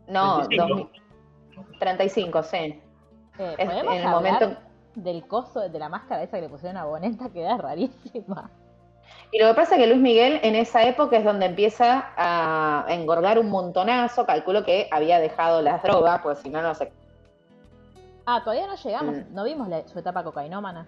No, 0.07 0.47
35. 0.47 0.67
2000 0.67 1.77
35, 1.79 2.43
sí. 2.43 2.81
Eh, 3.41 3.55
Es- 3.57 3.69
¿Podemos 3.69 3.93
en 3.95 4.01
el 4.01 4.07
hablar 4.07 4.33
momento- 4.39 4.61
del 4.95 5.25
coso, 5.27 5.61
de 5.69 5.79
la 5.79 5.89
máscara 5.89 6.21
esa 6.23 6.37
que 6.37 6.41
le 6.43 6.49
pusieron 6.49 6.77
a 6.77 6.85
Boneta? 6.85 7.29
Que 7.33 7.41
era 7.43 7.57
rarísima. 7.57 8.49
Y 9.31 9.39
lo 9.39 9.47
que 9.49 9.53
pasa 9.55 9.75
es 9.75 9.81
que 9.81 9.87
Luis 9.87 9.99
Miguel 10.01 10.39
en 10.43 10.55
esa 10.55 10.83
época 10.83 11.17
es 11.17 11.23
donde 11.23 11.45
empieza 11.45 12.11
a 12.17 12.85
engordar 12.89 13.39
un 13.39 13.49
montonazo, 13.49 14.25
calculo 14.25 14.63
que 14.65 14.87
había 14.91 15.19
dejado 15.19 15.61
las 15.61 15.81
drogas, 15.83 16.21
pues 16.21 16.39
si 16.39 16.49
no, 16.49 16.61
no 16.61 16.75
sé. 16.75 16.91
Ah, 18.25 18.41
todavía 18.43 18.67
no 18.67 18.75
llegamos. 18.75 19.15
Mm. 19.15 19.33
No 19.33 19.43
vimos 19.45 19.67
la- 19.69 19.87
su 19.87 19.97
etapa 19.99 20.23
cocainómana. 20.23 20.87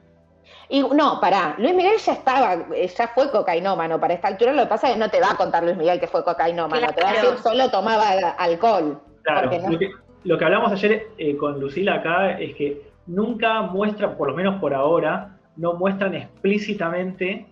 Y 0.67 0.81
no, 0.83 1.19
pará, 1.21 1.55
Luis 1.57 1.73
Miguel 1.73 1.97
ya 1.97 2.13
estaba, 2.13 2.53
eh, 2.75 2.87
ya 2.87 3.07
fue 3.07 3.31
cocainómano 3.31 3.97
para 3.99 4.13
esta 4.13 4.27
altura, 4.27 4.51
lo 4.53 4.63
que 4.63 4.67
pasa 4.69 4.87
es 4.87 4.93
que 4.93 4.99
no 4.99 5.09
te 5.09 5.21
va 5.21 5.31
a 5.31 5.37
contar 5.37 5.63
Luis 5.63 5.77
Miguel 5.77 5.99
que 6.01 6.07
fue 6.07 6.23
cocainómano, 6.23 6.87
te 6.93 7.01
va 7.01 7.09
a 7.09 7.13
decir 7.13 7.37
solo 7.41 7.69
tomaba 7.71 8.09
alcohol. 8.37 9.01
Claro, 9.23 9.49
Porque 9.49 9.59
no- 9.59 9.69
lo, 9.71 9.79
que, 9.79 9.89
lo 10.23 10.37
que 10.37 10.45
hablamos 10.45 10.71
ayer 10.71 11.07
eh, 11.17 11.35
con 11.37 11.59
Lucila 11.59 11.95
acá 11.95 12.39
es 12.39 12.55
que 12.55 12.81
nunca 13.07 13.61
muestra, 13.63 14.15
por 14.17 14.29
lo 14.29 14.35
menos 14.35 14.59
por 14.59 14.73
ahora, 14.73 15.37
no 15.57 15.73
muestran 15.73 16.15
explícitamente, 16.15 17.45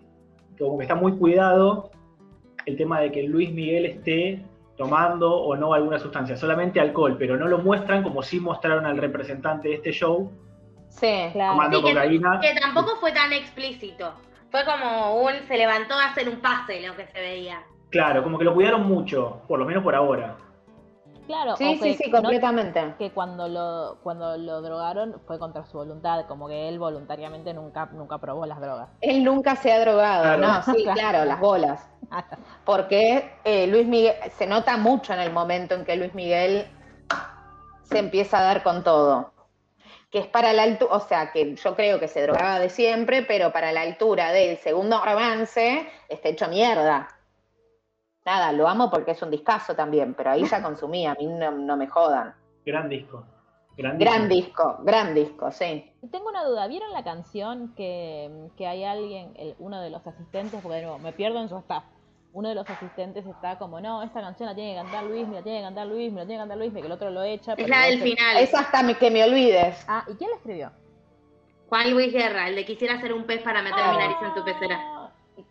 como 0.58 0.78
que 0.78 0.84
está 0.84 0.96
muy 0.96 1.18
cuidado, 1.18 1.92
el 2.66 2.78
tema 2.78 3.00
de 3.02 3.12
que 3.12 3.24
Luis 3.24 3.52
Miguel 3.52 3.86
esté 3.86 4.44
tomando 4.78 5.36
o 5.36 5.56
no 5.56 5.74
alguna 5.74 6.00
sustancia, 6.00 6.36
solamente 6.38 6.80
alcohol, 6.80 7.16
pero 7.20 7.36
no 7.38 7.48
lo 7.48 7.60
muestran 7.60 8.04
como 8.04 8.24
si 8.24 8.40
mostraron 8.40 8.86
al 8.86 8.98
representante 8.98 9.70
de 9.70 9.76
este 9.76 9.92
show 9.92 10.32
Sí. 10.90 11.08
Claro. 11.34 11.52
tomando 11.54 11.80
Sí, 11.80 11.86
que- 11.86 11.94
cocaína. 11.94 12.40
Que 12.42 12.54
tampoco 12.60 12.98
fue 13.00 13.12
tan 13.14 13.32
explícito. 13.32 14.14
Fue 14.50 14.66
como 14.66 15.22
un 15.22 15.32
se 15.48 15.58
levantó 15.58 15.94
a 15.96 16.08
hacer 16.12 16.28
un 16.28 16.38
pase 16.42 16.86
lo 16.86 16.96
que 16.96 17.06
se 17.08 17.20
veía. 17.20 17.62
Claro, 17.90 18.24
como 18.24 18.38
que 18.38 18.44
lo 18.46 18.54
cuidaron 18.54 18.86
mucho, 18.88 19.42
por 19.48 19.58
lo 19.60 19.66
menos 19.66 19.84
por 19.84 19.96
ahora. 19.96 20.36
Claro, 21.28 21.56
Sí, 21.56 21.66
o 21.66 21.84
sí, 21.84 21.96
que 21.98 22.04
sí, 22.06 22.12
no- 22.12 22.22
completamente. 22.22 22.96
que 22.98 23.12
cuando 23.12 23.48
lo, 23.48 24.00
cuando 24.04 24.38
lo 24.38 24.62
drogaron 24.62 25.22
fue 25.28 25.40
contra 25.40 25.64
su 25.66 25.78
voluntad, 25.78 26.26
como 26.28 26.48
que 26.48 26.68
él 26.68 26.80
voluntariamente 26.80 27.54
nunca, 27.54 27.88
nunca 27.94 28.18
probó 28.18 28.46
las 28.46 28.60
drogas. 28.60 28.90
Él 29.02 29.24
nunca 29.24 29.56
se 29.56 29.72
ha 29.72 29.80
drogado, 29.80 30.24
Claro. 30.24 30.42
no, 30.42 30.64
sí, 30.64 30.84
claro, 30.94 31.26
las 31.26 31.40
bolas. 31.40 31.88
Porque 32.66 33.32
eh, 33.44 33.68
Luis 33.68 33.88
Miguel, 33.88 34.16
se 34.38 34.46
nota 34.46 34.78
mucho 34.78 35.14
en 35.14 35.20
el 35.20 35.32
momento 35.32 35.76
en 35.76 35.86
que 35.86 35.96
Luis 35.96 36.14
Miguel 36.14 36.68
se 37.84 38.00
empieza 38.00 38.40
a 38.40 38.44
dar 38.44 38.64
con 38.64 38.84
todo. 38.84 39.34
Que 40.12 40.20
es 40.20 40.28
para 40.28 40.52
la 40.52 40.64
altura, 40.64 40.94
o 40.96 41.00
sea, 41.00 41.32
que 41.32 41.56
yo 41.56 41.76
creo 41.76 42.00
que 42.00 42.10
se 42.10 42.22
drogaba 42.24 42.60
de 42.60 42.70
siempre, 42.70 43.22
pero 43.24 43.54
para 43.54 43.72
la 43.72 43.82
altura 43.82 44.32
del 44.34 44.58
segundo 44.58 44.98
avance 44.98 45.88
está 46.10 46.30
hecho 46.30 46.50
mierda. 46.50 47.08
Nada, 48.26 48.52
lo 48.52 48.68
amo 48.68 48.90
porque 48.92 49.12
es 49.12 49.22
un 49.22 49.32
discazo 49.32 49.76
también, 49.76 50.14
pero 50.14 50.32
ahí 50.32 50.44
ya 50.46 50.62
consumía, 50.62 51.12
a 51.12 51.16
mí 51.16 51.26
no, 51.26 51.52
no 51.52 51.76
me 51.78 51.88
jodan. 51.88 52.36
Gran 52.66 52.88
disco. 52.88 53.24
Gran 53.78 53.98
disco. 53.98 54.12
Gran 54.12 54.30
disco, 54.30 54.78
gran 54.84 55.16
disco, 55.16 55.52
sí. 55.52 55.92
Tengo 56.12 56.30
una 56.30 56.44
duda, 56.44 56.68
¿vieron 56.68 56.92
la 56.92 57.04
canción 57.04 57.74
que, 57.76 58.50
que 58.58 58.68
hay 58.68 58.84
alguien, 58.84 59.32
el- 59.38 59.56
uno 59.60 59.82
de 59.82 59.90
los 59.90 60.06
asistentes, 60.06 60.60
porque 60.62 60.78
de 60.78 60.82
nuevo, 60.84 61.00
me 61.00 61.14
pierdo 61.14 61.40
en 61.42 61.50
su 61.50 61.58
staff, 61.58 61.84
uno 62.34 62.50
de 62.50 62.56
los 62.56 62.70
asistentes 62.70 63.26
está 63.26 63.58
como, 63.58 63.82
no, 63.82 64.04
esta 64.04 64.22
canción 64.22 64.48
la 64.50 64.56
tiene 64.56 64.72
que 64.76 64.82
cantar 64.84 65.04
Luis, 65.06 65.28
me 65.28 65.36
la 65.36 65.42
tiene 65.42 65.60
que 65.60 65.64
cantar 65.66 65.88
Luis, 65.88 66.12
me 66.14 66.20
la 66.22 66.26
tiene 66.28 66.38
que 66.38 66.42
cantar 66.42 66.58
Luis, 66.60 66.74
que 66.74 66.80
el 66.80 66.92
otro 66.92 67.10
lo 67.10 67.24
echa. 67.24 67.54
Es 67.54 67.56
pero 67.58 67.68
la 67.70 67.86
del 67.88 67.98
se- 68.00 68.04
final. 68.04 68.38
Es 68.38 68.54
hasta 68.54 68.84
me- 68.84 68.96
que 68.96 69.10
me 69.10 69.24
olvides. 69.24 69.84
Ah, 69.88 70.06
¿y 70.08 70.14
quién 70.16 70.30
la 70.30 70.36
escribió? 70.38 70.72
Juan 71.70 71.92
Luis 71.92 72.14
Guerra, 72.14 72.50
el 72.50 72.56
de 72.56 72.66
quisiera 72.66 72.96
hacer 72.96 73.14
un 73.14 73.24
pez 73.24 73.42
para 73.42 73.62
meter 73.62 73.80
mi 73.92 73.98
nariz 73.98 74.18
en 74.22 74.34
tu 74.36 74.44
pecera. 74.44 74.80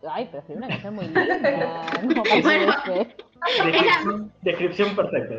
Ah, 0.05 0.12
Ay, 0.14 0.28
pero 0.30 0.38
escribió 0.38 0.59
una 0.59 0.68
canción 0.68 0.95
muy 0.95 1.05
linda. 1.09 1.82
No, 2.03 2.22
Bueno. 2.43 2.74
Descripción, 3.57 4.32
descripción 4.43 4.97
perfecta. 4.97 5.34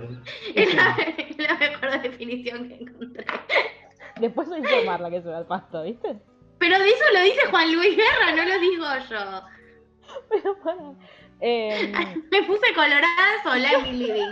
Es 0.56 0.74
la, 0.76 0.96
la 1.38 1.56
mejor 1.60 2.02
definición 2.02 2.68
que 2.68 2.76
encontré. 2.76 3.26
Después 4.20 4.48
soy 4.48 4.62
yo 4.62 4.86
Marla 4.86 5.10
que 5.10 5.22
se 5.22 5.30
va 5.30 5.38
al 5.38 5.46
pasto, 5.48 5.84
¿viste? 5.84 6.18
Pero 6.60 6.78
de 6.80 6.88
eso 6.90 7.04
lo 7.14 7.22
dice 7.24 7.42
Juan 7.50 7.74
Luis 7.74 7.96
Guerra, 7.96 8.36
no 8.36 8.46
lo 8.46 8.60
digo 8.60 8.86
yo. 9.10 9.42
Pero 10.30 10.58
para. 10.64 10.94
Eh, 11.40 11.92
Me 12.32 12.44
puse 12.44 12.74
colorada 12.76 13.44
sola 13.44 13.70
en 13.88 13.98
living. 14.00 14.30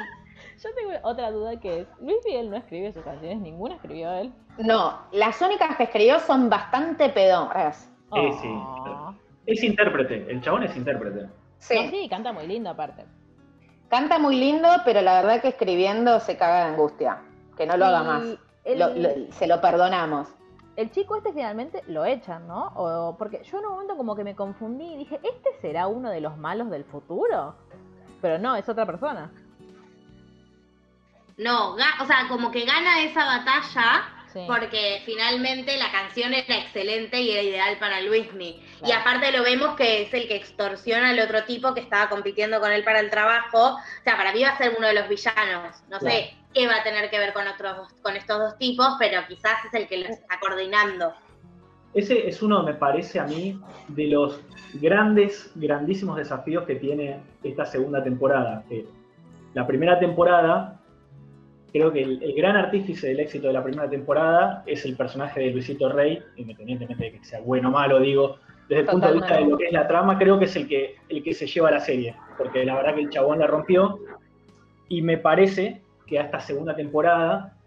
yo 0.62 0.70
tengo 0.76 0.92
otra 1.04 1.32
duda 1.32 1.60
que 1.60 1.82
es, 1.82 1.88
Luis 2.02 2.18
Miguel 2.26 2.50
no 2.52 2.58
escribe 2.58 2.92
sus 2.94 3.04
canciones, 3.04 3.40
ninguna 3.40 3.76
escribió 3.76 4.12
él. 4.14 4.32
No, 4.58 5.00
las 5.12 5.42
únicas 5.42 5.76
que 5.78 5.84
escribió 5.84 6.20
son 6.20 6.50
bastante 6.50 7.10
pedoras. 7.10 7.90
Sí, 8.14 8.32
sí. 8.42 8.48
Es 9.52 9.64
intérprete, 9.64 10.30
el 10.32 10.42
chabón 10.42 10.64
es 10.64 10.76
intérprete. 10.76 11.24
No, 11.24 11.30
Sí, 11.60 11.76
sí, 11.90 12.08
canta 12.10 12.32
muy 12.32 12.48
lindo 12.48 12.70
aparte. 12.70 13.06
canta 13.90 14.20
muy 14.20 14.36
lindo, 14.36 14.70
pero 14.86 15.02
la 15.02 15.16
verdad 15.22 15.42
que 15.42 15.50
escribiendo 15.50 16.20
se 16.20 16.38
caga 16.38 16.66
de 16.66 16.72
angustia. 16.74 17.22
Que 17.58 17.66
no 17.66 17.76
lo 17.76 17.86
haga 17.86 18.04
más. 18.04 18.24
El, 18.64 18.80
Lo- 18.80 18.90
lo- 18.94 19.32
se 19.34 19.48
lo 19.48 19.60
perdonamos. 19.62 20.28
el 20.76 20.92
chico 20.92 21.18
este 21.18 21.34
finalmente 21.34 21.84
lo 21.88 22.06
echan, 22.06 22.48
¿no? 22.48 22.68
O, 22.76 23.18
porque 23.18 23.44
yo 23.44 23.60
en 23.60 23.66
un 23.66 23.72
momento 23.72 23.98
como 23.98 24.16
que 24.16 24.24
me 24.24 24.36
confundí 24.36 24.94
y 24.94 24.98
dije, 24.98 25.20
¿este 25.24 25.50
será 25.60 25.88
uno 25.88 26.10
de 26.10 26.22
los 26.22 26.38
malos 26.38 26.70
del 26.70 26.86
futuro? 26.86 27.56
Pero 28.22 28.38
no, 28.38 28.56
es 28.56 28.70
otra 28.70 28.86
persona. 28.86 29.32
No, 31.38 31.74
o 31.74 32.06
sea, 32.06 32.28
como 32.30 32.52
que 32.52 32.66
gana 32.66 33.02
esa 33.02 33.26
batalla 33.26 34.19
Sí. 34.34 34.42
porque 34.48 35.02
finalmente 35.06 35.76
la 35.78 35.92
canción 35.92 36.34
era 36.34 36.58
excelente 36.58 37.20
y 37.20 37.32
era 37.32 37.42
ideal 37.42 37.78
para 37.80 38.00
Luismi. 38.02 38.62
Y 38.78 38.80
Claro. 38.86 39.02
aparte 39.02 39.32
lo 39.32 39.44
vemos 39.44 39.76
que 39.76 40.04
es 40.04 40.14
el 40.14 40.28
que 40.28 40.36
extorsiona 40.36 41.10
al 41.10 41.20
otro 41.20 41.44
tipo 41.46 41.74
que 41.74 41.80
estaba 41.82 42.10
compitiendo 42.10 42.60
con 42.60 42.72
él 42.72 42.84
para 42.84 43.00
el 43.00 43.10
trabajo. 43.10 43.76
O 43.76 44.04
sea, 44.04 44.18
para 44.18 44.32
mí 44.32 44.44
va 44.44 44.50
a 44.50 44.58
ser 44.58 44.76
uno 44.78 44.88
de 44.88 44.94
los 44.94 45.10
villanos. 45.10 45.82
No 45.90 45.98
Claro. 46.00 46.16
sé 46.16 46.34
qué 46.54 46.68
va 46.68 46.76
a 46.78 46.84
tener 46.84 47.10
que 47.10 47.18
ver 47.20 47.34
con 47.34 47.48
otros 47.48 47.76
dos- 47.78 47.94
con 48.02 48.16
estos 48.16 48.38
dos 48.40 48.58
tipos, 48.58 48.88
pero 49.00 49.22
quizás 49.28 49.66
es 49.66 49.74
el 49.74 49.88
que 49.88 49.98
los 49.98 50.10
está 50.12 50.40
coordinando. 50.40 51.14
Ese 51.94 52.28
es 52.28 52.42
uno, 52.44 52.62
me 52.62 52.76
parece 52.76 53.20
a 53.20 53.24
mí, 53.26 53.60
de 53.88 54.08
los 54.08 54.40
grandes, 54.76 55.52
grandísimos 55.56 56.18
desafíos 56.18 56.66
que 56.66 56.76
tiene 56.76 57.20
esta 57.44 57.66
segunda 57.66 58.04
temporada. 58.04 58.64
Que 58.70 58.86
la 59.56 59.66
primera 59.66 59.98
temporada, 60.00 60.79
creo 61.72 61.92
que 61.92 62.02
el, 62.02 62.22
el 62.24 62.34
gran 62.34 62.56
artífice 62.56 63.08
del 63.08 63.20
éxito 63.20 63.48
de 63.48 63.54
la 63.54 63.64
primera 63.64 63.90
temporada 63.90 64.64
es 64.66 64.86
el 64.86 64.96
personaje 64.96 65.40
de 65.40 65.52
Luisito 65.52 65.90
Rey, 65.90 66.22
independientemente 66.38 67.06
de 67.06 67.12
que 67.12 67.24
sea 67.24 67.40
bueno 67.42 67.70
o 67.70 67.72
malo, 67.72 68.00
digo, 68.00 68.38
desde 68.68 68.82
el 68.82 68.88
punto 68.88 69.08
de 69.08 69.14
vista 69.14 69.38
de 69.38 69.46
lo 69.46 69.58
que 69.58 69.66
es 69.66 69.74
la 69.74 69.88
trama, 69.88 70.18
creo 70.18 70.38
que 70.38 70.46
es 70.46 70.56
el 70.56 70.68
que, 70.68 70.96
el 71.10 71.24
que 71.24 71.34
se 71.34 71.48
lleva 71.48 71.72
la 71.72 71.80
serie, 71.80 72.16
porque 72.38 72.64
la 72.66 72.76
verdad 72.76 72.96
que 72.96 73.02
el 73.02 73.10
chabón 73.10 73.40
la 73.40 73.48
rompió, 73.48 74.00
y 74.88 75.02
me 75.02 75.18
parece 75.18 75.82
que 76.06 76.20
a 76.20 76.24
esta 76.24 76.40
segunda 76.40 76.76
temporada 76.76 77.58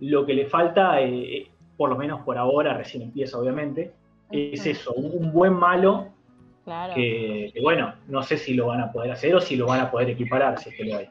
lo 0.00 0.24
que 0.24 0.34
le 0.34 0.46
falta, 0.46 1.00
eh, 1.00 1.48
por 1.76 1.90
lo 1.90 1.96
menos 1.96 2.20
por 2.22 2.38
ahora, 2.38 2.74
recién 2.74 3.02
empieza 3.02 3.38
obviamente, 3.38 3.92
es 4.30 4.64
eso, 4.66 4.92
un, 4.92 5.10
un 5.12 5.32
buen 5.32 5.52
malo 5.52 6.08
Claro. 6.64 6.94
que, 6.94 7.50
que, 7.54 7.60
bueno, 7.62 7.94
no 8.06 8.22
sé 8.22 8.36
si 8.36 8.52
lo 8.52 8.66
van 8.66 8.80
a 8.80 8.92
poder 8.92 9.10
hacer 9.10 9.34
o 9.34 9.40
si 9.40 9.56
lo 9.56 9.66
van 9.66 9.80
a 9.80 9.90
poder 9.90 10.10
equiparar, 10.10 10.58
si 10.58 10.68
es 10.68 10.76
que 10.76 10.84
lo 10.84 10.98
hay. 10.98 11.08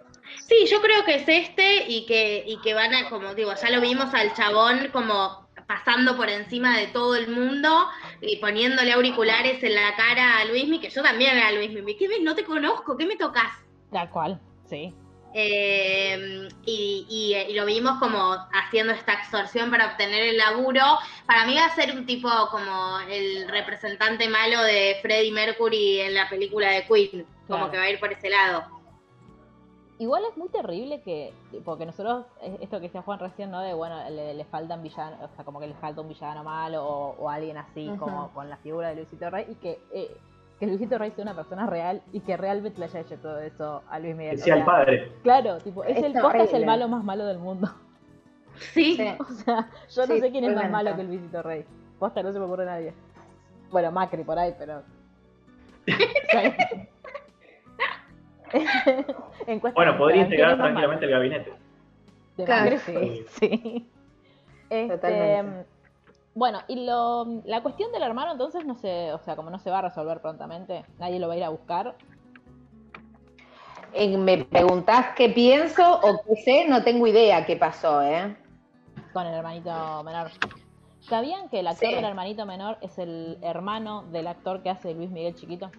Sí, 0.47 0.65
yo 0.69 0.81
creo 0.81 1.03
que 1.05 1.15
es 1.15 1.27
este 1.27 1.85
y 1.87 2.05
que, 2.05 2.43
y 2.47 2.57
que 2.61 2.73
van 2.73 2.93
a, 2.93 3.09
como 3.09 3.33
digo, 3.35 3.53
ya 3.53 3.69
lo 3.69 3.81
vimos 3.81 4.13
al 4.13 4.33
chabón 4.33 4.89
como 4.91 5.47
pasando 5.67 6.17
por 6.17 6.29
encima 6.29 6.77
de 6.77 6.87
todo 6.87 7.15
el 7.15 7.27
mundo 7.29 7.87
y 8.21 8.37
poniéndole 8.37 8.91
auriculares 8.93 9.61
en 9.63 9.75
la 9.75 9.95
cara 9.95 10.39
a 10.39 10.45
Luismi, 10.45 10.79
que 10.79 10.89
yo 10.89 11.03
también 11.03 11.37
era 11.37 11.51
Luismi. 11.51 11.95
¿Qué 11.95 12.07
me, 12.07 12.19
no 12.19 12.33
te 12.33 12.43
conozco? 12.43 12.97
¿Qué 12.97 13.05
me 13.05 13.15
tocas? 13.17 13.51
Tal 13.91 14.09
cual, 14.09 14.39
sí. 14.67 14.93
Eh, 15.35 16.47
y, 16.65 17.05
y- 17.07 17.35
y 17.51 17.53
lo 17.53 17.65
vimos 17.65 17.99
como 17.99 18.35
haciendo 18.51 18.93
esta 18.93 19.13
extorsión 19.13 19.69
para 19.69 19.87
obtener 19.91 20.23
el 20.23 20.37
laburo. 20.37 20.81
Para 21.27 21.45
mí 21.45 21.55
va 21.55 21.65
a 21.65 21.75
ser 21.75 21.95
un 21.95 22.05
tipo 22.07 22.29
como 22.49 22.99
el 23.09 23.47
representante 23.47 24.27
malo 24.27 24.61
de 24.63 24.97
Freddie 25.03 25.31
Mercury 25.31 25.99
en 26.01 26.15
la 26.15 26.27
película 26.29 26.71
de 26.71 26.85
Queen, 26.87 27.25
como 27.47 27.69
que 27.69 27.77
va 27.77 27.83
a 27.83 27.89
ir 27.91 27.99
por 27.99 28.11
ese 28.11 28.29
lado. 28.29 28.63
Igual 29.99 30.23
es 30.31 30.37
muy 30.37 30.47
terrible 30.47 31.01
que, 31.01 31.33
porque 31.65 31.85
nosotros, 31.85 32.25
esto 32.61 32.77
que 32.77 32.83
decía 32.83 33.01
Juan 33.01 33.19
recién, 33.19 33.51
¿no? 33.51 33.59
De, 33.59 33.73
bueno, 33.73 33.97
le, 34.09 34.33
le 34.33 34.45
faltan 34.45 34.81
villanos, 34.81 35.19
o 35.21 35.35
sea, 35.35 35.43
como 35.43 35.59
que 35.59 35.67
le 35.67 35.73
falta 35.75 35.99
un 35.99 36.07
villano 36.07 36.41
malo 36.41 36.85
o, 36.87 37.15
o 37.19 37.29
alguien 37.29 37.57
así, 37.57 37.91
como 37.99 38.31
con 38.33 38.49
la 38.49 38.55
figura 38.57 38.87
de 38.89 38.95
Luisito 38.95 39.29
Rey, 39.29 39.45
y 39.49 39.55
que, 39.55 39.81
eh, 39.91 40.15
que 40.57 40.67
Luisito 40.67 40.97
Rey 40.97 41.11
sea 41.11 41.23
una 41.23 41.35
persona 41.35 41.67
real 41.67 42.01
y 42.13 42.21
que 42.21 42.37
realmente 42.37 42.79
le 42.79 42.85
haya 42.85 43.01
hecho 43.01 43.17
todo 43.17 43.39
eso 43.39 43.83
a 43.89 43.99
Luis 43.99 44.15
Miguel. 44.15 44.37
Decía 44.37 44.53
O 44.53 44.57
el 44.57 44.63
sea, 44.63 44.73
padre. 44.73 45.11
Claro, 45.21 45.57
tipo, 45.57 45.83
es, 45.83 45.97
Es 45.97 46.03
el 46.03 46.13
posta 46.13 46.43
es 46.43 46.53
el 46.53 46.65
malo 46.65 46.87
más 46.87 47.03
malo 47.03 47.25
del 47.25 47.39
mundo. 47.39 47.69
Sí. 48.73 48.95
Sí. 48.95 49.07
O 49.19 49.25
sea, 49.25 49.69
yo 49.89 50.01
no 50.07 50.13
Sí, 50.15 50.19
sé 50.21 50.31
quién 50.31 50.43
es 50.45 50.55
más 50.55 50.69
malo 50.71 50.95
que 50.95 51.01
el 51.01 51.07
Luisito 51.07 51.41
Rey. 51.41 51.65
Posta 51.97 52.23
no 52.23 52.31
se 52.31 52.39
me 52.39 52.45
ocurre 52.45 52.65
nadie. 52.65 52.93
Bueno, 53.69 53.91
Macri 53.91 54.23
por 54.23 54.39
ahí, 54.39 54.53
pero. 54.57 54.81
Bueno, 59.75 59.97
podría 59.97 60.15
¿quién 60.15 60.25
es 60.25 60.31
integrar 60.31 60.57
tranquilamente 60.57 61.05
el 61.05 61.11
gabinete. 61.11 61.53
De 62.37 62.45
Claro. 62.45 62.77
Sí. 62.85 63.25
sí. 63.39 63.89
Este, 64.69 64.95
Totalmente. 64.95 65.65
bueno, 66.35 66.59
y 66.67 66.85
lo, 66.85 67.41
la 67.45 67.61
cuestión 67.63 67.91
del 67.91 68.03
hermano 68.03 68.31
entonces 68.33 68.65
no 68.65 68.75
se, 68.75 69.11
o 69.13 69.19
sea, 69.19 69.35
como 69.35 69.49
no 69.49 69.59
se 69.59 69.71
va 69.71 69.79
a 69.79 69.81
resolver 69.83 70.21
prontamente, 70.21 70.85
nadie 70.99 71.19
lo 71.19 71.27
va 71.27 71.33
a 71.33 71.37
ir 71.37 71.43
a 71.43 71.49
buscar. 71.49 71.95
Eh, 73.93 74.15
me 74.15 74.45
preguntás 74.45 75.07
qué 75.15 75.29
pienso 75.29 75.99
o 76.01 76.21
qué 76.23 76.35
sé, 76.43 76.65
no 76.69 76.83
tengo 76.83 77.07
idea 77.07 77.45
qué 77.45 77.55
pasó, 77.55 78.01
¿eh? 78.03 78.35
con 79.13 79.25
el 79.25 79.33
hermanito 79.33 80.03
menor. 80.03 80.29
¿Sabían 80.99 81.49
que 81.49 81.61
el 81.61 81.67
actor 81.67 81.89
Sí. 81.89 81.95
del 81.95 82.05
hermanito 82.05 82.45
menor 82.45 82.77
es 82.81 82.99
el 82.99 83.39
hermano 83.41 84.03
del 84.11 84.27
actor 84.27 84.61
que 84.61 84.69
hace 84.69 84.93
Luis 84.93 85.09
Miguel 85.09 85.33
chiquito? 85.33 85.71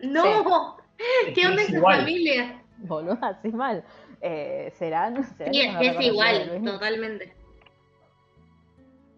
No, 0.00 0.76
¿qué 1.34 1.46
onda 1.46 1.62
Es 1.62 1.70
esa 1.70 1.80
familia? 1.80 2.62
Boludo, 2.78 3.18
así 3.22 3.48
mal. 3.52 3.84
Eh, 4.20 4.72
¿Serán? 4.76 5.24
¿Serán 5.36 5.52
Sí, 5.54 5.60
es 5.86 5.96
que 5.96 6.04
igual, 6.06 6.60
totalmente. 6.64 7.34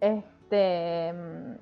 Este. 0.01 1.13
mm, 1.13 1.55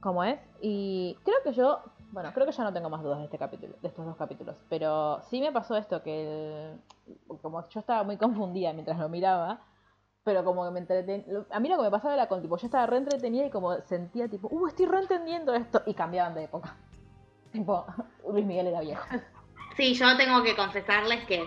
¿Cómo 0.00 0.24
es? 0.24 0.38
Y 0.60 1.16
creo 1.24 1.36
que 1.44 1.52
yo. 1.52 1.80
Bueno, 2.12 2.30
creo 2.32 2.46
que 2.46 2.52
ya 2.52 2.64
no 2.64 2.72
tengo 2.72 2.88
más 2.88 3.02
dudas 3.02 3.18
de 3.18 3.24
este 3.24 3.38
capítulo, 3.38 3.74
de 3.82 3.88
estos 3.88 4.06
dos 4.06 4.16
capítulos. 4.16 4.56
Pero 4.68 5.20
sí 5.28 5.40
me 5.40 5.52
pasó 5.52 5.76
esto 5.76 6.02
que 6.02 6.72
el- 6.72 7.38
como 7.42 7.68
yo 7.68 7.80
estaba 7.80 8.04
muy 8.04 8.16
confundida 8.52 8.72
mientras 8.72 8.98
lo 8.98 9.08
miraba, 9.08 9.60
pero 10.24 10.44
como 10.44 10.64
que 10.64 10.70
me 10.70 10.80
entretenía. 10.80 11.24
A 11.50 11.60
mí 11.60 11.68
lo 11.68 11.76
que 11.76 11.82
me 11.82 11.90
pasaba 11.90 12.14
era 12.14 12.28
con 12.28 12.42
tipo, 12.42 12.56
yo 12.56 12.66
estaba 12.66 12.86
re 12.86 12.98
entretenida 12.98 13.46
y 13.46 13.50
como 13.50 13.74
sentía 13.82 14.28
tipo, 14.28 14.48
uh, 14.50 14.66
estoy 14.68 14.86
re 14.86 15.00
entendiendo 15.00 15.54
esto. 15.54 15.82
Y 15.86 15.94
cambiaban 15.94 16.34
de 16.34 16.44
época. 16.44 16.76
Tipo, 17.56 17.86
Luis 18.32 18.44
Miguel 18.44 18.66
era 18.68 18.80
viejo. 18.80 19.04
Sí, 19.76 19.94
yo 19.94 20.16
tengo 20.16 20.42
que 20.42 20.54
confesarles 20.56 21.24
que 21.26 21.44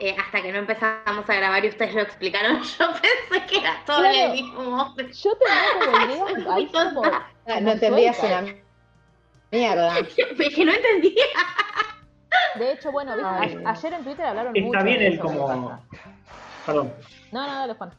eh, 0.00 0.16
hasta 0.18 0.42
que 0.42 0.52
no 0.52 0.58
empezamos 0.58 1.28
a 1.28 1.34
grabar 1.34 1.64
y 1.64 1.68
ustedes 1.68 1.94
lo 1.94 2.00
explicaron, 2.02 2.62
yo 2.78 2.86
pensé 2.92 3.46
que 3.46 3.58
era 3.58 3.82
todo 3.86 3.98
Claro. 4.00 4.16
el 4.18 4.32
mismo 4.32 4.82
hombre. 4.82 5.12
Yo 5.12 5.30
tenía 5.36 5.92
como 5.94 6.32
ideas 6.36 6.48
ahí 6.50 6.66
como. 6.66 7.04
Ah, 7.04 7.26
como 7.46 7.60
no 7.60 7.72
entendías 7.72 8.18
una 8.22 8.54
mierda. 9.50 9.98
Es 9.98 10.14
que 10.54 10.64
no 10.64 10.72
entendía. 10.72 11.24
De 12.58 12.72
hecho, 12.72 12.90
bueno, 12.92 13.12
¿viste? 13.14 13.28
Ay. 13.30 13.58
A- 13.64 13.70
ayer 13.70 13.92
en 13.92 14.04
Twitter 14.04 14.24
hablaron 14.26 14.52
mucho 14.52 14.66
Está 14.66 14.82
bien 14.82 14.98
de 14.98 15.06
el 15.06 15.18
como... 15.18 15.80
Perdón. 16.66 16.92
No, 17.30 17.46
no, 17.46 17.52
dale, 17.58 17.74
Juan. 17.74 17.90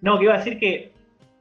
No, 0.00 0.18
que 0.18 0.24
iba 0.24 0.34
a 0.34 0.38
decir 0.38 0.58
que 0.58 0.92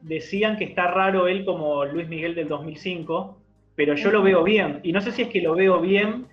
decían 0.01 0.57
que 0.57 0.63
está 0.65 0.87
raro 0.87 1.27
él 1.27 1.45
como 1.45 1.85
Luis 1.85 2.07
Miguel 2.07 2.35
del 2.35 2.47
2005, 2.47 3.36
pero 3.77 3.93
yo 3.93 4.11
lo 4.11 4.23
veo 4.23 4.43
bien. 4.43 4.79
Y 4.81 4.91
no 4.91 4.99
sé 4.99 5.11
si 5.11 5.21
es 5.21 5.29
que 5.29 5.39
lo 5.39 5.53
veo 5.53 5.79
bien 5.79 6.25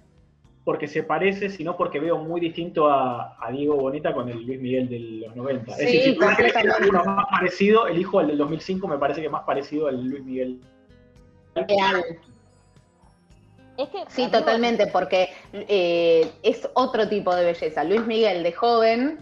porque 0.65 0.89
se 0.89 1.03
parece, 1.03 1.51
sino 1.51 1.77
porque 1.77 2.01
veo 2.01 2.17
muy 2.17 2.41
distinto 2.41 2.89
a, 2.89 3.37
a 3.39 3.53
Diego 3.53 3.77
Boneta 3.77 4.15
con 4.15 4.31
el 4.31 4.43
Luis 4.43 4.59
Miguel 4.59 4.89
de 4.89 4.99
los 4.99 5.37
90. 5.37 5.73
es 5.73 5.79
decir, 5.79 6.03
si 6.03 6.17
completamente. 6.17 6.89
uno 6.89 7.05
más 7.05 7.27
parecido, 7.31 7.87
elijo 7.87 8.19
al 8.19 8.29
del 8.29 8.39
2005, 8.39 8.89
me 8.89 8.97
parece 8.97 9.21
que 9.21 9.29
más 9.29 9.43
parecido 9.43 9.89
al 9.89 10.03
Luis 10.09 10.25
Miguel. 10.25 10.59
Real. 11.55 12.03
Es 13.77 13.89
que. 13.91 13.99
Sí, 14.09 14.23
amigo, 14.23 14.39
totalmente, 14.39 14.87
porque 14.87 15.29
eh, 15.53 16.27
es 16.43 16.67
otro 16.73 17.07
tipo 17.11 17.37
de 17.37 17.45
belleza. 17.45 17.85
Luis 17.85 18.07
Miguel 18.07 18.43
de 18.43 18.53
joven 18.53 19.19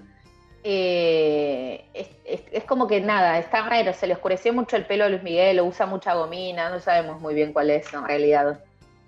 eh, 0.64 1.84
es, 1.94 2.08
es- 2.24 2.44
es 2.52 2.64
como 2.64 2.86
que 2.86 3.00
nada, 3.00 3.38
está 3.38 3.68
raro, 3.68 3.92
se 3.92 4.06
le 4.06 4.14
oscureció 4.14 4.52
mucho 4.52 4.76
el 4.76 4.86
pelo 4.86 5.04
a 5.04 5.08
Luis 5.08 5.22
Miguel, 5.22 5.60
o 5.60 5.64
usa 5.64 5.86
mucha 5.86 6.14
gomina, 6.14 6.70
no 6.70 6.78
sabemos 6.80 7.20
muy 7.20 7.34
bien 7.34 7.52
cuál 7.52 7.70
es 7.70 7.92
en 7.92 8.04
realidad, 8.04 8.60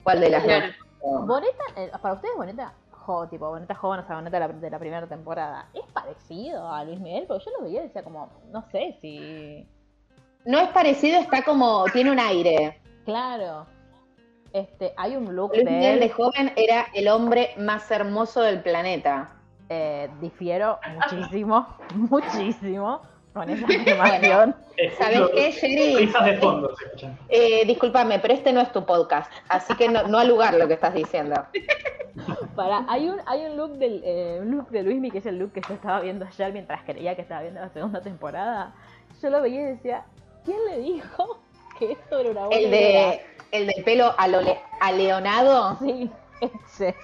cuál 0.02 0.20
de 0.20 0.30
las 0.30 0.44
Claro. 0.44 0.66
dos. 1.02 1.26
Boneta, 1.26 1.64
eh, 1.76 1.90
para 2.00 2.14
ustedes, 2.14 2.34
Boneta, 2.36 2.72
jo, 2.90 3.28
tipo, 3.28 3.48
Boneta 3.50 3.74
joven, 3.74 4.00
o 4.00 4.06
sea, 4.06 4.16
Boneta 4.16 4.38
de 4.40 4.46
la, 4.48 4.52
de 4.52 4.70
la 4.70 4.78
primera 4.78 5.06
temporada, 5.06 5.68
¿es 5.74 5.84
parecido 5.92 6.68
a 6.72 6.82
Luis 6.84 6.98
Miguel? 7.00 7.24
Porque 7.28 7.44
yo 7.44 7.50
lo 7.58 7.64
veía 7.64 7.80
y 7.80 7.84
decía 7.84 8.02
como, 8.02 8.30
no 8.50 8.64
sé 8.70 8.96
si. 9.00 9.68
No 10.46 10.58
es 10.60 10.68
parecido, 10.70 11.18
está 11.20 11.42
como, 11.42 11.84
tiene 11.92 12.10
un 12.10 12.18
aire. 12.18 12.80
Claro. 13.04 13.66
Este, 14.52 14.92
hay 14.96 15.16
un 15.16 15.34
look 15.34 15.52
Luis 15.52 15.64
de 15.64 15.70
Miguel 15.70 15.94
él, 15.94 16.00
de 16.00 16.08
joven 16.10 16.52
era 16.56 16.86
el 16.94 17.08
hombre 17.08 17.50
más 17.58 17.90
hermoso 17.90 18.40
del 18.42 18.60
planeta. 18.62 19.32
Eh, 19.68 20.08
difiero 20.20 20.78
muchísimo, 20.94 21.66
muchísimo 21.94 23.02
con 23.32 23.50
esa 23.50 23.66
afirmación. 23.66 24.54
¿Sabes 24.98 25.20
qué, 25.34 25.50
Sherry? 25.50 25.96
Risas 26.06 26.24
de 26.24 26.36
fondo 26.38 26.74
se 26.76 26.84
escuchan. 26.84 27.18
Eh, 27.28 27.64
discúlpame, 27.66 28.18
pero 28.20 28.34
este 28.34 28.52
no 28.52 28.60
es 28.60 28.70
tu 28.72 28.84
podcast, 28.84 29.30
así 29.48 29.74
que 29.74 29.88
no, 29.88 30.06
no 30.06 30.18
al 30.18 30.28
lugar 30.28 30.54
lo 30.54 30.68
que 30.68 30.74
estás 30.74 30.94
diciendo. 30.94 31.44
Para, 32.54 32.84
hay 32.88 33.08
un, 33.08 33.20
hay 33.26 33.44
un 33.46 33.56
look 33.56 33.72
del 33.78 34.00
eh, 34.04 34.38
un 34.40 34.52
look 34.52 34.68
de 34.70 34.84
Luismi 34.84 35.10
que 35.10 35.18
es 35.18 35.26
el 35.26 35.36
look 35.36 35.50
que 35.52 35.60
yo 35.68 35.74
estaba 35.74 36.00
viendo 36.00 36.24
ayer 36.24 36.52
mientras 36.52 36.84
creía 36.84 37.16
que 37.16 37.22
estaba 37.22 37.42
viendo 37.42 37.60
la 37.60 37.70
segunda 37.70 38.00
temporada. 38.02 38.72
Yo 39.20 39.30
lo 39.30 39.42
veía 39.42 39.62
y 39.62 39.64
decía, 39.64 40.04
¿quién 40.44 40.58
le 40.70 40.78
dijo 40.78 41.40
que 41.76 41.92
esto 41.92 42.18
era 42.20 42.30
una 42.30 42.46
buena 42.46 42.56
El 42.56 42.68
idea? 42.68 43.10
de 43.10 43.26
el 43.50 43.66
del 43.66 43.84
pelo 43.84 44.12
alole- 44.16 44.60
aleonado 44.80 45.76
Sí, 45.80 46.08
ese. 46.40 46.94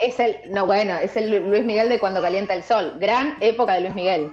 Es 0.00 0.18
el, 0.20 0.36
no 0.50 0.66
bueno, 0.66 0.94
es 0.96 1.16
el 1.16 1.30
Lu- 1.30 1.48
Luis 1.50 1.64
Miguel 1.64 1.88
de 1.88 1.98
cuando 1.98 2.20
calienta 2.20 2.54
el 2.54 2.62
sol. 2.62 2.94
Gran 2.98 3.36
época 3.40 3.74
de 3.74 3.80
Luis 3.82 3.94
Miguel. 3.94 4.32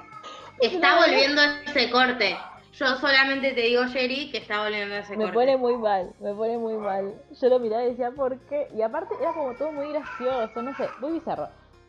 Está 0.60 0.98
volviendo 0.98 1.42
ese 1.66 1.90
corte. 1.90 2.38
Yo 2.74 2.96
solamente 2.98 3.52
te 3.54 3.62
digo, 3.62 3.84
Jerry, 3.88 4.32
que 4.32 4.38
está 4.40 4.64
volviendo 4.64 4.96
ese 4.96 5.12
Me 5.16 5.26
corte. 5.26 5.34
pone 5.34 5.58
muy 5.58 5.78
mal, 5.78 6.14
me 6.20 6.34
pone 6.34 6.58
muy 6.58 6.76
mal. 6.76 7.14
Yo 7.40 7.50
lo 7.50 7.60
miraba 7.60 7.84
y 7.84 7.90
decía, 7.92 8.12
¿por 8.12 8.38
qué? 8.42 8.68
Y 8.76 8.82
aparte 8.82 9.14
era 9.22 9.34
como 9.34 9.54
todo 9.54 9.72
muy 9.72 9.92
gracioso, 9.92 10.62
no 10.62 10.76
sé, 10.76 10.88
muy 11.00 11.12
bizarro. 11.14 11.48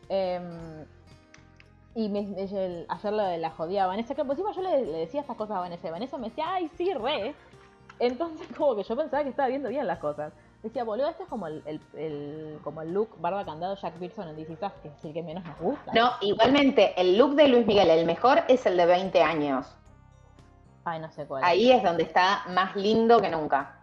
Em, 0.09 0.85
y 1.95 2.09
me, 2.09 2.23
me- 2.23 2.43
el- 2.43 2.85
ayer 2.89 3.13
lo 3.13 3.23
de 3.23 3.37
la 3.37 3.51
jodida 3.51 3.83
a 3.85 3.87
Vanessa, 3.87 4.13
que 4.15 4.23
por 4.25 4.31
encima 4.33 4.51
yo 4.53 4.61
le, 4.61 4.85
le 4.85 4.97
decía 4.99 5.21
estas 5.21 5.37
cosas 5.37 5.57
a 5.57 5.61
Vanessa, 5.61 5.87
y 5.87 5.91
Vanessa 5.91 6.17
me 6.17 6.29
decía, 6.29 6.45
ay, 6.49 6.69
sí, 6.77 6.93
re. 6.93 7.33
Entonces 7.99 8.47
como 8.57 8.75
que 8.75 8.83
yo 8.83 8.95
pensaba 8.95 9.23
que 9.23 9.29
estaba 9.29 9.47
viendo 9.47 9.69
bien 9.69 9.87
las 9.87 9.99
cosas. 9.99 10.33
Decía, 10.63 10.85
boludo, 10.85 11.09
este 11.09 11.23
es 11.23 11.29
como 11.29 11.47
el, 11.47 11.61
el- 11.65 11.81
el- 11.95 12.59
como 12.63 12.81
el 12.81 12.93
look 12.93 13.09
barba 13.19 13.43
candado 13.43 13.75
Jack 13.75 13.95
Pearson 13.95 14.29
en 14.29 14.35
DC 14.37 14.55
que 14.81 14.87
es 14.87 15.03
el 15.05 15.13
que 15.13 15.21
menos 15.21 15.43
nos 15.43 15.59
gusta. 15.59 15.91
No, 15.93 16.11
igualmente, 16.21 16.93
el 16.99 17.17
look 17.17 17.35
de 17.35 17.49
Luis 17.49 17.65
Miguel, 17.67 17.89
el 17.89 18.05
mejor 18.05 18.43
es 18.47 18.65
el 18.65 18.77
de 18.77 18.85
20 18.85 19.21
años. 19.21 19.67
Ay, 20.85 20.99
no 20.99 21.11
sé 21.11 21.25
cuál. 21.25 21.43
Ahí 21.43 21.71
es 21.71 21.83
donde 21.83 22.03
está 22.03 22.43
más 22.49 22.75
lindo 22.77 23.21
que 23.21 23.29
nunca. 23.29 23.79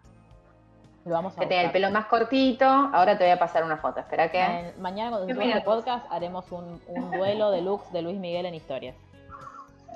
Lo 1.04 1.12
vamos 1.12 1.36
a 1.36 1.40
Que 1.40 1.46
tenía 1.46 1.64
el 1.64 1.70
pelo 1.72 1.90
más 1.90 2.06
cortito. 2.06 2.64
Ahora 2.66 3.16
te 3.16 3.24
voy 3.24 3.32
a 3.32 3.38
pasar 3.38 3.64
una 3.64 3.78
foto. 3.78 4.00
Espera 4.00 4.30
que. 4.30 4.72
Mañana 4.78 5.10
cuando 5.10 5.26
¿Qué 5.26 5.34
subamos 5.34 5.54
el 5.56 5.62
podcast 5.62 6.06
haremos 6.10 6.50
un, 6.52 6.80
un 6.88 7.10
duelo 7.10 7.50
de 7.50 7.62
looks 7.62 7.90
de 7.92 8.02
Luis 8.02 8.18
Miguel 8.18 8.44
en 8.46 8.54
historias. 8.54 8.96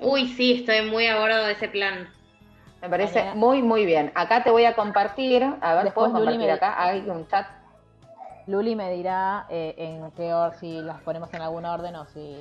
Uy, 0.01 0.28
sí, 0.28 0.61
estoy 0.61 0.91
muy 0.91 1.07
a 1.07 1.18
bordo 1.18 1.45
de 1.45 1.53
ese 1.53 1.68
plan. 1.68 2.09
Me 2.85 2.91
parece 2.91 3.32
muy, 3.35 3.62
muy 3.62 3.87
bien. 3.87 4.12
Acá 4.14 4.45
te 4.45 4.51
voy 4.51 4.66
a 4.66 4.74
compartir. 4.76 5.43
A 5.62 5.74
ver, 5.74 5.85
Después 5.85 6.11
¿puedo 6.11 6.22
Luli 6.24 6.37
compartir 6.37 6.47
me- 6.47 6.53
acá? 6.53 6.82
Hay 6.82 7.01
un 7.09 7.26
chat. 7.28 7.47
Luli 8.47 8.76
me 8.76 8.93
dirá 8.93 9.47
eh, 9.49 9.74
en 9.78 10.11
qué 10.11 10.35
orden, 10.35 10.59
si 10.61 10.82
las 10.82 11.01
ponemos 11.01 11.32
en 11.32 11.41
algún 11.41 11.64
orden 11.64 11.97
o 11.97 12.05
si. 12.07 12.37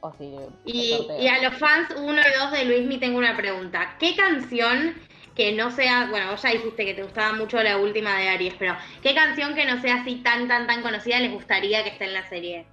O 0.00 0.14
si 0.14 0.34
Y, 0.64 1.28
a 1.28 1.42
los 1.42 1.58
fans 1.58 1.90
1 1.94 2.20
y 2.22 2.38
2 2.38 2.52
de 2.52 2.64
Luismi 2.64 2.96
tengo 2.96 3.18
una 3.18 3.36
pregunta. 3.36 3.96
¿Qué 3.98 4.16
canción 4.16 4.94
que 5.36 5.52
no 5.52 5.70
sea, 5.70 6.06
bueno, 6.08 6.30
vos 6.30 6.40
ya 6.42 6.52
dijiste 6.52 6.86
que 6.86 6.94
te 6.94 7.02
gustaba 7.02 7.34
mucho 7.34 7.62
la 7.62 7.76
última 7.76 8.16
de 8.16 8.30
Aries, 8.30 8.54
pero 8.58 8.74
¿qué 9.02 9.14
canción 9.14 9.54
que 9.54 9.66
no 9.66 9.78
sea 9.82 9.96
así 9.96 10.16
tan, 10.22 10.48
tan, 10.48 10.66
tan 10.66 10.80
conocida 10.80 11.18
les 11.18 11.32
gustaría 11.32 11.82
que 11.84 11.90
esté 11.90 12.06
en 12.06 12.14
la 12.14 12.26
serie? 12.30 12.66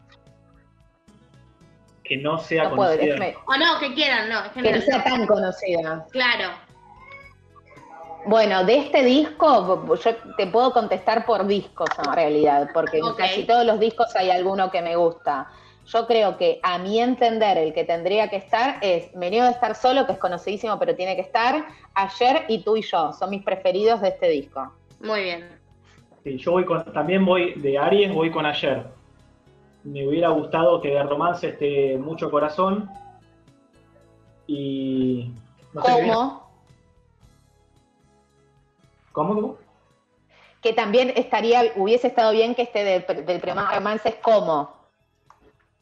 Que 2.06 2.16
no 2.16 2.38
sea 2.38 2.70
No 2.70 2.76
puedo, 2.78 2.98
conocida. 2.98 3.34
O 3.46 3.58
no, 3.58 3.80
que 3.82 3.94
quieran, 3.94 4.30
no, 4.30 4.40
es 4.46 4.52
Que 4.54 4.62
no 4.62 4.68
general. 4.70 4.82
sea 4.84 5.04
tan 5.04 5.28
conocida. 5.28 6.06
Claro. 6.12 6.66
Bueno, 8.28 8.65
de 8.65 8.78
este 8.78 9.05
disco, 9.05 9.86
yo 9.95 10.15
te 10.36 10.47
puedo 10.47 10.73
contestar 10.73 11.25
por 11.25 11.47
discos 11.47 11.89
en 12.05 12.11
realidad, 12.11 12.69
porque 12.73 12.97
en 12.97 13.13
casi 13.13 13.45
todos 13.45 13.65
los 13.65 13.80
discos 13.80 14.13
hay 14.17 14.30
alguno 14.30 14.69
que 14.69 14.82
me 14.82 14.97
gusta. 14.97 15.47
Yo 15.86 16.05
creo 16.05 16.38
que 16.38 16.59
a 16.61 16.78
mi 16.78 16.99
entender 16.99 17.57
el 17.57 17.73
que 17.73 17.86
tendría 17.86 18.30
que 18.30 18.36
estar 18.36 18.80
es 18.82 19.17
Venido 19.17 19.45
de 19.45 19.51
estar 19.51 19.75
solo, 19.75 20.05
que 20.05 20.11
es 20.11 20.17
conocidísimo, 20.17 20.78
pero 20.78 20.93
tiene 20.93 21.15
que 21.15 21.21
estar, 21.21 21.67
Ayer 21.93 22.43
y 22.49 22.63
tú 22.63 22.75
y 22.75 22.82
yo, 22.82 23.13
son 23.13 23.30
mis 23.30 23.43
preferidos 23.43 24.01
de 24.01 24.09
este 24.09 24.28
disco. 24.28 24.73
Muy 24.99 25.23
bien. 25.23 25.47
Sí, 26.25 26.38
yo 26.38 26.51
voy 26.51 26.65
con, 26.65 26.84
también 26.91 27.25
voy 27.25 27.53
de 27.53 27.78
Aries, 27.78 28.13
voy 28.13 28.30
con 28.30 28.45
ayer. 28.45 28.88
Me 29.86 30.05
hubiera 30.05 30.30
gustado 30.30 30.82
que 30.82 30.89
de 30.89 31.01
romance 31.01 31.47
esté 31.47 31.97
mucho 31.97 32.30
corazón. 32.30 32.89
Y. 34.47 35.32
No 35.73 35.82
sé. 35.82 35.91
Como 35.93 36.47
¿Cómo? 39.18 39.34
cómo? 39.34 39.57
que 40.61 40.74
también 40.74 41.11
estaría, 41.15 41.61
hubiese 41.76 42.05
estado 42.07 42.32
bien 42.34 42.53
que 42.53 42.61
esté 42.63 42.84
del, 42.84 43.26
del 43.26 43.39
primer 43.41 43.63
romance 43.74 44.09
es 44.09 44.15
como. 44.15 44.76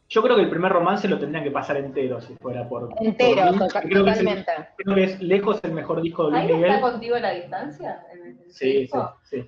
Yo 0.07 0.21
creo 0.23 0.35
que 0.37 0.43
el 0.43 0.49
primer 0.49 0.71
romance 0.71 1.05
lo 1.09 1.17
tendrían 1.19 1.43
que 1.43 1.51
pasar 1.51 1.75
entero 1.77 2.21
si 2.21 2.33
fuera 2.35 2.65
por. 2.69 2.89
Entero, 3.01 3.41
por 3.43 3.51
mí. 3.51 3.57
total- 3.59 3.83
creo, 3.89 4.05
que 4.05 4.11
es 4.11 4.19
el- 4.19 4.25
totalmente. 4.25 4.51
creo 4.77 4.95
que 4.95 5.03
es 5.03 5.21
lejos 5.21 5.59
el 5.63 5.71
mejor 5.73 6.01
disco 6.01 6.25
de 6.25 6.31
Luis 6.31 6.43
¿Ahí 6.43 6.47
está 6.51 6.57
Miguel. 6.67 6.81
contigo 6.81 7.15
a 7.15 7.19
la 7.19 7.31
distancia? 7.31 8.05
en 8.13 8.25
el 8.25 8.51
Sí, 8.53 8.87
sí, 8.87 8.99
sí. 9.23 9.47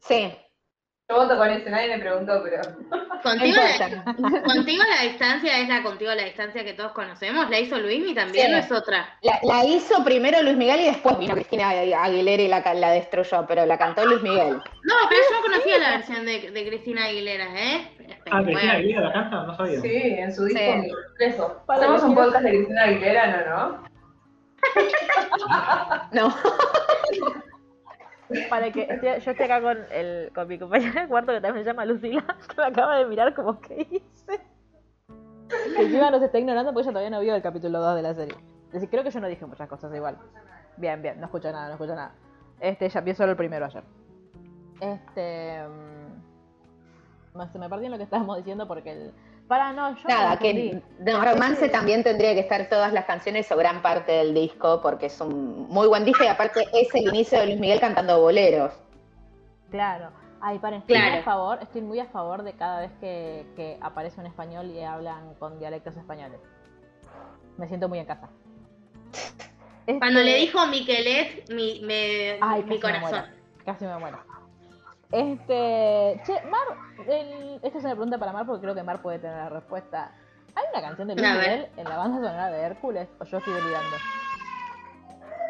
Sí, 0.00 0.32
Yo 1.10 1.16
voto 1.16 1.36
con 1.36 1.50
ese, 1.50 1.68
nadie 1.68 1.88
me 1.88 1.98
preguntó, 1.98 2.40
pero. 2.44 2.62
no 2.90 3.20
Contigo 3.20 3.56
la, 3.56 3.86
importa. 3.88 4.42
contigo 4.44 4.84
la 4.84 5.02
distancia 5.08 5.58
es 5.58 5.68
la 5.68 5.82
contigo 5.82 6.14
la 6.14 6.22
distancia 6.24 6.64
que 6.64 6.72
todos 6.72 6.92
conocemos. 6.92 7.50
¿La 7.50 7.58
hizo 7.58 7.78
Luismi 7.78 8.14
también 8.14 8.46
Sí. 8.46 8.52
o 8.54 8.56
es 8.58 8.70
otra? 8.72 9.18
La, 9.22 9.40
la 9.42 9.64
hizo 9.64 10.04
primero 10.04 10.40
Luis 10.42 10.56
Miguel 10.56 10.80
y 10.82 10.84
después 10.86 11.18
vino 11.18 11.34
Cristina 11.34 11.70
Aguilera 11.70 12.42
y 12.42 12.48
la, 12.48 12.74
la 12.74 12.90
destruyó, 12.92 13.44
pero 13.48 13.66
la 13.66 13.76
cantó 13.76 14.06
Luis 14.06 14.22
Miguel. 14.22 14.52
No, 14.54 14.94
pero 15.08 15.20
yo 15.30 15.40
conocía 15.42 15.78
la 15.78 15.90
versión 15.96 16.24
de, 16.24 16.50
de 16.52 16.68
Cristina 16.68 17.06
Aguilera, 17.06 17.46
¿eh? 17.56 17.90
Ah, 18.30 18.42
Cristina. 18.44 18.72
Aguilera 18.74 19.00
la 19.00 19.12
canta, 19.12 19.42
no 19.42 19.56
sabía. 19.56 19.80
Sí, 19.80 19.90
en 19.92 20.32
su 20.34 20.44
disco 20.44 20.60
Sí. 21.18 21.34
Hacemos 21.66 22.02
un 22.04 22.14
podcast 22.14 22.44
de 22.44 22.50
Cristina 22.50 22.84
Aguilera, 22.84 23.44
¿no? 23.48 23.70
¿no? 23.70 23.90
No, 26.12 26.34
Para 28.48 28.70
que 28.70 28.86
yo 29.02 29.10
estoy 29.30 29.44
acá 29.44 29.60
con, 29.60 29.78
el, 29.90 30.30
con 30.34 30.46
mi 30.46 30.58
compañera 30.58 31.02
de 31.02 31.08
cuarto 31.08 31.32
que 31.32 31.40
también 31.40 31.64
se 31.64 31.70
llama 31.70 31.84
Lucila, 31.84 32.24
que 32.48 32.56
me 32.56 32.66
acaba 32.66 32.96
de 32.96 33.06
mirar 33.06 33.34
como 33.34 33.60
que 33.60 33.86
hice. 33.90 34.40
Encima 35.76 36.10
nos 36.10 36.22
está 36.22 36.38
ignorando 36.38 36.72
porque 36.72 36.84
ella 36.84 36.92
todavía 36.92 37.10
no 37.10 37.20
vio 37.20 37.34
el 37.34 37.42
capítulo 37.42 37.80
2 37.80 37.96
de 37.96 38.02
la 38.02 38.14
serie. 38.14 38.36
Es 38.66 38.74
decir, 38.74 38.88
creo 38.88 39.02
que 39.02 39.10
yo 39.10 39.20
no 39.20 39.26
dije 39.26 39.44
muchas 39.46 39.68
cosas 39.68 39.92
igual. 39.94 40.16
Bien, 40.76 41.02
bien, 41.02 41.18
no 41.18 41.26
escucho 41.26 41.50
nada, 41.50 41.66
no 41.66 41.72
escucho 41.72 41.94
nada. 41.94 42.12
Este, 42.60 42.88
ya 42.88 43.00
vi 43.00 43.14
solo 43.14 43.32
el 43.32 43.36
primero 43.36 43.64
ayer. 43.64 43.82
Este. 44.80 45.62
mm, 47.34 47.52
se 47.52 47.58
me 47.58 47.68
perdió 47.68 47.86
en 47.86 47.92
lo 47.92 47.98
que 47.98 48.04
estábamos 48.04 48.36
diciendo 48.36 48.68
porque 48.68 48.92
el. 48.92 49.12
Para, 49.50 49.72
no, 49.72 49.96
yo. 49.96 50.08
nada, 50.08 50.36
que 50.38 50.80
de 51.00 51.12
romance 51.12 51.68
también 51.70 52.04
tendría 52.04 52.34
que 52.34 52.38
estar 52.40 52.68
todas 52.68 52.92
las 52.92 53.04
canciones 53.04 53.50
o 53.50 53.56
gran 53.56 53.82
parte 53.82 54.12
del 54.12 54.32
disco, 54.32 54.80
porque 54.80 55.06
es 55.06 55.20
un 55.20 55.68
muy 55.68 55.88
buen 55.88 56.04
disco 56.04 56.22
y 56.22 56.28
aparte 56.28 56.68
es 56.72 56.94
el 56.94 57.08
inicio 57.08 57.40
de 57.40 57.46
Luis 57.46 57.58
Miguel 57.58 57.80
cantando 57.80 58.20
boleros. 58.20 58.72
Claro. 59.72 60.10
Ay, 60.40 60.60
paren, 60.60 60.78
estoy, 60.78 60.94
Claro. 60.94 61.10
muy 61.10 61.18
a 61.18 61.24
favor, 61.24 61.58
estoy 61.62 61.80
muy 61.82 61.98
a 61.98 62.04
favor 62.06 62.44
de 62.44 62.52
cada 62.52 62.80
vez 62.82 62.92
que, 63.00 63.44
que 63.56 63.76
aparece 63.82 64.20
un 64.20 64.26
español 64.26 64.66
y 64.70 64.84
hablan 64.84 65.34
con 65.40 65.58
dialectos 65.58 65.96
españoles. 65.96 66.38
Me 67.58 67.66
siento 67.66 67.88
muy 67.88 67.98
en 67.98 68.06
casa. 68.06 68.28
Cuando 69.84 70.20
Este- 70.20 70.24
le 70.30 70.36
dijo 70.36 70.64
Miquelet, 70.68 71.50
mi, 71.50 71.80
me, 71.82 72.38
Ay, 72.40 72.62
mi 72.62 72.68
casi 72.68 72.70
me 72.70 72.80
corazón. 72.80 73.10
muero. 73.10 73.26
Casi 73.64 73.84
me 73.84 73.98
muero. 73.98 74.18
Este. 75.12 76.20
Che, 76.24 76.32
Mar. 76.48 76.60
el- 77.08 77.60
esta 77.62 77.78
es 77.78 77.84
una 77.84 77.94
pregunta 77.94 78.18
para 78.18 78.32
Mar 78.32 78.46
porque 78.46 78.62
creo 78.62 78.74
que 78.74 78.82
Mar 78.82 79.02
puede 79.02 79.18
tener 79.18 79.36
la 79.36 79.48
respuesta. 79.48 80.12
¿Hay 80.54 80.64
una 80.72 80.82
canción 80.82 81.08
de 81.08 81.14
Luis. 81.16 81.28
Miguel 81.28 81.68
en 81.76 81.84
la 81.88 81.96
banda 81.96 82.16
sonora 82.18 82.50
de 82.50 82.60
Hércules? 82.62 83.08
¿O 83.20 83.24
yo 83.24 83.38
estoy 83.38 83.52
delirando? 83.54 83.96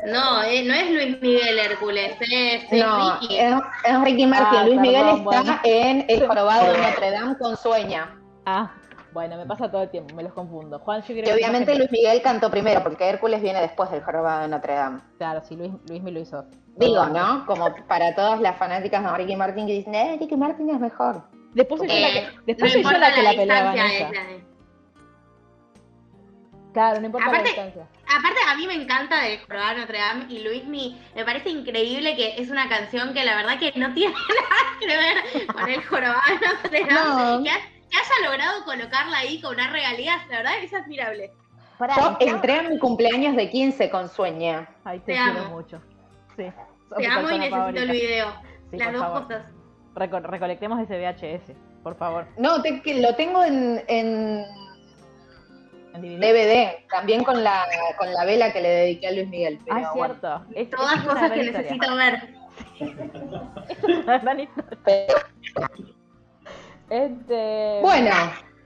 No, 0.07 0.43
eh, 0.45 0.65
no 0.65 0.73
es 0.75 0.91
Luis 0.91 1.21
Miguel 1.21 1.59
Hércules, 1.59 2.17
es, 2.21 2.65
es 2.73 2.83
No, 2.85 3.19
Ricky. 3.21 3.37
es, 3.39 3.55
es 3.85 4.01
Ricky 4.03 4.27
Martin. 4.27 4.59
Ah, 4.61 4.65
Luis 4.65 4.81
Miguel 4.81 5.07
está 5.09 5.23
bueno. 5.23 5.59
en 5.65 6.05
El 6.09 6.27
Jorobado 6.27 6.73
de 6.73 6.79
Notre 6.79 7.11
Dame 7.11 7.37
con 7.37 7.57
Sueña. 7.57 8.17
Ah, 8.47 8.71
Bueno, 9.13 9.37
me 9.37 9.45
pasa 9.45 9.71
todo 9.71 9.83
el 9.83 9.91
tiempo, 9.91 10.15
me 10.15 10.23
los 10.23 10.33
confundo. 10.33 10.79
Juan, 10.79 11.01
yo 11.03 11.07
creo 11.09 11.25
Que 11.25 11.35
obviamente 11.35 11.75
Luis 11.75 11.91
Miguel 11.93 12.23
cantó 12.23 12.51
primero, 12.51 12.83
porque 12.83 13.09
Hércules 13.11 13.43
viene 13.43 13.61
después 13.61 13.91
del 13.91 14.03
jorobado 14.03 14.41
de 14.43 14.49
Notre 14.49 14.75
Dame. 14.75 15.01
Claro, 15.19 15.43
sí, 15.45 15.55
Luis, 15.57 15.73
Luis 15.89 16.03
me 16.03 16.13
lo 16.13 16.21
hizo. 16.21 16.47
Digo, 16.81 17.07
¿no? 17.07 17.45
Como 17.47 17.75
para 17.87 18.15
todas 18.15 18.41
las 18.41 18.57
fanáticas 18.57 19.03
de 19.05 19.17
Ricky 19.17 19.37
Martin 19.37 19.67
que 19.67 19.73
dicen, 19.75 19.95
eh, 19.95 20.17
Ricky 20.19 20.37
Martin 20.37 20.71
es 20.71 20.81
mejor. 20.81 21.23
Después 21.55 21.81
soy 21.81 21.89
yo 21.89 21.95
la 21.95 22.09
Eh, 22.09 22.13
que, 22.13 22.21
después 22.47 22.59
no 22.59 22.67
soy 22.69 22.71
yo 22.73 22.79
importa 22.79 22.99
la 22.99 23.15
que 23.15 23.23
la, 23.23 23.33
la 23.33 23.39
peleaba 23.39 23.73
de- 23.75 24.41
Claro, 26.73 27.01
no 27.01 27.07
importa 27.07 27.27
Aparte- 27.27 27.43
la 27.57 27.65
distancia. 27.65 27.87
Aparte, 28.07 28.39
a 28.49 28.55
mí 28.55 28.67
me 28.67 28.75
encanta 28.75 29.21
de 29.23 29.31
de 29.31 29.79
Notre 29.81 29.99
Dame 29.99 30.27
y 30.29 30.39
Luismi, 30.45 31.01
me 31.17 31.25
parece 31.25 31.51
increíble 31.51 32.15
que 32.17 32.41
es 32.41 32.49
una 32.51 32.69
canción 32.69 33.13
que 33.13 33.25
la 33.25 33.35
verdad 33.35 33.59
que 33.59 33.73
no 33.77 33.93
tiene 33.95 34.15
nada 34.15 34.79
que 34.79 34.87
ver 34.87 35.47
con 35.49 35.69
el 35.69 35.85
Jorobado 35.85 36.21
de 36.31 36.47
Notre 36.47 36.95
Dame. 36.95 37.39
No. 37.39 37.43
Que, 37.43 37.51
ha- 37.51 37.61
que 37.91 37.97
haya 37.97 38.31
logrado 38.31 38.65
colocarla 38.65 39.19
ahí 39.19 39.41
con 39.41 39.55
unas 39.55 39.73
regalías, 39.73 40.27
la 40.29 40.37
verdad 40.39 40.53
es 40.63 40.73
admirable. 40.73 41.33
Yo 41.97 42.17
entré 42.21 42.59
a 42.59 42.63
mi 42.63 42.79
cumpleaños 42.79 43.35
de 43.37 43.51
15 43.51 43.91
con 43.91 44.09
Sueña. 44.09 44.69
Ay, 44.85 44.99
te, 45.01 45.07
Te 45.07 45.13
quiero 45.19 45.41
amo. 45.47 45.57
mucho. 45.57 45.81
Sí. 46.37 46.45
Te 46.97 47.07
amo 47.07 47.31
y 47.31 47.39
necesito 47.39 47.57
favorita. 47.57 47.83
el 47.83 47.91
video. 47.91 48.27
Sí, 48.71 48.77
Las 48.79 48.93
dos 48.93 49.03
favor. 49.03 49.23
cosas. 49.25 49.43
Reco- 49.95 50.23
recolectemos 50.23 50.81
ese 50.81 50.97
VHS, 50.99 51.55
por 51.83 51.97
favor. 51.97 52.27
No, 52.37 52.63
te- 52.63 52.81
que 52.83 53.01
lo 53.01 53.15
tengo 53.17 53.43
en, 53.45 53.83
en 53.89 54.45
En 55.95 56.03
DVD. 56.03 56.21
DVD, 56.21 56.87
también 56.89 57.25
con 57.25 57.43
la, 57.43 57.65
con 57.99 58.13
la 58.13 58.25
vela 58.25 58.53
que 58.53 58.61
le 58.63 58.69
dediqué 58.69 59.09
a 59.09 59.13
Luis 59.13 59.29
Miguel. 59.29 59.59
Pero 59.65 59.77
Ah, 59.77 59.81
es 59.83 59.89
bueno. 59.95 60.15
cierto. 60.21 60.45
Es, 60.55 60.71
Todas 60.71 60.95
es 60.95 61.03
cosas 61.03 61.31
que 61.33 61.41
historia. 61.43 61.63
necesito 61.63 61.97
ver. 61.97 62.41
Este... 66.91 67.79
Bueno, 67.83 68.11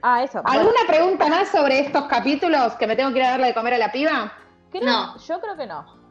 Ah, 0.03 0.23
eso. 0.23 0.43
bueno. 0.43 0.61
¿alguna 0.61 0.81
pregunta 0.87 1.29
más 1.29 1.49
sobre 1.49 1.81
estos 1.81 2.05
capítulos 2.05 2.75
que 2.75 2.87
me 2.87 2.97
tengo 2.97 3.13
que 3.13 3.19
ir 3.19 3.25
a 3.25 3.31
darle 3.33 3.49
de 3.49 3.55
comer 3.55 3.75
a 3.75 3.79
la 3.79 3.93
piba? 3.93 4.33
Creo- 4.71 4.85
No. 4.85 5.19
Yo 5.19 5.41
creo 5.41 5.57
que 5.57 5.67
no. 5.67 6.04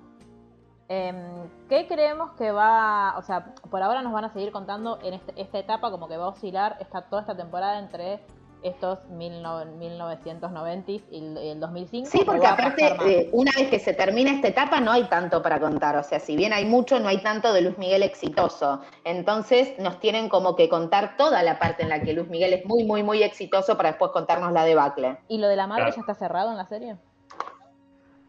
Em, 0.98 1.50
¿Qué 1.70 1.88
creemos 1.88 2.32
que 2.38 2.52
va, 2.52 3.16
o 3.18 3.24
sea, 3.24 3.46
por 3.72 3.82
ahora 3.82 4.04
nos 4.04 4.14
van 4.14 4.26
a 4.26 4.30
seguir 4.34 4.52
contando 4.52 5.00
en 5.02 5.16
este- 5.16 5.34
esta 5.41 5.58
etapa 5.58 5.89
como 5.89 6.08
que 6.08 6.18
va 6.18 6.26
a 6.26 6.28
oscilar 6.28 6.78
esta, 6.80 7.02
toda 7.02 7.22
esta 7.24 7.36
temporada 7.36 7.80
entre 7.80 8.20
estos 8.62 9.00
19- 9.10 9.72
1990 9.78 10.91
y 10.91 11.04
el, 11.12 11.38
el 11.38 11.60
2005? 11.60 12.10
Sí, 12.12 12.22
porque 12.24 12.46
aparte, 12.46 12.96
eh, 13.08 13.30
una 13.34 13.52
vez 13.58 13.70
que 13.72 13.80
se 13.80 13.94
termina 13.94 14.32
esta 14.32 14.50
etapa, 14.50 14.80
no 14.82 14.91
hay 14.91 15.06
tanto 15.06 15.41
para 15.41 15.60
contar. 15.60 15.96
O 15.98 16.04
sea, 16.04 16.20
si 16.20 16.36
bien 16.36 16.54
hay 16.54 16.66
mucho, 16.66 17.00
no 17.00 17.08
hay 17.10 17.24
tanto 17.24 17.52
de 17.54 17.62
Luis 17.62 17.78
Miguel 17.80 18.04
exitoso. 18.04 18.82
Entonces, 19.04 19.74
nos 19.80 20.00
tienen 20.00 20.30
como 20.30 20.56
que 20.56 20.70
contar 20.70 21.18
toda 21.18 21.41
la 21.41 21.58
parte 21.58 21.82
en 21.84 21.89
la 21.89 22.02
que 22.04 22.14
Luis 22.14 22.30
Miguel 22.30 22.54
es 22.54 22.66
muy, 22.68 22.84
muy, 22.84 23.02
muy 23.02 23.24
exitoso 23.24 23.76
para 23.78 23.89
después 23.89 24.12
contarnos 24.12 24.52
la 24.52 24.64
debacle. 24.64 25.18
¿Y 25.28 25.39
lo 25.39 25.48
de 25.48 25.56
la 25.56 25.66
madre 25.66 25.86
Claro. 25.86 25.96
ya 25.96 26.02
está 26.02 26.14
cerrado 26.14 26.52
en 26.52 26.58
la 26.58 26.66
serie? 26.68 26.98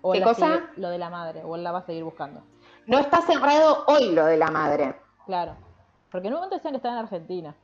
¿O 0.01 0.13
¿Qué 0.13 0.21
la 0.21 0.27
cosa? 0.27 0.47
sigue- 0.47 0.61
lo 0.77 0.89
de 0.89 0.99
la 0.99 1.11
madre, 1.11 1.43
o 1.45 1.57
él 1.57 1.63
la 1.63 1.73
va 1.73 1.79
a 1.81 1.87
seguir 1.87 2.05
buscando. 2.05 2.41
No 2.87 2.99
está 2.99 3.21
cerrado 3.23 3.85
hoy 3.87 4.13
lo 4.13 4.27
de 4.27 4.37
la 4.37 4.49
madre. 4.49 4.95
Claro. 5.27 5.57
Porque 6.11 6.29
en 6.29 6.35
un 6.35 6.39
momento 6.41 6.57
decían 6.57 6.73
que 6.73 6.77
estaba 6.79 6.95
en 6.95 7.01
Argentina. 7.05 7.55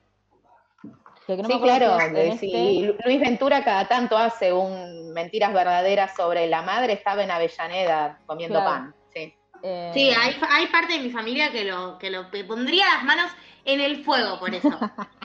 Que 1.26 1.36
no 1.36 1.48
sí, 1.48 1.60
claro. 1.60 1.98
si 2.00 2.04
en 2.06 2.14
de- 2.14 2.28
este- 2.30 2.96
Luis 3.04 3.20
Ventura 3.20 3.62
cada 3.62 3.86
tanto 3.86 4.16
hace 4.16 4.52
un 4.52 5.12
mentiras 5.12 5.52
verdaderas 5.52 6.14
sobre 6.16 6.46
la 6.48 6.62
madre, 6.62 6.94
estaba 6.94 7.22
en 7.22 7.30
Avellaneda 7.30 8.18
comiendo 8.26 8.58
Claro. 8.58 8.70
pan. 8.70 8.94
Sí. 9.14 9.34
eh, 9.62 9.90
Sí, 9.94 10.10
hay, 10.10 10.36
hay 10.50 10.66
parte 10.68 10.94
de 10.94 11.00
mi 11.00 11.10
familia 11.10 11.50
que 11.52 11.64
lo, 11.64 11.98
que 11.98 12.10
lo 12.10 12.30
que 12.30 12.42
pondría 12.44 12.84
las 12.94 13.04
manos 13.04 13.30
en 13.64 13.80
el 13.80 14.02
fuego 14.04 14.38
por 14.40 14.52
eso. 14.54 14.68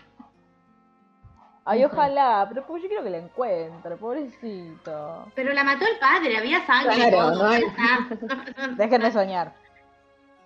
Ay, 1.67 1.83
ojalá, 1.83 2.45
pero 2.47 2.63
pues 2.67 2.83
yo 2.83 2.87
quiero 2.89 3.03
que 3.03 3.09
la 3.09 3.17
encuentre, 3.17 3.95
pobrecito. 3.95 5.25
Pero 5.33 5.51
la 5.51 5.63
mató 5.63 5.83
el 5.91 5.97
padre, 5.97 6.37
había 6.37 6.63
sangre. 6.67 6.95
Claro, 6.95 7.17
todo. 7.17 7.35
no 7.43 7.49
hay-. 7.49 7.63
Déjenme 8.77 9.11
soñar. 9.11 9.53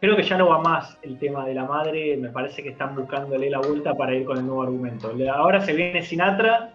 Creo 0.02 0.16
que 0.16 0.24
ya 0.24 0.38
no 0.38 0.48
va 0.48 0.60
más 0.62 0.98
el 1.02 1.20
tema 1.20 1.46
de 1.46 1.54
la 1.54 1.66
madre, 1.66 2.16
me 2.18 2.30
parece 2.30 2.64
que 2.64 2.70
están 2.70 2.96
buscándole 2.96 3.50
la 3.50 3.60
vuelta 3.60 3.94
para 3.96 4.16
ir 4.16 4.26
con 4.26 4.38
el 4.38 4.46
nuevo 4.46 4.64
argumento. 4.64 5.12
Ahora 5.34 5.60
se 5.62 5.74
viene 5.74 6.02
Sinatra 6.02 6.74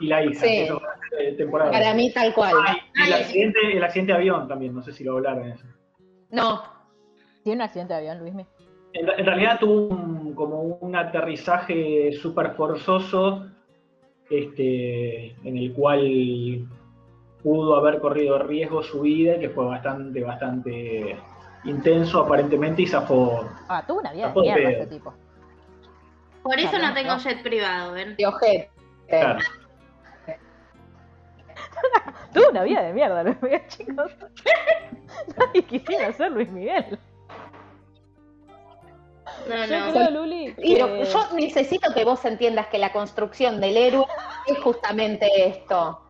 y 0.00 0.06
la 0.06 0.24
hija, 0.24 0.40
Sí. 0.40 0.46
que 0.46 0.64
eso 0.64 0.80
va 0.80 0.92
a 0.92 1.08
ser 1.10 1.18
de 1.18 1.32
temporada. 1.32 1.70
Para 1.70 1.92
mí, 1.94 2.10
tal 2.12 2.32
cual. 2.32 2.54
Ah, 2.66 2.76
y 2.94 3.06
el 3.08 3.12
accidente, 3.12 3.58
el 3.76 3.84
accidente 3.84 4.12
de 4.12 4.18
avión 4.18 4.48
también, 4.48 4.74
no 4.74 4.82
sé 4.82 4.92
si 4.92 5.04
lo 5.04 5.12
hablaron 5.16 5.48
eso. 5.48 5.64
No, 6.30 6.62
¿Tiene 7.42 7.56
un 7.56 7.62
accidente 7.62 7.92
de 7.92 7.98
avión, 8.00 8.18
Luismi? 8.20 8.46
En, 8.94 9.06
en 9.10 9.26
realidad 9.26 9.58
tuvo 9.60 9.88
un- 9.94 10.34
como 10.34 10.62
un 10.62 10.96
aterrizaje 10.96 12.12
súper 12.12 12.52
forzoso, 12.52 13.46
este, 14.30 15.32
en 15.46 15.58
el 15.58 15.72
cual 15.74 16.66
pudo 17.42 17.76
haber 17.76 18.00
corrido 18.00 18.38
riesgo 18.38 18.82
su 18.82 19.02
vida, 19.02 19.38
que 19.38 19.50
fue 19.50 19.66
bastante, 19.66 20.22
bastante 20.22 21.16
intenso 21.64 22.20
aparentemente 22.24 22.82
y 22.82 22.86
zafó. 22.86 23.48
Ah, 23.68 23.82
tuvo 23.86 24.00
una 24.00 24.12
vida 24.12 24.28
de 24.32 24.40
mierda 24.40 24.70
ese 24.70 24.86
tipo. 24.86 25.14
Por 26.42 26.58
eso 26.58 26.78
no 26.78 26.92
tengo 26.92 27.12
¿no? 27.12 27.18
jet 27.18 27.42
privado, 27.42 27.92
¿ven? 27.92 28.16
de 28.16 28.26
ojete. 28.26 28.70
Claro. 29.08 29.38
Tuvo 32.34 32.48
una 32.50 32.64
vida 32.64 32.82
de 32.82 32.92
mierda, 32.92 33.22
Luis 33.22 33.40
Miguel, 33.42 33.62
chicos. 33.68 34.10
Nadie 35.38 35.62
quisiera 35.64 36.12
ser 36.12 36.32
Luis 36.32 36.50
Miguel. 36.50 36.98
No, 39.48 39.66
Yo 39.66 39.86
no. 39.86 39.92
creo, 39.92 40.10
Luli, 40.10 40.54
Y 40.58 40.76
lo- 40.78 40.86
que- 40.86 41.04
yo 41.04 41.26
necesito 41.34 41.92
que 41.94 42.04
vos 42.04 42.24
entiendas 42.24 42.66
que 42.68 42.78
la 42.78 42.92
construcción 42.92 43.60
del 43.60 43.76
héroe 43.76 44.06
es 44.46 44.58
justamente 44.58 45.28
esto. 45.48 46.00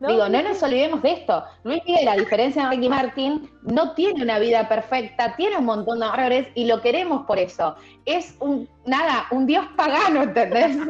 Digo, 0.00 0.28
no 0.30 0.42
nos 0.42 0.62
olvidemos 0.62 1.02
de 1.02 1.12
esto. 1.12 1.44
Luis 1.62 1.82
Miguel, 1.86 2.08
a 2.08 2.16
diferencia 2.16 2.64
de 2.64 2.70
Ricky 2.70 2.88
Martin, 2.88 3.50
no 3.62 3.92
tiene 3.92 4.22
una 4.22 4.38
vida 4.38 4.66
perfecta, 4.66 5.36
tiene 5.36 5.58
un 5.58 5.66
montón 5.66 6.00
de 6.00 6.06
errores 6.06 6.48
y 6.54 6.64
lo 6.64 6.80
queremos 6.80 7.26
por 7.26 7.38
eso. 7.38 7.76
Es 8.06 8.34
un, 8.40 8.66
nada, 8.86 9.26
un 9.30 9.46
dios 9.46 9.66
pagano, 9.76 10.22
¿entendés? 10.22 10.76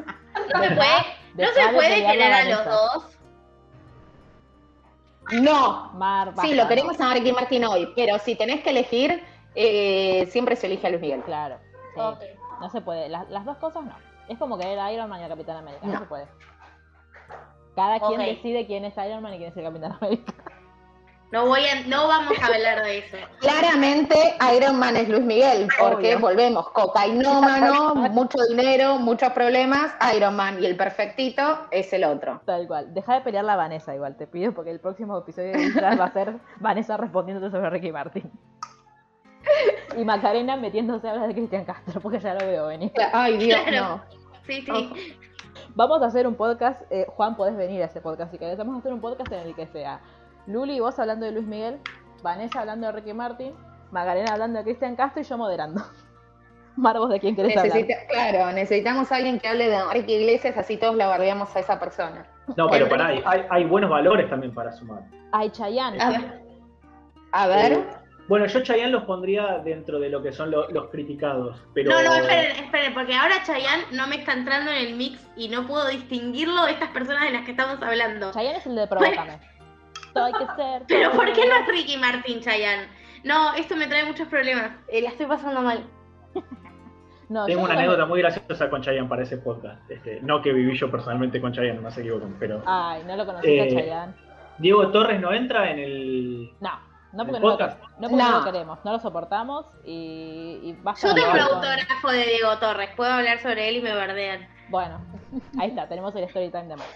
No 0.55 0.63
se 0.63 0.71
puede, 0.71 0.91
no 1.35 1.47
se 1.53 1.75
puede 1.75 2.07
querer 2.07 2.33
a 2.33 2.45
los 2.45 2.65
dos. 2.65 3.19
No. 5.33 5.91
Mar, 5.95 6.33
Sí, 6.41 6.55
lo 6.55 6.69
queremos 6.69 7.01
a 7.01 7.13
Ricky 7.13 7.33
Martin 7.33 7.65
hoy, 7.65 7.93
pero 7.97 8.19
si 8.21 8.37
tenés 8.37 8.63
que 8.63 8.71
elegir, 8.71 9.23
eh, 9.57 10.27
siempre 10.31 10.55
se 10.55 10.67
elige 10.67 10.87
a 10.87 10.91
Luis 10.91 11.01
Miguel. 11.03 11.23
Claro. 11.23 11.59
sí. 11.95 12.27
No 12.61 12.71
se 12.71 12.81
puede. 12.81 13.09
Las, 13.09 13.29
las 13.31 13.45
dos 13.45 13.57
cosas 13.57 13.85
no. 13.85 13.95
Es 14.29 14.39
como 14.39 14.57
querer 14.59 14.79
a 14.79 14.93
Iron 14.93 15.09
Man 15.09 15.21
y 15.21 15.25
a 15.25 15.29
Capitán 15.29 15.57
América. 15.57 15.85
No, 15.85 15.95
No. 15.95 15.99
se 16.01 16.07
puede. 16.07 16.27
Cada 17.77 18.01
quien 18.01 18.21
decide 18.21 18.67
quién 18.67 18.85
es 18.85 18.95
Iron 18.97 19.23
Man 19.23 19.35
y 19.35 19.39
quién 19.39 19.51
es 19.51 19.57
el 19.57 19.65
Capitán 19.65 19.93
América. 20.01 20.33
No 21.33 21.47
voy 21.47 21.61
a, 21.65 21.87
no 21.87 22.09
vamos 22.09 22.37
a 22.43 22.47
hablar 22.47 22.83
de 22.83 22.99
eso. 22.99 23.17
Claramente 23.39 24.17
Iron 24.57 24.81
Man 24.81 24.97
es 24.97 25.09
Luis 25.09 25.23
Miguel, 25.23 25.69
porque 25.79 26.17
Obvio. 26.17 26.19
volvemos, 26.19 26.69
cocainómano, 26.71 27.95
mucho 28.11 28.39
dinero, 28.49 28.97
muchos 28.99 29.31
problemas, 29.33 29.95
Iron 30.17 30.35
Man 30.35 30.61
y 30.61 30.67
el 30.67 30.77
perfectito 30.77 31.69
es 31.71 31.93
el 31.93 32.03
otro. 32.03 32.41
Tal 32.47 32.67
cual. 32.67 32.93
Deja 32.93 33.15
de 33.15 33.21
pelear 33.21 33.45
la 33.45 33.55
Vanessa 33.55 33.95
igual, 33.95 34.17
te 34.17 34.27
pido, 34.27 34.53
porque 34.53 34.73
el 34.73 34.81
próximo 34.81 35.17
episodio 35.19 35.53
de 35.53 35.97
va 35.97 36.07
a 36.07 36.13
ser 36.13 36.35
Vanessa 36.59 36.97
respondiéndote 36.97 37.53
sobre 37.53 37.71
Ricky 37.71 37.93
Martin. 37.93 38.29
Y 39.97 40.05
Macarena 40.05 40.57
metiéndose 40.57 41.07
a 41.07 41.13
hablar 41.13 41.29
de 41.29 41.35
Cristian 41.35 41.65
Castro, 41.65 42.01
porque 42.01 42.19
ya 42.19 42.35
lo 42.35 42.41
veo 42.45 42.67
venir. 42.67 42.91
Ay, 43.13 43.37
Dios, 43.39 43.61
Claro. 43.69 43.87
no. 43.87 44.21
Sí, 44.49 44.63
sí. 44.63 45.17
Vamos 45.75 46.03
a 46.03 46.07
hacer 46.07 46.27
un 46.27 46.35
podcast, 46.35 46.83
eh, 46.91 47.07
Juan, 47.17 47.37
podés 47.37 47.57
venir 47.57 47.83
a 47.83 47.87
ese 47.87 48.01
podcast 48.01 48.31
si 48.33 48.39
querés. 48.39 48.59
Vamos 48.59 48.77
a 48.77 48.79
hacer 48.81 48.93
un 48.93 49.01
podcast 49.01 49.31
en 49.33 49.41
el 49.47 49.55
que 49.55 49.67
sea 49.67 50.01
Luli 50.47 50.77
y 50.77 50.81
vos 50.81 50.99
hablando 50.99 51.27
de 51.27 51.33
Luis 51.33 51.47
Miguel, 51.47 51.79
Vanessa 52.23 52.61
hablando 52.61 52.87
de 52.87 52.93
Ricky 52.93 53.13
Martin, 53.15 53.53
Macarena 53.91 54.33
hablando 54.33 54.59
de 54.59 54.65
Cristian 54.65 54.97
Castro 54.97 55.23
y 55.23 55.25
yo 55.25 55.39
moderando. 55.39 55.83
Mar, 56.77 56.99
vos 56.99 57.11
de 57.11 57.21
quién 57.21 57.37
querés 57.37 57.57
hablar. 57.57 57.79
Claro, 58.09 58.53
necesitamos 58.53 59.11
a 59.13 59.17
alguien 59.17 59.39
que 59.39 59.49
hable 59.49 59.69
de 59.69 59.77
Enrique 59.77 60.13
Iglesias, 60.21 60.57
así 60.57 60.77
todos 60.77 60.95
la 60.97 61.07
bardeamos 61.09 61.55
a 61.55 61.61
esa 61.61 61.79
persona. 61.79 62.27
No, 62.57 62.69
pero 62.69 62.89
pará, 62.89 63.07
hay, 63.09 63.23
hay- 63.25 63.45
hay 63.51 63.65
buenos 63.65 63.91
valores 63.91 64.29
también 64.31 64.53
para 64.55 64.73
sumar. 64.73 65.03
Ay, 65.33 65.51
Chayanne. 65.51 66.01
A 66.01 66.11
ver. 66.11 66.41
A 67.33 67.47
ver. 67.47 67.73
Eh, 67.73 67.85
bueno, 68.31 68.47
yo 68.47 68.61
Chayanne 68.63 68.93
los 68.93 69.03
pondría 69.03 69.59
dentro 69.59 69.99
de 69.99 70.09
lo 70.09 70.23
que 70.23 70.31
son 70.33 70.51
lo- 70.53 70.71
los 70.71 70.89
criticados, 70.89 71.61
pero... 71.75 71.91
No, 71.91 72.01
no, 72.03 72.15
esperen, 72.15 72.65
esperen, 72.65 72.95
porque 72.95 73.13
ahora 73.15 73.43
Chayanne 73.45 73.85
no 73.93 74.07
me 74.07 74.17
está 74.17 74.33
entrando 74.35 74.71
en 74.71 74.79
el 74.87 74.95
mix 74.95 75.21
y 75.37 75.49
no 75.49 75.67
puedo 75.67 75.89
distinguirlo 75.89 76.65
de 76.65 76.73
estas 76.73 76.91
personas 76.91 77.25
de 77.25 77.33
las 77.33 77.45
que 77.45 77.51
estamos 77.51 77.83
hablando. 77.83 78.33
Chayanne 78.33 78.59
es 78.59 78.67
el 78.67 78.77
de 78.77 78.87
Provócame. 78.89 79.41
Todo 80.15 80.25
hay 80.27 80.33
que 80.33 80.47
ser. 80.57 80.83
Pero 80.89 81.11
¿por 81.13 81.33
qué 81.33 81.47
no 81.47 81.57
es 81.57 81.67
Ricky 81.67 81.97
Martin 81.97 82.41
Chayanne? 82.41 82.87
No, 83.25 83.53
esto 83.55 83.75
me 83.77 83.87
trae 83.89 84.05
muchos 84.05 84.29
problemas. 84.29 84.71
Eh, 84.89 85.03
la 85.03 85.09
estoy 85.11 85.27
pasando 85.27 85.61
mal. 85.63 85.85
No, 87.29 87.47
Tengo 87.47 87.63
una 87.63 87.75
anécdota 87.75 88.07
muy 88.07 88.19
graciosa 88.23 88.69
con 88.69 88.83
Chayanne 88.83 89.09
para 89.09 89.23
ese 89.23 89.37
podcast. 89.39 89.89
Este, 89.89 90.19
no 90.21 90.43
que 90.43 90.53
viví 90.53 90.77
yo 90.77 90.91
personalmente 90.91 91.41
con 91.41 91.53
Chayanne, 91.53 91.81
no 91.81 91.89
se 91.93 92.01
equivoquen, 92.01 92.35
pero... 92.41 92.61
Ay, 92.67 93.05
no 93.07 93.15
lo 93.17 93.25
conociste 93.25 93.57
Eh, 93.57 93.63
a 93.63 93.81
Chayanne. 93.81 94.15
Diego 94.59 94.89
Torres 94.89 95.21
no 95.21 95.33
entra 95.33 95.71
en 95.71 95.79
el... 95.79 96.51
No, 96.59 96.71
no 97.13 97.25
porque, 97.25 97.37
¿el 97.37 97.43
no 97.43 97.49
lo, 97.49 97.59
podcast? 97.59 97.79
no 97.99 98.09
porque 98.09 98.17
no 98.17 98.31
No. 98.31 98.39
lo 98.39 98.45
queremos, 98.45 98.79
no 98.85 98.93
lo 98.93 98.99
soportamos 99.01 99.67
y, 99.85 100.61
y 100.63 100.73
basta 100.83 101.09
Yo 101.09 101.15
tengo 101.15 101.31
con- 101.31 101.41
autógrafo 101.41 102.11
de 102.11 102.25
Diego 102.25 102.59
Torres, 102.59 102.91
puedo 102.97 103.13
hablar 103.13 103.41
sobre 103.41 103.69
él 103.69 103.77
y 103.77 103.83
me 103.83 103.95
bardean. 103.95 104.47
Bueno, 104.69 105.01
ahí 105.59 105.71
está, 105.71 105.89
tenemos 105.89 106.15
el 106.17 106.25
story 106.25 106.51
time 106.51 106.65
de 106.67 106.77
Mar. 106.77 106.87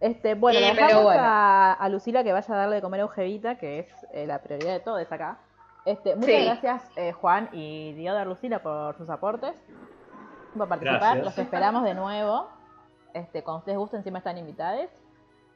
Este, 0.00 0.34
bueno, 0.34 0.58
pero 0.62 0.74
dejamos 0.74 1.04
bueno. 1.04 1.22
a, 1.22 1.72
a 1.74 1.88
Lucila 1.90 2.24
que 2.24 2.32
vaya 2.32 2.54
a 2.54 2.56
darle 2.56 2.76
de 2.76 2.82
comer 2.82 3.00
a 3.02 3.04
Ojevita, 3.04 3.56
que 3.58 3.80
es 3.80 3.86
eh, 4.12 4.26
la 4.26 4.38
prioridad 4.40 4.72
de 4.72 4.80
todos 4.80 5.12
acá. 5.12 5.38
Este, 5.84 6.14
muchas 6.16 6.30
Sí. 6.34 6.44
gracias 6.44 6.82
eh, 6.96 7.12
Juan 7.12 7.48
y 7.52 7.92
Dioda 7.92 8.24
Lucila 8.24 8.60
por 8.60 8.96
sus 8.96 9.08
aportes, 9.10 9.54
por 10.56 10.68
participar. 10.68 11.00
Gracias. 11.00 11.24
Los 11.24 11.38
esperamos 11.38 11.84
de 11.84 11.94
nuevo. 11.94 12.48
Este, 13.12 13.42
cuando 13.42 13.58
ustedes 13.58 13.76
gusten, 13.78 13.98
encima 14.00 14.18
están 14.18 14.38
invitados. 14.38 14.88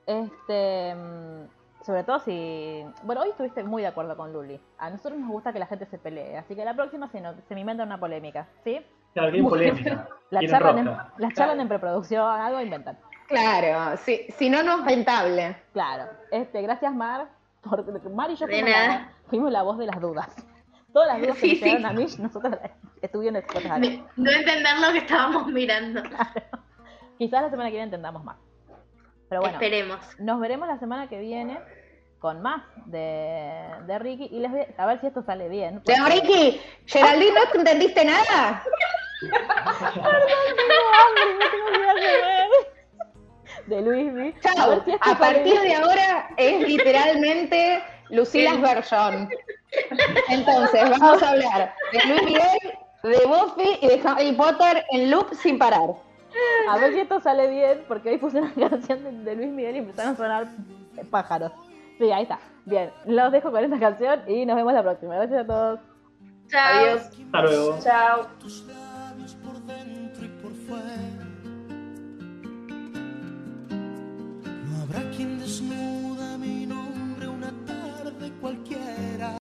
Este, 0.07 0.95
mm, 0.95 1.45
sobre 1.85 2.03
todo 2.05 2.19
si. 2.21 2.85
Bueno, 3.03 3.23
hoy 3.23 3.31
estuviste 3.31 3.63
muy 3.65 3.83
de 3.83 3.89
acuerdo 3.89 4.17
con 4.17 4.33
Luli. 4.33 4.61
A 4.79 4.91
nosotros 4.91 5.19
nos 5.19 5.29
gusta 5.31 5.53
que 5.53 5.59
la 5.59 5.67
gente 5.67 5.87
se 5.87 5.99
pelee, 5.99 6.37
así 6.39 6.55
que 6.57 6.65
la 6.65 6.75
próxima 6.75 7.09
se, 7.09 7.21
no- 7.21 7.35
se 7.47 7.55
me 7.55 7.61
inventa 7.61 7.83
una 7.85 7.99
polémica, 7.99 8.47
¿sí? 8.65 8.81
Claro, 9.13 9.31
bien 9.33 9.49
polémica. 9.49 10.09
La 10.31 10.41
charlan, 10.49 10.79
en, 10.79 10.87
las 11.19 11.35
charlan 11.35 11.61
en 11.61 11.69
preproducción, 11.69 12.25
algo 12.41 12.61
inventan. 12.61 12.99
Claro, 13.29 13.97
si, 13.99 14.27
si 14.33 14.51
no, 14.51 14.63
no 14.65 14.81
es 14.81 14.85
rentable. 14.85 15.57
Claro. 15.73 16.07
Este, 16.33 16.61
gracias 16.63 16.93
Mar. 16.93 17.29
Por, 17.63 18.11
Mar 18.11 18.31
y 18.31 18.35
yo 18.37 18.47
fuimos 18.47 18.71
la, 18.71 19.13
fuimos 19.29 19.53
la 19.53 19.63
voz 19.63 19.79
de 19.79 19.87
las 19.87 20.01
dudas. 20.01 20.29
Todas 20.93 21.09
las 21.09 21.21
dudas 21.21 21.39
que 21.39 21.55
Sí, 21.57 21.61
me 21.63 21.79
sí. 21.79 21.85
a 21.85 21.93
mí, 21.93 22.07
nosotros 22.19 22.55
expuestas 23.03 23.73
acá. 23.73 23.79
De- 23.81 24.03
no 24.17 24.31
entender 24.31 24.79
lo 24.81 24.93
que 24.93 24.99
estábamos 24.99 25.47
mirando. 25.49 26.03
Quizás 27.19 27.43
la 27.43 27.51
semana 27.51 27.69
que 27.69 27.73
viene 27.77 27.85
entendamos 27.85 28.25
más. 28.25 28.37
Pero 29.29 29.41
bueno, 29.41 29.57
Esperemos. 29.57 29.99
nos 30.19 30.41
veremos 30.41 30.69
la 30.69 30.79
semana 30.79 31.09
que 31.09 31.19
viene 31.19 31.59
con 32.19 32.41
más 32.43 32.63
de, 32.87 33.65
de 33.87 33.99
Ricky 33.99 34.29
y 34.31 34.39
les 34.41 34.51
voy 34.51 34.61
a 34.79 34.83
a 34.83 34.87
ver 34.87 35.01
si 35.01 35.07
esto 35.09 35.23
sale 35.25 35.49
bien. 35.49 35.83
De 35.85 35.95
porque- 35.97 36.21
Ricky, 36.21 36.61
Geraldine, 36.87 37.33
¿no 37.35 37.51
te 37.53 37.59
entendiste 37.59 38.05
nada? 38.05 38.63
Tengo 39.21 39.37
hambre, 41.01 41.25
no 41.35 41.51
tengo 41.51 41.67
ganas 41.71 41.95
de. 43.67 44.35
A 44.37 44.55
Chao. 44.55 44.71
ver 44.71 44.85
si 44.85 44.93
A 45.01 45.19
partir 45.19 45.61
de 45.61 45.75
ahora 45.75 46.29
es 46.37 46.61
literalmente 46.69 47.83
Lucila's 48.11 48.61
version. 48.61 49.29
Entonces, 50.29 50.91
vamos 50.91 51.23
a 51.23 51.31
hablar 51.31 51.75
de 51.93 51.99
Luis 52.09 52.23
Miguel, 52.25 52.59
de 53.03 53.27
Buffy 53.27 53.79
y 53.81 53.89
de 53.89 54.01
Harry 54.07 54.33
Potter 54.33 54.85
en 54.93 55.11
loop 55.11 55.33
sin 55.35 55.59
parar. 55.59 55.91
A 56.69 56.79
ver 56.79 56.93
si 56.95 57.01
esto 57.01 57.21
sale 57.21 57.51
bien, 57.51 57.85
porque 57.87 58.11
hoy 58.11 58.19
puse 58.19 58.39
una 58.41 58.53
canción 58.69 59.25
de, 59.25 59.35
Luis 59.35 59.51
Miguel 59.51 59.77
y 59.77 59.79
empezaron 59.79 60.15
a 60.15 60.17
sonar 60.17 60.47
pájaros. 61.11 61.53
Sí, 61.99 62.11
ahí 62.11 62.23
está. 62.23 62.39
Bien, 62.65 62.91
los 63.07 63.31
dejo 63.31 63.51
con 63.51 63.63
esta 63.63 63.79
canción 63.79 64.23
y 64.27 64.47
nos 64.47 64.57
vemos 64.57 64.73
la 64.73 64.83
próxima. 64.83 65.15
Gracias 65.17 65.45
a 65.45 65.47
todos. 65.47 65.81
Chao. 66.49 66.79
Adiós. 66.79 67.03
Hasta 67.03 67.43
luego. 67.43 67.79
Chao. 67.83 68.29